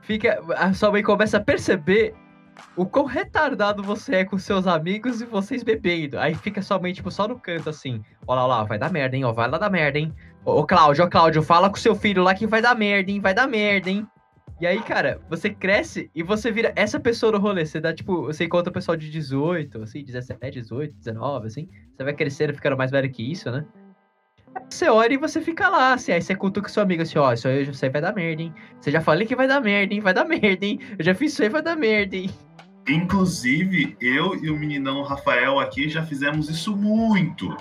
fica. 0.00 0.40
A 0.56 0.72
sua 0.72 0.90
mãe 0.90 1.02
começa 1.02 1.36
a 1.36 1.40
perceber 1.40 2.14
o 2.76 2.84
quão 2.86 3.04
retardado 3.04 3.82
você 3.82 4.16
é 4.16 4.24
com 4.24 4.38
seus 4.38 4.66
amigos 4.66 5.20
e 5.20 5.24
vocês 5.24 5.62
bebendo. 5.62 6.18
Aí 6.18 6.34
fica 6.34 6.62
sua 6.62 6.78
mãe, 6.78 6.92
tipo, 6.92 7.10
só 7.10 7.26
no 7.26 7.38
canto, 7.38 7.70
assim. 7.70 8.02
Ó 8.26 8.34
lá, 8.34 8.46
lá, 8.46 8.64
vai 8.64 8.78
dar 8.78 8.92
merda, 8.92 9.16
hein? 9.16 9.24
Ó, 9.24 9.32
vai 9.32 9.48
lá 9.48 9.58
dar 9.58 9.70
merda, 9.70 9.98
hein? 9.98 10.14
Ô, 10.44 10.64
Cláudio, 10.64 11.04
ô 11.04 11.08
Cláudio, 11.08 11.42
fala 11.42 11.68
com 11.68 11.76
seu 11.76 11.94
filho 11.94 12.22
lá 12.22 12.34
que 12.34 12.46
vai 12.46 12.62
dar 12.62 12.74
merda, 12.74 13.10
hein? 13.10 13.20
Vai 13.20 13.34
dar 13.34 13.46
merda, 13.46 13.90
hein? 13.90 14.06
E 14.60 14.66
aí, 14.66 14.80
cara, 14.82 15.20
você 15.28 15.50
cresce 15.50 16.10
e 16.14 16.22
você 16.22 16.50
vira 16.50 16.72
essa 16.76 16.98
pessoa 16.98 17.32
no 17.32 17.38
rolê. 17.38 17.66
Você 17.66 17.78
dá, 17.78 17.92
tipo, 17.92 18.22
você 18.22 18.44
encontra 18.44 18.70
o 18.70 18.72
pessoal 18.72 18.96
de 18.96 19.10
18, 19.10 19.82
assim, 19.82 20.02
17, 20.02 20.60
18, 20.60 20.94
19, 20.94 21.46
assim. 21.46 21.68
Você 21.94 22.04
vai 22.04 22.14
crescendo, 22.14 22.54
ficando 22.54 22.76
mais 22.76 22.90
velho 22.90 23.10
que 23.10 23.30
isso, 23.30 23.50
né? 23.50 23.66
Você 24.70 24.88
olha 24.88 25.14
e 25.14 25.18
você 25.18 25.40
fica 25.40 25.68
lá, 25.68 25.92
assim, 25.92 26.12
aí 26.12 26.22
você 26.22 26.34
cutuca 26.34 26.68
seu 26.68 26.82
amigo 26.82 27.02
assim, 27.02 27.18
ó, 27.18 27.32
isso 27.32 27.46
aí, 27.46 27.62
isso 27.62 27.84
aí 27.84 27.90
vai 27.90 28.00
dar 28.00 28.14
merda, 28.14 28.42
hein? 28.42 28.54
Você 28.80 28.90
já 28.90 29.00
falei 29.00 29.26
que 29.26 29.36
vai 29.36 29.46
dar 29.46 29.60
merda, 29.60 29.92
hein? 29.92 30.00
Vai 30.00 30.14
dar 30.14 30.24
merda, 30.26 30.64
hein? 30.64 30.80
Eu 30.98 31.04
já 31.04 31.14
fiz 31.14 31.32
isso 31.32 31.42
aí, 31.42 31.48
vai 31.48 31.62
dar 31.62 31.76
merda, 31.76 32.16
hein? 32.16 32.30
Inclusive, 32.88 33.96
eu 34.00 34.34
e 34.36 34.50
o 34.50 34.56
meninão 34.56 35.02
Rafael 35.02 35.58
aqui 35.58 35.88
já 35.88 36.04
fizemos 36.04 36.48
isso 36.48 36.76
muito. 36.76 37.56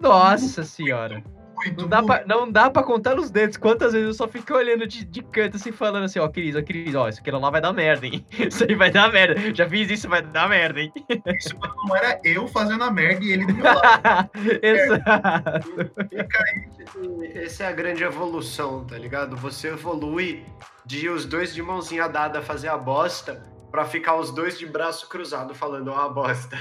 Nossa 0.00 0.64
senhora. 0.64 1.22
Muito, 1.54 1.82
Não 1.82 1.88
dá, 1.88 2.02
muito. 2.02 2.06
pra, 2.08 2.26
não 2.26 2.50
dá 2.50 2.68
pra 2.70 2.82
contar 2.82 3.14
nos 3.14 3.30
dedos 3.30 3.56
quantas 3.56 3.92
vezes 3.92 4.08
eu 4.08 4.14
só 4.14 4.26
fico 4.26 4.52
olhando 4.54 4.86
de, 4.88 5.04
de 5.04 5.22
canto 5.22 5.56
assim, 5.56 5.70
falando 5.70 6.04
assim, 6.04 6.18
ó, 6.18 6.28
Cris, 6.28 6.56
ó, 6.56 6.62
Cris, 6.62 6.94
ó, 6.94 7.08
isso 7.08 7.20
aqui 7.20 7.30
lá 7.30 7.48
vai 7.48 7.60
dar 7.60 7.72
merda, 7.72 8.06
hein? 8.06 8.26
Isso 8.36 8.64
aí 8.64 8.74
vai 8.74 8.90
dar 8.90 9.12
merda. 9.12 9.54
Já 9.54 9.68
fiz 9.68 9.88
isso, 9.90 10.08
vai 10.08 10.20
dar 10.20 10.48
merda, 10.48 10.80
hein? 10.80 10.92
Isso 11.38 11.54
não 11.86 11.96
era 11.96 12.20
eu 12.24 12.48
fazendo 12.48 12.82
a 12.84 12.90
merda 12.90 13.24
e 13.24 13.32
ele 13.32 13.46
do 13.46 13.54
meu 13.54 13.64
lado. 13.64 14.30
Exato. 14.60 15.70
Essa 17.34 17.64
é 17.64 17.66
a 17.68 17.72
grande 17.72 18.02
evolução, 18.02 18.84
tá 18.84 18.98
ligado? 18.98 19.36
Você 19.36 19.68
evolui 19.68 20.44
de 20.84 21.08
os 21.08 21.24
dois 21.24 21.54
de 21.54 21.62
mãozinha 21.62 22.08
dada 22.08 22.42
fazer 22.42 22.68
a 22.68 22.76
bosta 22.76 23.53
pra 23.74 23.84
ficar 23.84 24.14
os 24.14 24.30
dois 24.30 24.56
de 24.56 24.66
braço 24.66 25.08
cruzado 25.08 25.52
falando 25.52 25.88
ó 25.88 25.96
a 25.96 26.08
bosta. 26.08 26.56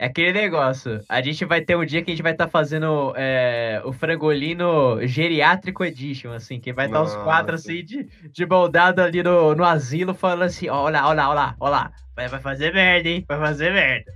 É 0.00 0.06
aquele 0.06 0.32
negócio. 0.32 1.04
A 1.06 1.20
gente 1.20 1.44
vai 1.44 1.60
ter 1.60 1.76
um 1.76 1.84
dia 1.84 2.02
que 2.02 2.10
a 2.10 2.14
gente 2.14 2.22
vai 2.22 2.32
estar 2.32 2.48
fazendo 2.48 3.12
é, 3.14 3.82
o 3.84 3.92
frangolino 3.92 4.98
geriátrico 5.06 5.84
edition, 5.84 6.32
assim, 6.32 6.58
que 6.58 6.72
vai 6.72 6.86
estar 6.86 7.02
os 7.02 7.14
quatro, 7.16 7.56
assim, 7.56 7.84
de, 7.84 8.04
de 8.04 8.46
mão 8.46 8.70
dada 8.70 9.04
ali 9.04 9.22
no, 9.22 9.54
no 9.54 9.62
asilo, 9.62 10.14
falando 10.14 10.44
assim, 10.44 10.70
ó, 10.70 10.84
olha 10.84 11.02
lá, 11.02 11.08
olha 11.08 11.34
lá, 11.34 11.56
olha 11.60 11.70
lá. 11.70 11.92
Vai, 12.16 12.28
vai 12.28 12.40
fazer 12.40 12.72
merda, 12.72 13.08
hein? 13.08 13.24
Vai 13.28 13.38
fazer 13.38 13.70
merda. 13.70 14.10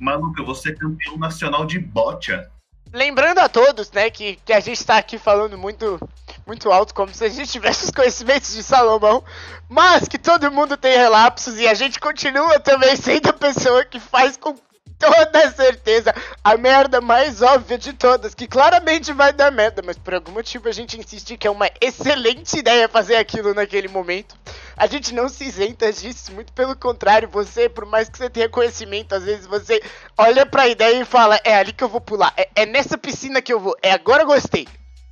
Maluca, 0.00 0.42
você 0.42 0.70
é 0.70 0.74
campeão 0.74 1.18
nacional 1.18 1.66
de 1.66 1.78
bocha. 1.78 2.48
Lembrando 2.94 3.40
a 3.40 3.48
todos, 3.48 3.92
né, 3.92 4.08
que, 4.08 4.36
que 4.36 4.54
a 4.54 4.60
gente 4.60 4.86
tá 4.86 4.96
aqui 4.96 5.18
falando 5.18 5.58
muito, 5.58 6.00
muito 6.48 6.72
alto, 6.72 6.94
como 6.94 7.12
se 7.12 7.22
a 7.22 7.28
gente 7.28 7.52
tivesse 7.52 7.84
os 7.84 7.90
conhecimentos 7.90 8.54
de 8.54 8.62
Salomão, 8.62 9.22
mas 9.68 10.08
que 10.08 10.16
todo 10.16 10.50
mundo 10.50 10.78
tem 10.78 10.96
relapsos 10.96 11.60
e 11.60 11.68
a 11.68 11.74
gente 11.74 12.00
continua 12.00 12.58
também 12.58 12.96
sendo 12.96 13.28
a 13.28 13.34
pessoa 13.34 13.84
que 13.84 14.00
faz 14.00 14.38
com 14.38 14.56
toda 14.98 15.50
certeza 15.52 16.12
a 16.42 16.56
merda 16.56 17.02
mais 17.02 17.42
óbvia 17.42 17.76
de 17.76 17.92
todas, 17.92 18.34
que 18.34 18.48
claramente 18.48 19.12
vai 19.12 19.30
dar 19.30 19.52
merda, 19.52 19.82
mas 19.84 19.98
por 19.98 20.14
algum 20.14 20.32
motivo 20.32 20.70
a 20.70 20.72
gente 20.72 20.98
insiste 20.98 21.36
que 21.36 21.46
é 21.46 21.50
uma 21.50 21.70
excelente 21.82 22.58
ideia 22.58 22.88
fazer 22.88 23.16
aquilo 23.16 23.52
naquele 23.52 23.86
momento. 23.86 24.34
A 24.74 24.86
gente 24.86 25.12
não 25.12 25.28
se 25.28 25.44
isenta 25.44 25.92
disso, 25.92 26.32
muito 26.32 26.52
pelo 26.54 26.74
contrário, 26.74 27.28
você, 27.28 27.68
por 27.68 27.84
mais 27.84 28.08
que 28.08 28.16
você 28.16 28.30
tenha 28.30 28.48
conhecimento, 28.48 29.14
às 29.14 29.24
vezes 29.24 29.46
você 29.46 29.82
olha 30.16 30.46
pra 30.46 30.66
ideia 30.66 31.02
e 31.02 31.04
fala, 31.04 31.38
é 31.44 31.54
ali 31.54 31.74
que 31.74 31.84
eu 31.84 31.88
vou 31.90 32.00
pular, 32.00 32.32
é, 32.38 32.48
é 32.54 32.64
nessa 32.64 32.96
piscina 32.96 33.42
que 33.42 33.52
eu 33.52 33.60
vou, 33.60 33.76
é 33.82 33.92
agora 33.92 34.24
gostei. 34.24 34.66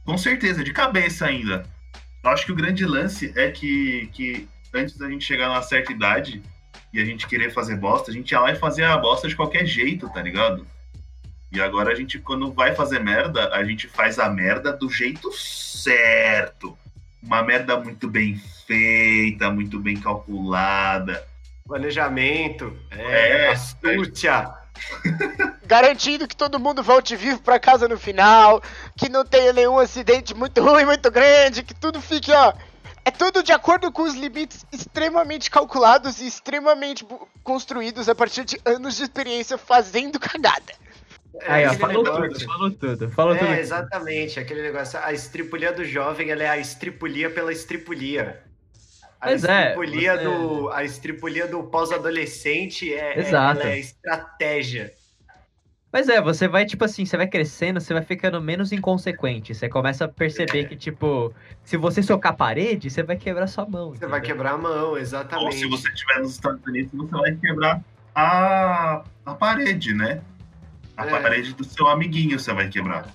Com 0.07 0.17
certeza, 0.17 0.63
de 0.63 0.73
cabeça 0.73 1.27
ainda. 1.27 1.67
Eu 2.23 2.31
acho 2.31 2.47
que 2.47 2.53
o 2.53 2.57
grande 2.57 2.87
lance 2.87 3.33
é 3.37 3.51
que, 3.51 4.09
que 4.13 4.49
antes 4.73 4.97
da 4.97 5.11
gente 5.11 5.25
chegar 5.25 5.49
numa 5.49 5.63
certa 5.63 5.93
idade 5.93 6.41
e 6.93 7.01
a 7.01 7.05
gente 7.05 7.27
querer 7.27 7.51
fazer 7.53 7.77
bosta, 7.77 8.11
a 8.11 8.15
gente 8.15 8.31
ia 8.31 8.41
lá 8.41 8.53
e 8.53 8.57
fazia 8.57 8.93
a 8.93 8.97
bosta 8.97 9.27
de 9.29 9.35
qualquer 9.35 9.67
jeito, 9.67 10.09
tá 10.09 10.23
ligado? 10.23 10.65
E 11.51 11.61
agora 11.61 11.91
a 11.91 11.95
gente, 11.95 12.21
quando 12.21 12.53
vai 12.53 12.75
fazer 12.75 13.01
merda, 13.01 13.53
a 13.53 13.65
gente 13.65 13.89
faz 13.89 14.19
a 14.19 14.29
merda 14.29 14.73
do 14.73 14.89
jeito 14.89 15.33
certo. 15.33 16.79
Uma 17.21 17.43
merda 17.43 17.79
muito 17.79 18.09
bem 18.09 18.41
feita, 18.67 19.51
muito 19.51 19.81
bem 19.81 19.97
calculada. 19.97 21.27
Planejamento, 21.67 22.77
É, 22.91 23.47
é, 23.47 23.49
astúcia. 23.49 24.55
Garantindo 25.67 26.29
que 26.29 26.37
todo 26.37 26.61
mundo 26.61 26.83
volte 26.83 27.17
vivo 27.17 27.41
pra 27.41 27.59
casa 27.59 27.89
no 27.89 27.99
final, 27.99 28.62
que 28.97 29.09
não 29.09 29.25
tenha 29.25 29.53
nenhum 29.53 29.79
acidente 29.79 30.35
muito 30.35 30.62
ruim, 30.62 30.85
muito 30.85 31.11
grande, 31.11 31.62
que 31.62 31.75
tudo 31.75 32.01
fique, 32.01 32.31
ó, 32.33 32.53
É 33.05 33.11
tudo 33.12 33.41
de 33.41 33.53
acordo 33.53 33.93
com 33.93 34.03
os 34.03 34.14
limites 34.14 34.67
extremamente 34.73 35.49
calculados 35.49 36.21
e 36.21 36.27
extremamente 36.27 37.07
construídos 37.45 38.09
a 38.09 38.17
partir 38.17 38.45
de 38.45 38.61
anos 38.64 38.97
de 38.97 39.05
experiência 39.05 39.57
fazendo 39.57 40.19
cagada. 40.19 40.73
É 41.41 41.53
Aí, 41.53 41.64
ó, 41.64 41.69
aquele 41.69 41.81
falou 41.81 42.03
negócio. 42.03 42.29
tudo, 42.33 42.45
falou 42.47 42.71
tudo, 42.73 43.11
falou 43.11 43.37
tudo. 43.37 43.47
É, 43.49 43.61
exatamente, 43.61 44.41
aquele 44.41 44.61
negócio. 44.62 44.99
A 45.01 45.12
estripulia 45.12 45.73
do 45.73 45.85
jovem, 45.85 46.31
ela 46.33 46.43
é 46.43 46.49
a 46.49 46.59
estripulia 46.59 47.31
pela 47.31 47.53
estripulia. 47.53 48.43
A 49.21 49.27
Pois 49.29 49.45
é, 49.45 49.61
estripulia 49.69 50.17
você- 50.17 50.25
do 50.25 50.69
a 50.71 50.83
estripulia 50.85 51.47
do 51.47 51.62
pós-adolescente 51.62 52.93
é, 52.93 53.19
é- 53.19 53.21
Exato. 53.21 53.61
ela 53.61 53.71
é 53.71 53.79
estratégia. 53.79 54.93
Mas 55.97 56.11
é, 56.11 56.20
você 56.20 56.47
vai, 56.47 56.66
tipo 56.66 56.84
assim, 56.84 57.07
você 57.07 57.16
vai 57.16 57.26
crescendo, 57.26 57.80
você 57.80 57.94
vai 57.94 58.03
ficando 58.03 58.38
menos 58.38 58.70
inconsequente. 58.70 59.55
Você 59.55 59.66
começa 59.66 60.05
a 60.05 60.09
perceber 60.09 60.61
É. 60.61 60.64
que, 60.64 60.76
tipo, 60.76 61.32
se 61.64 61.78
você 61.78 62.03
socar 62.03 62.32
a 62.32 62.36
parede, 62.36 62.90
você 62.90 63.03
vai 63.03 63.16
quebrar 63.16 63.47
sua 63.47 63.64
mão. 63.64 63.94
Você 63.94 64.07
vai 64.07 64.18
entendeu? 64.18 64.36
quebrar 64.36 64.51
a 64.53 64.59
mão, 64.59 64.88
Ou 64.90 64.99
exatamente. 64.99 65.57
se 65.57 65.66
você 65.66 65.88
estiver 65.88 66.18
nos 66.18 66.32
Estados 66.32 66.61
Unidos, 66.66 66.92
você 66.92 67.16
vai 67.16 67.34
quebrar 67.34 67.80
a, 68.14 69.03
a 69.24 69.34
parede, 69.36 69.94
né? 69.94 70.20
A 70.99 71.07
É. 71.07 71.18
parede 71.18 71.55
do 71.55 71.64
seu 71.64 71.88
amiguinho 71.88 72.38
você 72.38 72.53
vai 72.53 72.68
quebrar. 72.68 73.07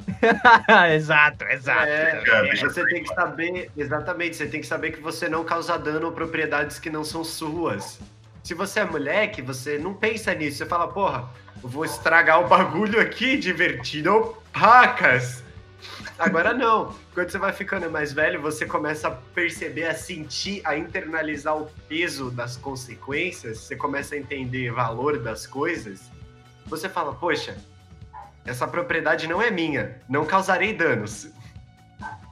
exato, 0.92 1.44
exato. 1.44 1.86
É, 1.86 2.50
é, 2.50 2.56
você 2.56 2.84
tem 2.84 3.04
que 3.04 3.14
saber, 3.14 3.70
exatamente, 3.76 4.34
você 4.34 4.46
tem 4.48 4.60
que 4.60 4.66
saber 4.66 4.90
que 4.90 5.00
você 5.00 5.28
não 5.28 5.44
causa 5.44 5.78
dano 5.78 6.08
a 6.08 6.10
propriedades 6.12 6.80
que 6.80 6.90
não 6.90 7.04
são 7.04 7.22
suas. 7.22 8.00
Se 8.42 8.54
você 8.54 8.80
é 8.80 8.84
moleque, 8.84 9.40
você 9.40 9.78
não 9.78 9.94
pensa 9.94 10.34
nisso, 10.34 10.58
você 10.58 10.66
fala, 10.66 10.88
porra, 10.88 11.30
vou 11.62 11.84
estragar 11.84 12.40
o 12.40 12.48
bagulho 12.48 13.00
aqui, 13.00 13.36
divertido 13.36 14.36
pacas. 14.52 15.42
Agora 16.18 16.52
não. 16.52 16.94
Quando 17.14 17.30
você 17.30 17.38
vai 17.38 17.52
ficando 17.52 17.90
mais 17.90 18.12
velho, 18.12 18.40
você 18.40 18.66
começa 18.66 19.08
a 19.08 19.10
perceber, 19.10 19.86
a 19.86 19.94
sentir, 19.94 20.60
a 20.64 20.76
internalizar 20.76 21.56
o 21.56 21.66
peso 21.88 22.30
das 22.30 22.56
consequências, 22.56 23.58
você 23.58 23.76
começa 23.76 24.14
a 24.14 24.18
entender 24.18 24.70
o 24.70 24.74
valor 24.74 25.18
das 25.18 25.46
coisas. 25.46 26.10
Você 26.66 26.88
fala, 26.88 27.14
poxa, 27.14 27.56
essa 28.44 28.66
propriedade 28.66 29.26
não 29.26 29.40
é 29.40 29.50
minha, 29.50 30.00
não 30.08 30.24
causarei 30.24 30.74
danos. 30.74 31.30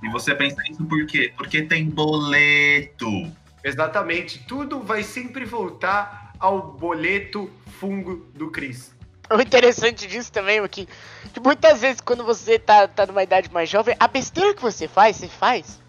E 0.02 0.08
você 0.08 0.34
pensa 0.34 0.62
isso 0.68 0.84
por 0.84 1.06
quê? 1.06 1.32
Porque 1.36 1.62
tem 1.62 1.88
boleto. 1.88 3.30
Exatamente, 3.62 4.38
tudo 4.46 4.80
vai 4.80 5.02
sempre 5.02 5.44
voltar 5.44 6.32
ao 6.38 6.72
boleto 6.72 7.50
fungo 7.78 8.26
do 8.34 8.50
Cris. 8.50 8.94
O 9.36 9.40
interessante 9.40 10.08
disso 10.08 10.32
também 10.32 10.58
é 10.58 10.68
que, 10.68 10.88
que 11.32 11.40
muitas 11.40 11.80
vezes 11.80 12.00
quando 12.00 12.24
você 12.24 12.58
tá, 12.58 12.88
tá 12.88 13.06
numa 13.06 13.22
idade 13.22 13.48
mais 13.52 13.68
jovem, 13.68 13.94
a 13.98 14.08
besteira 14.08 14.54
que 14.54 14.60
você 14.60 14.88
faz, 14.88 15.16
você 15.16 15.28
faz. 15.28 15.80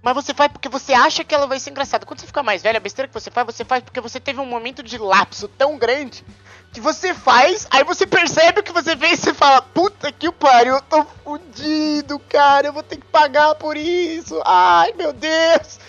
Mas 0.00 0.14
você 0.14 0.32
faz 0.32 0.52
porque 0.52 0.68
você 0.68 0.92
acha 0.92 1.24
que 1.24 1.34
ela 1.34 1.48
vai 1.48 1.58
ser 1.58 1.70
engraçada. 1.70 2.06
Quando 2.06 2.20
você 2.20 2.26
fica 2.26 2.40
mais 2.40 2.62
velho, 2.62 2.76
a 2.76 2.80
besteira 2.80 3.08
que 3.08 3.14
você 3.14 3.32
faz, 3.32 3.44
você 3.46 3.64
faz 3.64 3.82
porque 3.82 4.00
você 4.00 4.20
teve 4.20 4.38
um 4.40 4.46
momento 4.46 4.80
de 4.80 4.96
lapso 4.96 5.48
tão 5.48 5.76
grande 5.76 6.24
que 6.72 6.80
você 6.80 7.12
faz, 7.12 7.66
aí 7.70 7.82
você 7.82 8.06
percebe 8.06 8.60
o 8.60 8.62
que 8.62 8.70
você 8.70 8.96
fez 8.96 9.18
e 9.18 9.22
você 9.22 9.34
fala, 9.34 9.60
puta 9.60 10.12
que 10.12 10.30
pariu, 10.30 10.74
eu 10.74 10.82
tô 10.82 11.04
fudido, 11.24 12.18
cara, 12.28 12.68
eu 12.68 12.72
vou 12.72 12.82
ter 12.82 12.96
que 12.98 13.06
pagar 13.06 13.56
por 13.56 13.76
isso. 13.76 14.40
Ai, 14.44 14.92
meu 14.92 15.12
Deus. 15.12 15.80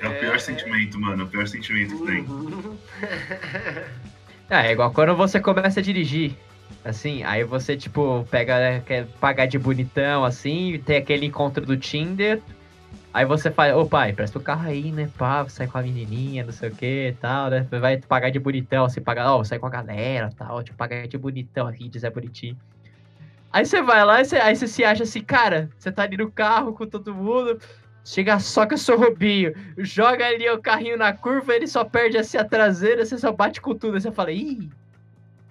É 0.00 0.08
o 0.08 0.12
É, 0.12 0.18
pior 0.20 0.36
é. 0.36 0.38
sentimento, 0.38 0.98
mano. 0.98 1.24
O 1.24 1.28
pior 1.28 1.46
sentimento 1.46 1.96
que 1.98 2.06
tem. 2.06 2.26
Uhum. 4.52 4.58
É, 4.58 4.68
é 4.68 4.72
igual 4.72 4.92
quando 4.92 5.16
você 5.16 5.40
começa 5.40 5.80
a 5.80 5.82
dirigir. 5.82 6.36
Assim, 6.84 7.22
aí 7.22 7.44
você, 7.44 7.76
tipo, 7.76 8.26
pega, 8.30 8.58
né, 8.58 8.80
quer 8.80 9.06
pagar 9.20 9.46
de 9.46 9.58
bonitão, 9.58 10.24
assim, 10.24 10.80
tem 10.84 10.96
aquele 10.96 11.26
encontro 11.26 11.64
do 11.64 11.76
Tinder. 11.76 12.42
Aí 13.14 13.24
você 13.24 13.50
faz, 13.50 13.74
ô 13.74 13.86
pai, 13.86 14.12
presta 14.12 14.38
o 14.38 14.42
carro 14.42 14.68
aí, 14.68 14.90
né, 14.90 15.08
pá, 15.16 15.46
sai 15.48 15.66
com 15.66 15.78
a 15.78 15.82
menininha, 15.82 16.44
não 16.44 16.52
sei 16.52 16.70
o 16.70 16.74
que 16.74 17.08
e 17.08 17.12
tal, 17.12 17.50
né? 17.50 17.66
Vai 17.70 17.98
pagar 17.98 18.30
de 18.30 18.38
bonitão, 18.38 18.84
assim, 18.84 19.00
pagar, 19.00 19.32
ó, 19.32 19.44
sai 19.44 19.58
com 19.58 19.66
a 19.66 19.70
galera 19.70 20.30
tal, 20.36 20.62
tipo, 20.62 20.76
pagar 20.76 21.06
de 21.06 21.18
bonitão 21.18 21.66
aqui, 21.66 21.88
dizer 21.88 22.10
bonitinho. 22.10 22.56
Aí 23.52 23.66
você 23.66 23.82
vai 23.82 24.04
lá, 24.04 24.22
e 24.22 24.24
você, 24.24 24.36
aí 24.36 24.56
você 24.56 24.66
se 24.66 24.82
acha 24.82 25.02
assim, 25.02 25.20
cara, 25.20 25.68
você 25.78 25.92
tá 25.92 26.02
ali 26.02 26.16
no 26.16 26.32
carro 26.32 26.72
com 26.72 26.86
todo 26.86 27.14
mundo, 27.14 27.58
chega 28.04 28.38
só 28.38 28.66
com 28.66 28.74
o 28.74 28.78
seu 28.78 28.98
robinho, 28.98 29.54
joga 29.78 30.26
ali 30.26 30.48
o 30.50 30.60
carrinho 30.60 30.96
na 30.96 31.12
curva, 31.12 31.54
ele 31.54 31.66
só 31.66 31.84
perde 31.84 32.18
assim 32.18 32.36
a 32.36 32.44
traseira, 32.44 33.04
você 33.04 33.16
só 33.18 33.32
bate 33.32 33.60
com 33.60 33.74
tudo, 33.74 33.94
aí 33.94 34.00
você 34.00 34.10
fala, 34.10 34.32
ih, 34.32 34.68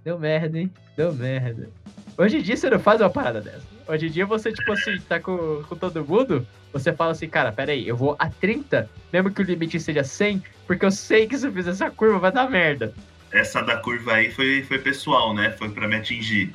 deu 0.04 0.20
merda, 0.20 0.60
hein, 0.60 0.72
deu 0.97 1.14
merda. 1.14 1.70
Hoje 2.18 2.38
em 2.38 2.41
dia 2.41 2.58
você 2.58 2.70
não 2.70 2.80
faz 2.80 2.99
uma 2.99 3.10
parada 3.10 3.41
dessa. 3.41 3.66
Hoje 3.88 4.08
em 4.08 4.12
dia 4.12 4.26
você, 4.26 4.52
tipo 4.52 4.72
assim, 4.72 4.99
tá 5.08 5.20
com, 5.20 5.64
com 5.68 5.76
todo 5.76 6.06
mundo, 6.06 6.45
você 6.72 6.93
fala 6.93 7.12
assim, 7.12 7.28
cara, 7.28 7.52
pera 7.52 7.72
aí, 7.72 7.88
eu 7.88 7.95
vou 7.95 8.16
a 8.20 8.30
30, 8.30 8.89
mesmo 9.12 9.32
que 9.32 9.41
o 9.41 9.45
limite 9.45 9.80
seja 9.80 10.04
100, 10.04 10.43
porque 10.68 10.86
eu 10.86 10.91
sei 10.91 11.28
que 11.28 11.38
se 11.38 11.47
eu 11.47 11.52
fizer 11.52 11.72
essa 11.72 11.89
curva 11.89 12.20
vai 12.20 12.32
dar 12.32 12.49
merda. 12.49 12.93
Essa 13.32 13.62
da 13.62 13.78
curva 13.78 14.14
aí 14.14 14.30
foi, 14.32 14.62
foi 14.64 14.78
pessoal, 14.78 15.34
né? 15.34 15.52
Foi 15.52 15.70
pra 15.70 15.88
me 15.88 15.95
atingir. 15.95 16.54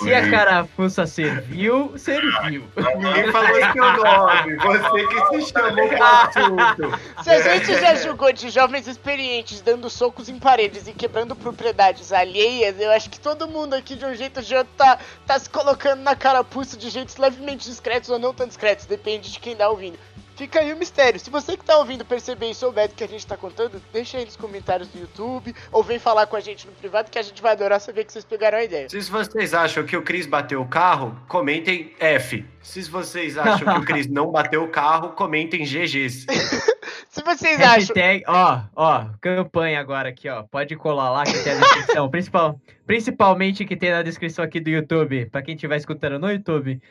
Se 0.03 0.13
a 0.13 0.29
carafuça 0.29 1.07
serviu, 1.07 1.97
serviu. 1.97 2.63
Ninguém 2.75 3.31
falou 3.31 3.55
seu 3.71 3.93
nome, 4.03 4.55
você 4.57 5.07
que 5.07 5.43
se 5.43 5.51
chamou 5.51 5.87
pro 5.87 6.03
assunto. 6.03 7.23
Se 7.23 7.29
a 7.29 7.55
gente 7.55 7.79
já 7.79 7.95
julgou 7.95 8.31
de 8.33 8.49
jovens 8.49 8.87
experientes 8.87 9.61
dando 9.61 9.89
socos 9.89 10.29
em 10.29 10.37
paredes 10.37 10.87
e 10.87 10.93
quebrando 10.93 11.35
propriedades 11.35 12.11
alheias, 12.11 12.79
eu 12.79 12.91
acho 12.91 13.09
que 13.09 13.19
todo 13.19 13.47
mundo 13.47 13.73
aqui 13.73 13.95
de 13.95 14.05
um 14.05 14.13
jeito 14.13 14.37
ou 14.37 14.43
de 14.43 14.55
outro 14.55 14.73
tá, 14.77 14.99
tá 15.25 15.39
se 15.39 15.49
colocando 15.49 16.01
na 16.01 16.15
carapuça 16.15 16.77
de 16.77 16.89
jeitos 16.89 17.17
levemente 17.17 17.69
discretos 17.69 18.09
ou 18.09 18.19
não 18.19 18.33
tão 18.33 18.47
discretos, 18.47 18.85
depende 18.85 19.31
de 19.31 19.39
quem 19.39 19.55
tá 19.55 19.69
ouvindo. 19.69 19.97
Fica 20.35 20.59
aí 20.59 20.73
o 20.73 20.77
mistério. 20.77 21.19
Se 21.19 21.29
você 21.29 21.55
que 21.55 21.63
tá 21.63 21.77
ouvindo 21.77 22.03
perceber 22.03 22.49
e 22.49 22.55
souber 22.55 22.89
do 22.89 22.95
que 22.95 23.03
a 23.03 23.07
gente 23.07 23.25
tá 23.25 23.37
contando, 23.37 23.81
deixa 23.91 24.17
aí 24.17 24.25
nos 24.25 24.35
comentários 24.35 24.87
do 24.89 24.99
YouTube 24.99 25.53
ou 25.71 25.83
vem 25.83 25.99
falar 25.99 26.25
com 26.25 26.35
a 26.35 26.39
gente 26.39 26.65
no 26.65 26.73
privado 26.73 27.11
que 27.11 27.19
a 27.19 27.21
gente 27.21 27.41
vai 27.41 27.51
adorar 27.51 27.79
saber 27.79 28.03
que 28.03 28.11
vocês 28.11 28.25
pegaram 28.25 28.57
a 28.57 28.63
ideia. 28.63 28.89
Se 28.89 28.99
vocês 29.01 29.53
acham 29.53 29.85
que 29.85 29.95
o 29.95 30.01
Cris 30.01 30.25
bateu 30.25 30.61
o 30.61 30.67
carro, 30.67 31.19
comentem 31.27 31.93
F. 31.99 32.45
Se 32.61 32.81
vocês 32.83 33.37
acham 33.37 33.73
que 33.73 33.79
o 33.79 33.85
Cris 33.85 34.07
não 34.07 34.31
bateu 34.31 34.63
o 34.63 34.69
carro, 34.69 35.09
comentem 35.09 35.63
GGs. 35.63 36.25
Se 37.09 37.23
vocês 37.23 37.61
acham. 37.61 37.75
Hashtag, 37.75 38.23
ó, 38.27 38.61
ó, 38.75 39.05
campanha 39.21 39.79
agora 39.79 40.09
aqui, 40.09 40.27
ó. 40.27 40.41
Pode 40.43 40.75
colar 40.75 41.11
lá 41.11 41.23
que 41.23 41.43
tem 41.43 41.53
a 41.53 41.57
descrição. 41.57 42.09
principal, 42.09 42.59
principalmente 42.87 43.65
que 43.65 43.75
tem 43.75 43.91
na 43.91 44.01
descrição 44.01 44.43
aqui 44.43 44.59
do 44.59 44.71
YouTube. 44.71 45.27
Pra 45.27 45.43
quem 45.43 45.53
estiver 45.53 45.77
escutando 45.77 46.17
no 46.17 46.31
YouTube, 46.31 46.81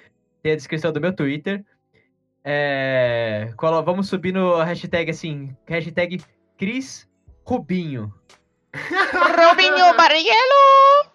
tem 0.40 0.53
a 0.53 0.57
descrição 0.57 0.93
do 0.93 1.01
meu 1.01 1.12
Twitter. 1.12 1.64
É, 2.45 3.51
vamos 3.84 4.09
subir 4.09 4.32
no 4.32 4.61
hashtag 4.62 5.11
assim, 5.11 5.57
hashtag 5.66 6.20
Cris 6.59 7.09
Rubinho. 7.45 8.12
Rubinho 8.74 9.97
Barrichello! 9.97 11.12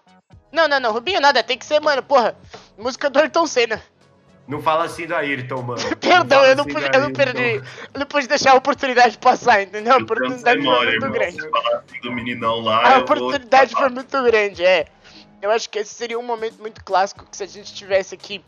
Não, 0.52 0.68
não, 0.68 0.80
não, 0.80 0.94
Rubinho 0.94 1.20
nada, 1.20 1.44
tem 1.44 1.58
que 1.58 1.66
ser, 1.66 1.82
mano, 1.82 2.02
porra. 2.02 2.36
Música 2.78 3.10
do 3.10 3.20
Ayrton 3.20 3.46
Senna. 3.46 3.82
Não 4.48 4.62
fala 4.62 4.86
assim 4.86 5.06
do 5.06 5.14
Ayrton, 5.14 5.62
mano. 5.62 5.82
Perdão, 6.00 6.40
fala 6.40 6.48
eu 6.48 6.56
não, 6.56 6.64
assim 6.64 6.74
pude, 6.74 6.90
eu 6.94 7.02
não 7.02 7.12
perdi. 7.12 7.56
Eu 7.94 8.00
não 8.00 8.06
pude 8.06 8.28
deixar 8.28 8.52
a 8.52 8.56
oportunidade 8.56 9.18
passar, 9.18 9.62
entendeu? 9.62 9.94
A 9.94 9.98
oportunidade 9.98 10.64
foi 10.64 10.76
muito 10.76 10.94
irmão. 10.94 11.12
grande. 11.12 11.42
Se 11.42 11.50
falar 11.50 11.78
assim 11.80 12.02
do 12.02 12.12
meninão 12.14 12.62
lá, 12.62 12.80
A 12.80 12.90
vou... 12.94 13.00
oportunidade 13.02 13.74
foi 13.74 13.90
muito 13.90 14.24
grande, 14.24 14.64
é. 14.64 14.88
Eu 15.42 15.52
acho 15.52 15.70
que 15.70 15.80
esse 15.80 15.94
seria 15.94 16.18
um 16.18 16.24
momento 16.24 16.60
muito 16.60 16.84
clássico 16.84 17.26
que 17.30 17.36
se 17.36 17.44
a 17.44 17.48
gente 17.48 17.74
tivesse 17.74 18.16
aqui 18.16 18.44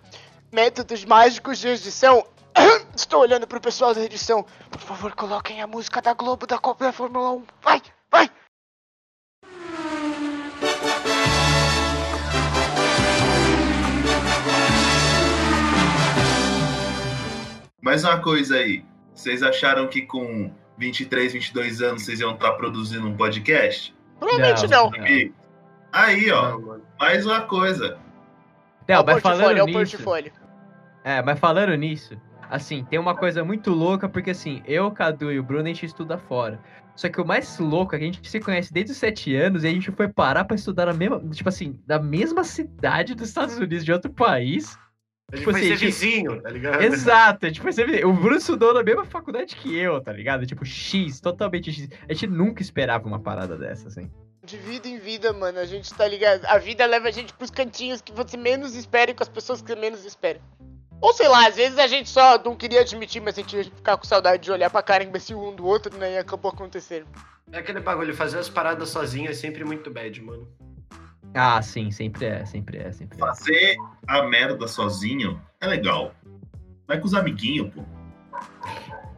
métodos 0.51 1.03
mágicos 1.03 1.59
de 1.59 1.67
edição. 1.67 2.25
Estou 2.95 3.21
olhando 3.21 3.47
pro 3.47 3.61
pessoal 3.61 3.93
da 3.93 4.03
edição. 4.03 4.45
Por 4.69 4.81
favor, 4.81 5.13
coloquem 5.13 5.61
a 5.61 5.67
música 5.67 6.01
da 6.01 6.13
Globo 6.13 6.45
da 6.45 6.57
Copa 6.57 6.85
da 6.85 6.91
Fórmula 6.93 7.31
1. 7.31 7.43
Vai, 7.61 7.81
vai! 8.11 8.29
Mais 17.81 18.03
uma 18.03 18.19
coisa 18.19 18.55
aí. 18.55 18.83
Vocês 19.13 19.41
acharam 19.41 19.87
que 19.87 20.01
com 20.03 20.51
23, 20.77 21.33
22 21.33 21.81
anos 21.81 22.03
vocês 22.03 22.19
iam 22.19 22.33
estar 22.33 22.53
produzindo 22.53 23.07
um 23.07 23.15
podcast? 23.15 23.95
Provavelmente 24.19 24.67
não. 24.67 24.91
E 25.07 25.31
aí, 25.91 26.31
ó, 26.31 26.57
Não, 26.57 26.81
mais 26.99 27.25
uma 27.25 27.41
coisa. 27.41 27.97
É 28.87 28.93
Não, 28.93 29.01
o 29.01 29.05
mas 29.05 29.21
portfólio, 29.21 29.39
falando 29.39 29.57
é 29.57 29.63
o 29.63 29.65
nisso, 29.65 29.77
portfólio. 29.97 30.33
É, 31.03 31.21
mas 31.21 31.39
falando 31.39 31.75
nisso, 31.75 32.19
assim, 32.49 32.83
tem 32.85 32.97
uma 32.99 33.15
coisa 33.15 33.43
muito 33.43 33.71
louca, 33.71 34.09
porque 34.09 34.31
assim, 34.31 34.61
eu, 34.65 34.87
o 34.87 34.91
Cadu 34.91 35.31
e 35.31 35.39
o 35.39 35.43
Bruno, 35.43 35.63
a 35.63 35.67
gente 35.67 35.85
estuda 35.85 36.17
fora. 36.17 36.59
Só 36.95 37.07
que 37.07 37.21
o 37.21 37.25
mais 37.25 37.57
louco 37.59 37.95
é 37.95 37.97
que 37.99 38.03
a 38.03 38.07
gente 38.07 38.29
se 38.29 38.39
conhece 38.41 38.73
desde 38.73 38.91
os 38.91 38.97
sete 38.97 39.33
anos 39.35 39.63
e 39.63 39.67
a 39.67 39.71
gente 39.71 39.89
foi 39.91 40.07
parar 40.09 40.43
pra 40.43 40.55
estudar 40.55 40.87
na 40.87 40.93
mesma, 40.93 41.19
tipo 41.29 41.47
assim, 41.47 41.79
na 41.87 41.97
mesma 41.99 42.43
cidade 42.43 43.15
dos 43.15 43.29
Estados 43.29 43.57
Unidos, 43.57 43.85
de 43.85 43.91
outro 43.93 44.11
país. 44.11 44.77
A 45.31 45.35
gente 45.35 45.41
Tipo 45.45 45.51
vai 45.51 45.61
assim, 45.61 45.69
ser 45.69 45.77
gente- 45.77 45.91
vizinho, 45.91 46.41
tá 46.41 46.49
ligado? 46.49 46.81
Exato, 46.81 47.51
tipo, 47.51 47.71
você 47.71 47.85
vê, 47.85 48.03
o 48.03 48.11
Bruno 48.11 48.35
estudou 48.37 48.73
na 48.73 48.83
mesma 48.83 49.05
faculdade 49.05 49.55
que 49.55 49.77
eu, 49.77 50.01
tá 50.01 50.11
ligado? 50.11 50.45
Tipo, 50.45 50.65
X, 50.65 51.21
totalmente 51.21 51.71
X. 51.71 51.87
A 52.09 52.13
gente 52.13 52.27
nunca 52.27 52.61
esperava 52.63 53.07
uma 53.07 53.19
parada 53.19 53.55
dessa, 53.55 53.87
assim. 53.87 54.09
De 54.43 54.57
vida 54.57 54.87
em 54.87 54.97
vida, 54.97 55.31
mano, 55.31 55.59
a 55.59 55.65
gente 55.65 55.93
tá 55.93 56.07
ligado. 56.07 56.43
A 56.47 56.57
vida 56.57 56.83
leva 56.85 57.07
a 57.09 57.11
gente 57.11 57.31
pros 57.33 57.51
cantinhos 57.51 58.01
que 58.01 58.11
você 58.11 58.35
menos 58.35 58.75
espera 58.75 59.11
e 59.11 59.13
com 59.13 59.21
as 59.21 59.29
pessoas 59.29 59.61
que 59.61 59.67
você 59.67 59.75
menos 59.79 60.03
espera. 60.03 60.39
Ou 61.01 61.13
sei 61.13 61.27
lá, 61.27 61.47
às 61.47 61.55
vezes 61.55 61.77
a 61.77 61.87
gente 61.87 62.09
só 62.09 62.37
não 62.43 62.55
queria 62.55 62.81
admitir, 62.81 63.21
mas 63.21 63.37
a 63.37 63.41
gente 63.41 63.55
ia 63.55 63.63
ficar 63.63 63.97
com 63.97 64.03
saudade 64.03 64.43
de 64.43 64.51
olhar 64.51 64.69
pra 64.69 64.81
cara 64.81 65.03
imbecil 65.03 65.41
um 65.41 65.55
do 65.55 65.65
outro, 65.65 65.97
né? 65.97 66.13
E 66.13 66.17
acabou 66.17 66.51
acontecendo. 66.51 67.07
É 67.51 67.59
aquele 67.59 67.79
bagulho, 67.79 68.13
fazer 68.15 68.37
as 68.37 68.49
paradas 68.49 68.89
sozinho 68.89 69.29
é 69.29 69.33
sempre 69.33 69.63
muito 69.63 69.89
bad, 69.89 70.21
mano. 70.21 70.47
Ah, 71.33 71.61
sim, 71.61 71.91
sempre 71.91 72.25
é, 72.25 72.45
sempre 72.45 72.77
é, 72.79 72.91
sempre 72.91 73.17
é. 73.17 73.19
Fazer 73.19 73.77
a 74.07 74.23
merda 74.23 74.67
sozinho 74.67 75.41
é 75.61 75.67
legal. 75.67 76.13
Vai 76.87 76.99
com 76.99 77.05
os 77.05 77.13
amiguinhos, 77.13 77.73
pô. 77.73 77.83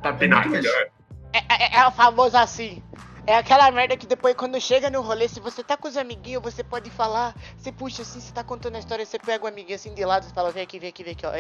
Tá 0.02 0.16
É 0.20 0.28
muito 0.28 0.50
melhor. 0.50 0.88
É, 1.34 1.40
é, 1.40 1.80
é 1.80 1.88
o 1.88 1.92
famoso 1.92 2.38
assim. 2.38 2.84
É 3.28 3.36
aquela 3.38 3.70
merda 3.70 3.96
que 3.96 4.08
depois, 4.08 4.36
quando 4.36 4.60
chega 4.60 4.90
no 4.90 5.02
rolê, 5.02 5.28
se 5.28 5.40
você 5.40 5.64
tá 5.64 5.78
com 5.78 5.88
os 5.88 5.96
amiguinhos, 5.96 6.42
você 6.42 6.64
pode 6.64 6.90
falar. 6.90 7.36
Você 7.56 7.72
puxa 7.72 8.02
assim, 8.02 8.20
você 8.20 8.34
tá 8.34 8.44
contando 8.44 8.76
a 8.76 8.80
história, 8.80 9.06
você 9.06 9.20
pega 9.20 9.44
o 9.44 9.48
amiguinho 9.48 9.76
assim 9.76 9.94
de 9.94 10.04
lado 10.04 10.28
e 10.28 10.34
fala: 10.34 10.52
vem 10.52 10.64
aqui, 10.64 10.80
vem 10.80 10.90
aqui, 10.90 11.04
vem 11.04 11.14
aqui, 11.14 11.26
ó. 11.26 11.32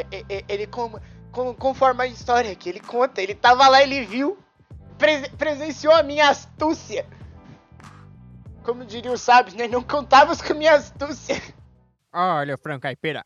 Ele 0.47 0.67
com, 0.67 0.99
com, 1.31 1.53
conforma 1.55 2.03
a 2.03 2.07
história 2.07 2.51
aqui, 2.51 2.69
ele 2.69 2.79
conta, 2.79 3.21
ele 3.21 3.33
tava 3.33 3.67
lá, 3.67 3.81
ele 3.81 4.05
viu, 4.05 4.37
prese- 4.97 5.29
presenciou 5.31 5.93
a 5.93 6.03
minha 6.03 6.29
astúcia. 6.29 7.05
Como 8.63 8.85
diriam 8.85 9.15
os 9.15 9.21
sábios, 9.21 9.55
né? 9.55 9.67
Não 9.67 9.81
contavas 9.81 10.39
com 10.39 10.53
a 10.53 10.55
minha 10.55 10.75
astúcia. 10.75 11.41
Olha 12.13 12.53
o 12.53 12.57
frango 12.59 12.81
caipira. 12.81 13.25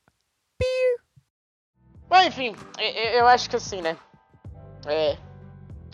Bom, 2.08 2.22
enfim, 2.22 2.56
eu 2.80 3.28
acho 3.28 3.50
que 3.50 3.58
assim, 3.58 3.82
né? 3.82 3.98
É. 4.86 5.18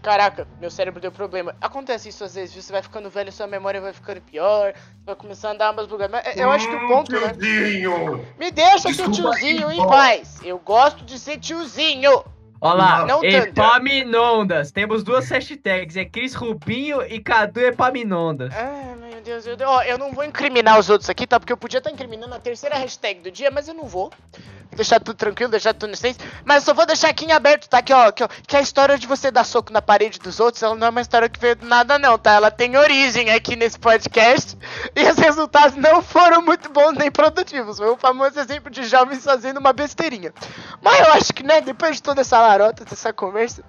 Caraca, 0.01 0.47
meu 0.59 0.71
cérebro 0.71 0.99
deu 0.99 1.11
problema. 1.11 1.55
Acontece 1.61 2.09
isso 2.09 2.23
às 2.23 2.33
vezes? 2.33 2.55
Você 2.63 2.71
vai 2.71 2.81
ficando 2.81 3.09
velho, 3.09 3.31
sua 3.31 3.45
memória 3.45 3.79
vai 3.79 3.93
ficando 3.93 4.19
pior, 4.21 4.73
vai 5.05 5.15
começar 5.15 5.49
a 5.49 5.51
andar 5.51 5.71
umas 5.71 5.87
lugares. 5.87 6.11
Mas 6.11 6.35
eu 6.35 6.49
acho 6.49 6.67
que 6.67 6.75
o 6.75 6.87
ponto, 6.87 7.11
né? 7.11 7.33
Tiozinho! 7.33 8.25
Me 8.39 8.49
deixa 8.51 8.91
ser 8.93 9.07
Desculpa 9.09 9.35
aí, 9.35 9.41
tiozinho 9.57 9.71
em 9.71 9.77
pô. 9.77 9.87
paz. 9.87 10.39
Eu 10.43 10.57
gosto 10.57 11.05
de 11.05 11.19
ser 11.19 11.37
tiozinho. 11.37 12.23
Olha 12.63 12.73
lá, 12.75 13.05
Não. 13.05 13.23
Epaminondas. 13.23 14.71
Temos 14.71 15.03
duas 15.03 15.27
hashtags, 15.29 15.97
é 15.97 16.05
Cris 16.05 16.35
Rubinho 16.35 17.01
e 17.03 17.19
Cadu 17.19 17.59
Epaminondas. 17.59 18.53
Ah, 18.55 18.95
meu 19.21 19.39
Deus, 19.39 19.45
eu, 19.45 19.57
ó, 19.67 19.83
eu 19.83 19.97
não 19.97 20.11
vou 20.11 20.23
incriminar 20.23 20.79
os 20.79 20.89
outros 20.89 21.09
aqui, 21.09 21.27
tá? 21.27 21.39
Porque 21.39 21.53
eu 21.53 21.57
podia 21.57 21.77
estar 21.77 21.91
incriminando 21.91 22.33
a 22.33 22.39
terceira 22.39 22.75
hashtag 22.75 23.21
do 23.21 23.29
dia, 23.29 23.51
mas 23.51 23.67
eu 23.67 23.73
não 23.73 23.85
vou. 23.85 24.11
Vou 24.31 24.75
deixar 24.75 24.99
tudo 24.99 25.15
tranquilo, 25.15 25.51
deixar 25.51 25.73
tudo 25.73 25.91
no 25.91 25.95
senso. 25.95 26.19
Mas 26.43 26.63
eu 26.63 26.65
só 26.67 26.73
vou 26.73 26.87
deixar 26.87 27.09
aqui 27.09 27.25
em 27.25 27.31
aberto, 27.31 27.69
tá? 27.69 27.77
Aqui, 27.77 27.93
ó, 27.93 28.07
aqui, 28.07 28.23
ó. 28.23 28.27
Que 28.47 28.57
a 28.57 28.61
história 28.61 28.97
de 28.97 29.05
você 29.05 29.29
dar 29.29 29.43
soco 29.43 29.71
na 29.71 29.81
parede 29.81 30.17
dos 30.17 30.39
outros, 30.39 30.63
ela 30.63 30.75
não 30.75 30.87
é 30.87 30.89
uma 30.89 31.01
história 31.01 31.29
que 31.29 31.39
veio 31.39 31.55
do 31.55 31.67
nada, 31.67 31.99
não, 31.99 32.17
tá? 32.17 32.31
Ela 32.33 32.49
tem 32.49 32.75
origem 32.77 33.29
aqui 33.29 33.55
nesse 33.55 33.77
podcast. 33.77 34.57
E 34.95 35.09
os 35.09 35.17
resultados 35.17 35.75
não 35.77 36.01
foram 36.01 36.41
muito 36.41 36.69
bons 36.69 36.93
nem 36.93 37.11
produtivos. 37.11 37.77
Foi 37.77 37.89
o 37.89 37.97
famoso 37.97 38.39
exemplo 38.39 38.69
de 38.69 38.83
jovens 38.83 39.23
fazendo 39.23 39.57
uma 39.57 39.71
besteirinha. 39.71 40.33
Mas 40.81 40.99
eu 40.99 41.13
acho 41.13 41.33
que, 41.33 41.43
né, 41.43 41.61
depois 41.61 41.97
de 41.97 42.03
toda 42.03 42.21
essa 42.21 42.39
larota, 42.39 42.83
dessa 42.83 43.13
conversa, 43.13 43.63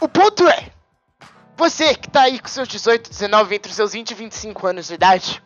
o 0.00 0.08
ponto 0.08 0.46
é. 0.48 0.75
Você 1.56 1.94
que 1.94 2.10
tá 2.10 2.22
aí 2.22 2.38
com 2.38 2.48
seus 2.48 2.68
18, 2.68 3.08
19, 3.08 3.54
entre 3.54 3.70
os 3.70 3.76
seus 3.76 3.92
20 3.92 4.10
e 4.10 4.14
25 4.14 4.66
anos 4.66 4.88
de 4.88 4.94
idade, 4.94 5.42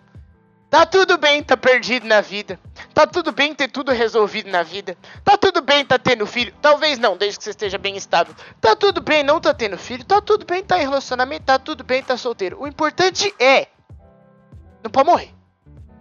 tá 0.68 0.84
tudo 0.84 1.16
bem 1.16 1.40
tá 1.40 1.56
perdido 1.56 2.04
na 2.04 2.20
vida. 2.20 2.58
Tá 2.92 3.06
tudo 3.06 3.30
bem 3.30 3.54
ter 3.54 3.68
tudo 3.68 3.92
resolvido 3.92 4.50
na 4.50 4.64
vida. 4.64 4.98
Tá 5.24 5.38
tudo 5.38 5.62
bem 5.62 5.84
tá 5.84 6.00
tendo 6.00 6.26
filho. 6.26 6.52
Talvez 6.60 6.98
não, 6.98 7.16
desde 7.16 7.38
que 7.38 7.44
você 7.44 7.50
esteja 7.50 7.78
bem 7.78 7.96
estável. 7.96 8.34
Tá 8.60 8.74
tudo 8.74 9.00
bem 9.00 9.22
não 9.22 9.40
tá 9.40 9.54
tendo 9.54 9.78
filho. 9.78 10.04
Tá 10.04 10.20
tudo 10.20 10.44
bem 10.44 10.64
tá 10.64 10.78
em 10.78 10.82
relacionamento. 10.82 11.44
Tá 11.44 11.60
tudo 11.60 11.84
bem 11.84 12.02
tá 12.02 12.16
solteiro. 12.16 12.60
O 12.60 12.66
importante 12.66 13.32
é. 13.38 13.68
Não 14.82 14.90
pode 14.90 15.08
morrer. 15.08 15.30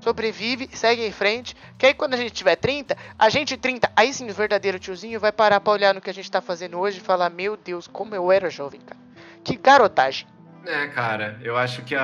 Sobrevive, 0.01 0.69
segue 0.73 1.05
em 1.05 1.11
frente. 1.11 1.55
Que 1.77 1.85
aí 1.85 1.93
quando 1.93 2.15
a 2.15 2.17
gente 2.17 2.31
tiver 2.31 2.55
30, 2.55 2.97
a 3.17 3.29
gente 3.29 3.55
30, 3.55 3.91
aí 3.95 4.11
sim 4.11 4.27
o 4.27 4.33
verdadeiro 4.33 4.79
tiozinho 4.79 5.19
vai 5.19 5.31
parar 5.31 5.59
pra 5.59 5.73
olhar 5.73 5.93
no 5.93 6.01
que 6.01 6.09
a 6.09 6.13
gente 6.13 6.31
tá 6.31 6.41
fazendo 6.41 6.79
hoje 6.79 6.97
e 6.97 7.01
falar: 7.01 7.29
Meu 7.29 7.55
Deus, 7.55 7.85
como 7.85 8.15
eu 8.15 8.31
era 8.31 8.49
jovem, 8.49 8.81
cara. 8.81 9.08
Que 9.43 9.55
garotagem. 9.57 10.27
É, 10.65 10.87
cara, 10.87 11.39
eu 11.41 11.57
acho 11.57 11.83
que 11.83 11.95
a, 11.95 12.03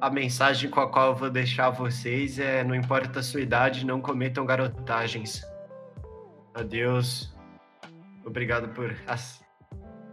a, 0.00 0.06
a 0.06 0.10
mensagem 0.10 0.70
com 0.70 0.80
a 0.80 0.88
qual 0.88 1.08
eu 1.08 1.16
vou 1.16 1.30
deixar 1.30 1.70
vocês 1.70 2.38
é: 2.38 2.62
não 2.64 2.74
importa 2.74 3.20
a 3.20 3.22
sua 3.22 3.40
idade, 3.40 3.84
não 3.84 4.00
cometam 4.00 4.46
garotagens. 4.46 5.42
Adeus. 6.54 7.32
Obrigado 8.24 8.68
por 8.68 8.94
as- 9.06 9.42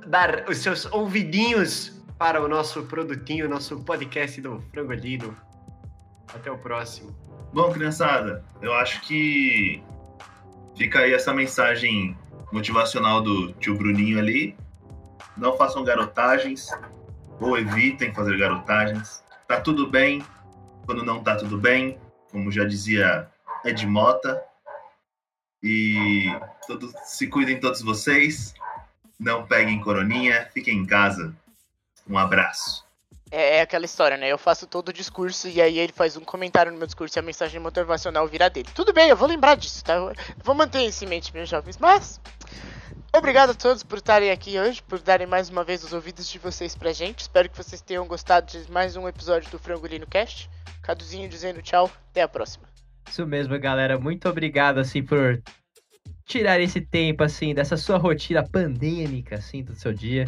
dar 0.07 0.45
os 0.49 0.57
seus 0.57 0.85
ouvidinhos 0.91 2.01
para 2.17 2.41
o 2.43 2.47
nosso 2.47 2.83
produtinho, 2.83 3.47
nosso 3.47 3.79
podcast 3.83 4.41
do 4.41 4.59
Frangolino. 4.73 5.35
Até 6.33 6.51
o 6.51 6.57
próximo. 6.57 7.15
Bom, 7.53 7.71
criançada, 7.71 8.43
eu 8.61 8.73
acho 8.73 9.01
que 9.01 9.81
fica 10.75 10.99
aí 10.99 11.13
essa 11.13 11.33
mensagem 11.33 12.15
motivacional 12.51 13.21
do 13.21 13.53
tio 13.53 13.75
Bruninho 13.77 14.19
ali. 14.19 14.55
Não 15.39 15.57
façam 15.57 15.83
garotagens 15.83 16.69
ou 17.39 17.57
evitem 17.57 18.13
fazer 18.13 18.37
garotagens. 18.37 19.23
Tá 19.47 19.59
tudo 19.61 19.87
bem 19.87 20.23
quando 20.85 21.03
não 21.03 21.23
tá 21.23 21.35
tudo 21.35 21.57
bem, 21.57 21.97
como 22.31 22.51
já 22.51 22.65
dizia 22.65 23.29
Ed 23.63 23.85
Mota. 23.87 24.43
E 25.63 26.25
se 27.05 27.27
cuidem 27.27 27.59
todos 27.59 27.81
vocês. 27.81 28.53
Não 29.19 29.45
peguem 29.45 29.81
coroninha, 29.81 30.49
fiquem 30.53 30.77
em 30.77 30.85
casa. 30.85 31.33
Um 32.07 32.17
abraço. 32.17 32.85
É, 33.31 33.57
é 33.57 33.61
aquela 33.61 33.85
história, 33.85 34.17
né? 34.17 34.27
Eu 34.27 34.37
faço 34.37 34.65
todo 34.65 34.89
o 34.89 34.93
discurso 34.93 35.47
e 35.47 35.61
aí 35.61 35.77
ele 35.77 35.93
faz 35.93 36.17
um 36.17 36.23
comentário 36.23 36.71
no 36.71 36.77
meu 36.77 36.87
discurso 36.87 37.17
e 37.17 37.19
a 37.19 37.23
mensagem 37.23 37.59
motivacional 37.59 38.27
vira 38.27 38.49
dele. 38.49 38.69
Tudo 38.73 38.91
bem, 38.91 39.09
eu 39.09 39.17
vou 39.17 39.27
lembrar 39.27 39.55
disso, 39.55 39.83
tá? 39.83 39.93
Eu 39.93 40.13
vou 40.43 40.55
manter 40.55 40.81
isso 40.81 41.03
em 41.03 41.07
mente, 41.07 41.33
meus 41.33 41.47
jovens. 41.47 41.77
Mas, 41.77 42.19
obrigado 43.19 43.49
a 43.49 43.53
todos 43.53 43.83
por 43.83 43.97
estarem 43.97 44.31
aqui 44.31 44.57
hoje, 44.57 44.81
por 44.81 44.97
darem 44.99 45.27
mais 45.27 45.49
uma 45.49 45.61
vez 45.61 45.83
os 45.83 45.91
ouvidos 45.91 46.29
de 46.29 46.39
vocês 46.39 46.73
pra 46.73 46.93
gente. 46.93 47.19
Espero 47.19 47.49
que 47.49 47.57
vocês 47.57 47.81
tenham 47.81 48.07
gostado 48.07 48.47
de 48.47 48.71
mais 48.71 48.95
um 48.95 49.09
episódio 49.09 49.51
do 49.51 49.59
Frangolino 49.59 50.07
Cast. 50.07 50.49
Caduzinho 50.81 51.27
dizendo 51.27 51.61
tchau, 51.61 51.91
até 52.09 52.21
a 52.21 52.29
próxima. 52.29 52.65
Isso 53.09 53.27
mesmo, 53.27 53.59
galera. 53.59 53.99
Muito 53.99 54.29
obrigado, 54.29 54.77
assim, 54.77 55.03
por 55.03 55.43
tirar 56.25 56.61
esse 56.61 56.79
tempo, 56.79 57.21
assim, 57.21 57.53
dessa 57.53 57.75
sua 57.75 57.97
rotina 57.97 58.41
pandêmica, 58.41 59.35
assim, 59.35 59.63
do 59.63 59.75
seu 59.75 59.91
dia. 59.91 60.23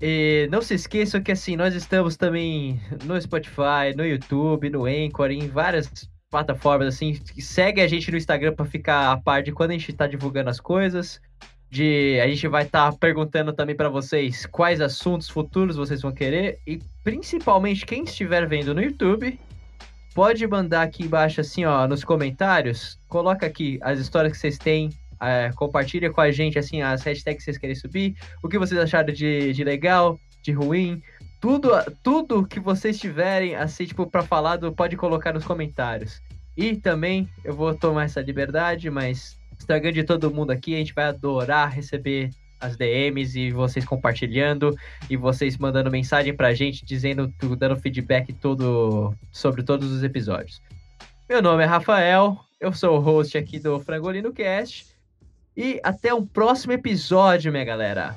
E 0.00 0.48
não 0.50 0.60
se 0.60 0.74
esqueçam 0.74 1.22
que, 1.22 1.30
assim, 1.30 1.54
nós 1.54 1.72
estamos 1.72 2.16
também 2.16 2.80
no 3.04 3.18
Spotify, 3.20 3.94
no 3.96 4.04
YouTube, 4.04 4.70
no 4.70 4.86
Anchor, 4.86 5.30
em 5.30 5.46
várias 5.46 5.88
plataformas, 6.28 6.88
assim. 6.88 7.14
Segue 7.38 7.80
a 7.80 7.86
gente 7.86 8.10
no 8.10 8.16
Instagram 8.16 8.54
para 8.54 8.66
ficar 8.66 9.12
a 9.12 9.16
par 9.16 9.40
de 9.40 9.52
quando 9.52 9.70
a 9.70 9.74
gente 9.74 9.92
tá 9.92 10.08
divulgando 10.08 10.50
as 10.50 10.58
coisas. 10.58 11.20
De, 11.74 12.20
a 12.20 12.28
gente 12.28 12.46
vai 12.46 12.62
estar 12.62 12.92
perguntando 12.98 13.52
também 13.52 13.74
para 13.74 13.88
vocês 13.88 14.46
quais 14.46 14.80
assuntos 14.80 15.28
futuros 15.28 15.74
vocês 15.74 16.00
vão 16.02 16.12
querer. 16.12 16.60
E 16.64 16.80
principalmente 17.02 17.84
quem 17.84 18.04
estiver 18.04 18.46
vendo 18.46 18.72
no 18.72 18.80
YouTube, 18.80 19.36
pode 20.14 20.46
mandar 20.46 20.82
aqui 20.82 21.02
embaixo, 21.02 21.40
assim, 21.40 21.64
ó, 21.64 21.88
nos 21.88 22.04
comentários. 22.04 22.96
Coloca 23.08 23.44
aqui 23.44 23.80
as 23.82 23.98
histórias 23.98 24.32
que 24.32 24.38
vocês 24.38 24.56
têm. 24.56 24.90
é, 25.20 25.50
compartilha 25.56 26.12
com 26.12 26.20
a 26.20 26.30
gente, 26.30 26.60
assim, 26.60 26.80
as 26.80 27.02
hashtags 27.02 27.38
que 27.38 27.42
vocês 27.42 27.58
querem 27.58 27.74
subir. 27.74 28.14
O 28.40 28.48
que 28.48 28.56
vocês 28.56 28.80
acharam 28.80 29.12
de, 29.12 29.52
de 29.52 29.64
legal, 29.64 30.16
de 30.44 30.52
ruim. 30.52 31.02
Tudo, 31.40 31.70
tudo 32.04 32.46
que 32.46 32.60
vocês 32.60 33.00
tiverem, 33.00 33.56
assim, 33.56 33.84
tipo, 33.84 34.06
pra 34.06 34.22
falar, 34.22 34.60
pode 34.76 34.96
colocar 34.96 35.32
nos 35.32 35.44
comentários. 35.44 36.22
E 36.56 36.76
também, 36.76 37.28
eu 37.42 37.52
vou 37.52 37.74
tomar 37.74 38.04
essa 38.04 38.20
liberdade, 38.20 38.88
mas 38.90 39.36
Instagram 39.58 39.92
de 39.92 40.04
todo 40.04 40.32
mundo 40.32 40.50
aqui, 40.50 40.74
a 40.74 40.78
gente 40.78 40.94
vai 40.94 41.06
adorar 41.06 41.72
receber 41.72 42.30
as 42.60 42.76
DMs 42.76 43.38
e 43.38 43.50
vocês 43.50 43.84
compartilhando 43.84 44.74
e 45.08 45.16
vocês 45.16 45.56
mandando 45.58 45.90
mensagem 45.90 46.34
pra 46.34 46.54
gente, 46.54 46.84
dizendo, 46.84 47.32
dando 47.58 47.76
feedback 47.76 48.32
todo 48.32 49.14
sobre 49.30 49.62
todos 49.62 49.90
os 49.90 50.02
episódios. 50.02 50.62
Meu 51.28 51.42
nome 51.42 51.62
é 51.62 51.66
Rafael, 51.66 52.38
eu 52.60 52.72
sou 52.72 52.96
o 52.96 53.00
host 53.00 53.36
aqui 53.36 53.58
do 53.58 53.78
Frangolino 53.80 54.32
Cast. 54.32 54.86
E 55.56 55.80
até 55.84 56.12
um 56.12 56.26
próximo 56.26 56.72
episódio, 56.72 57.52
minha 57.52 57.64
galera. 57.64 58.16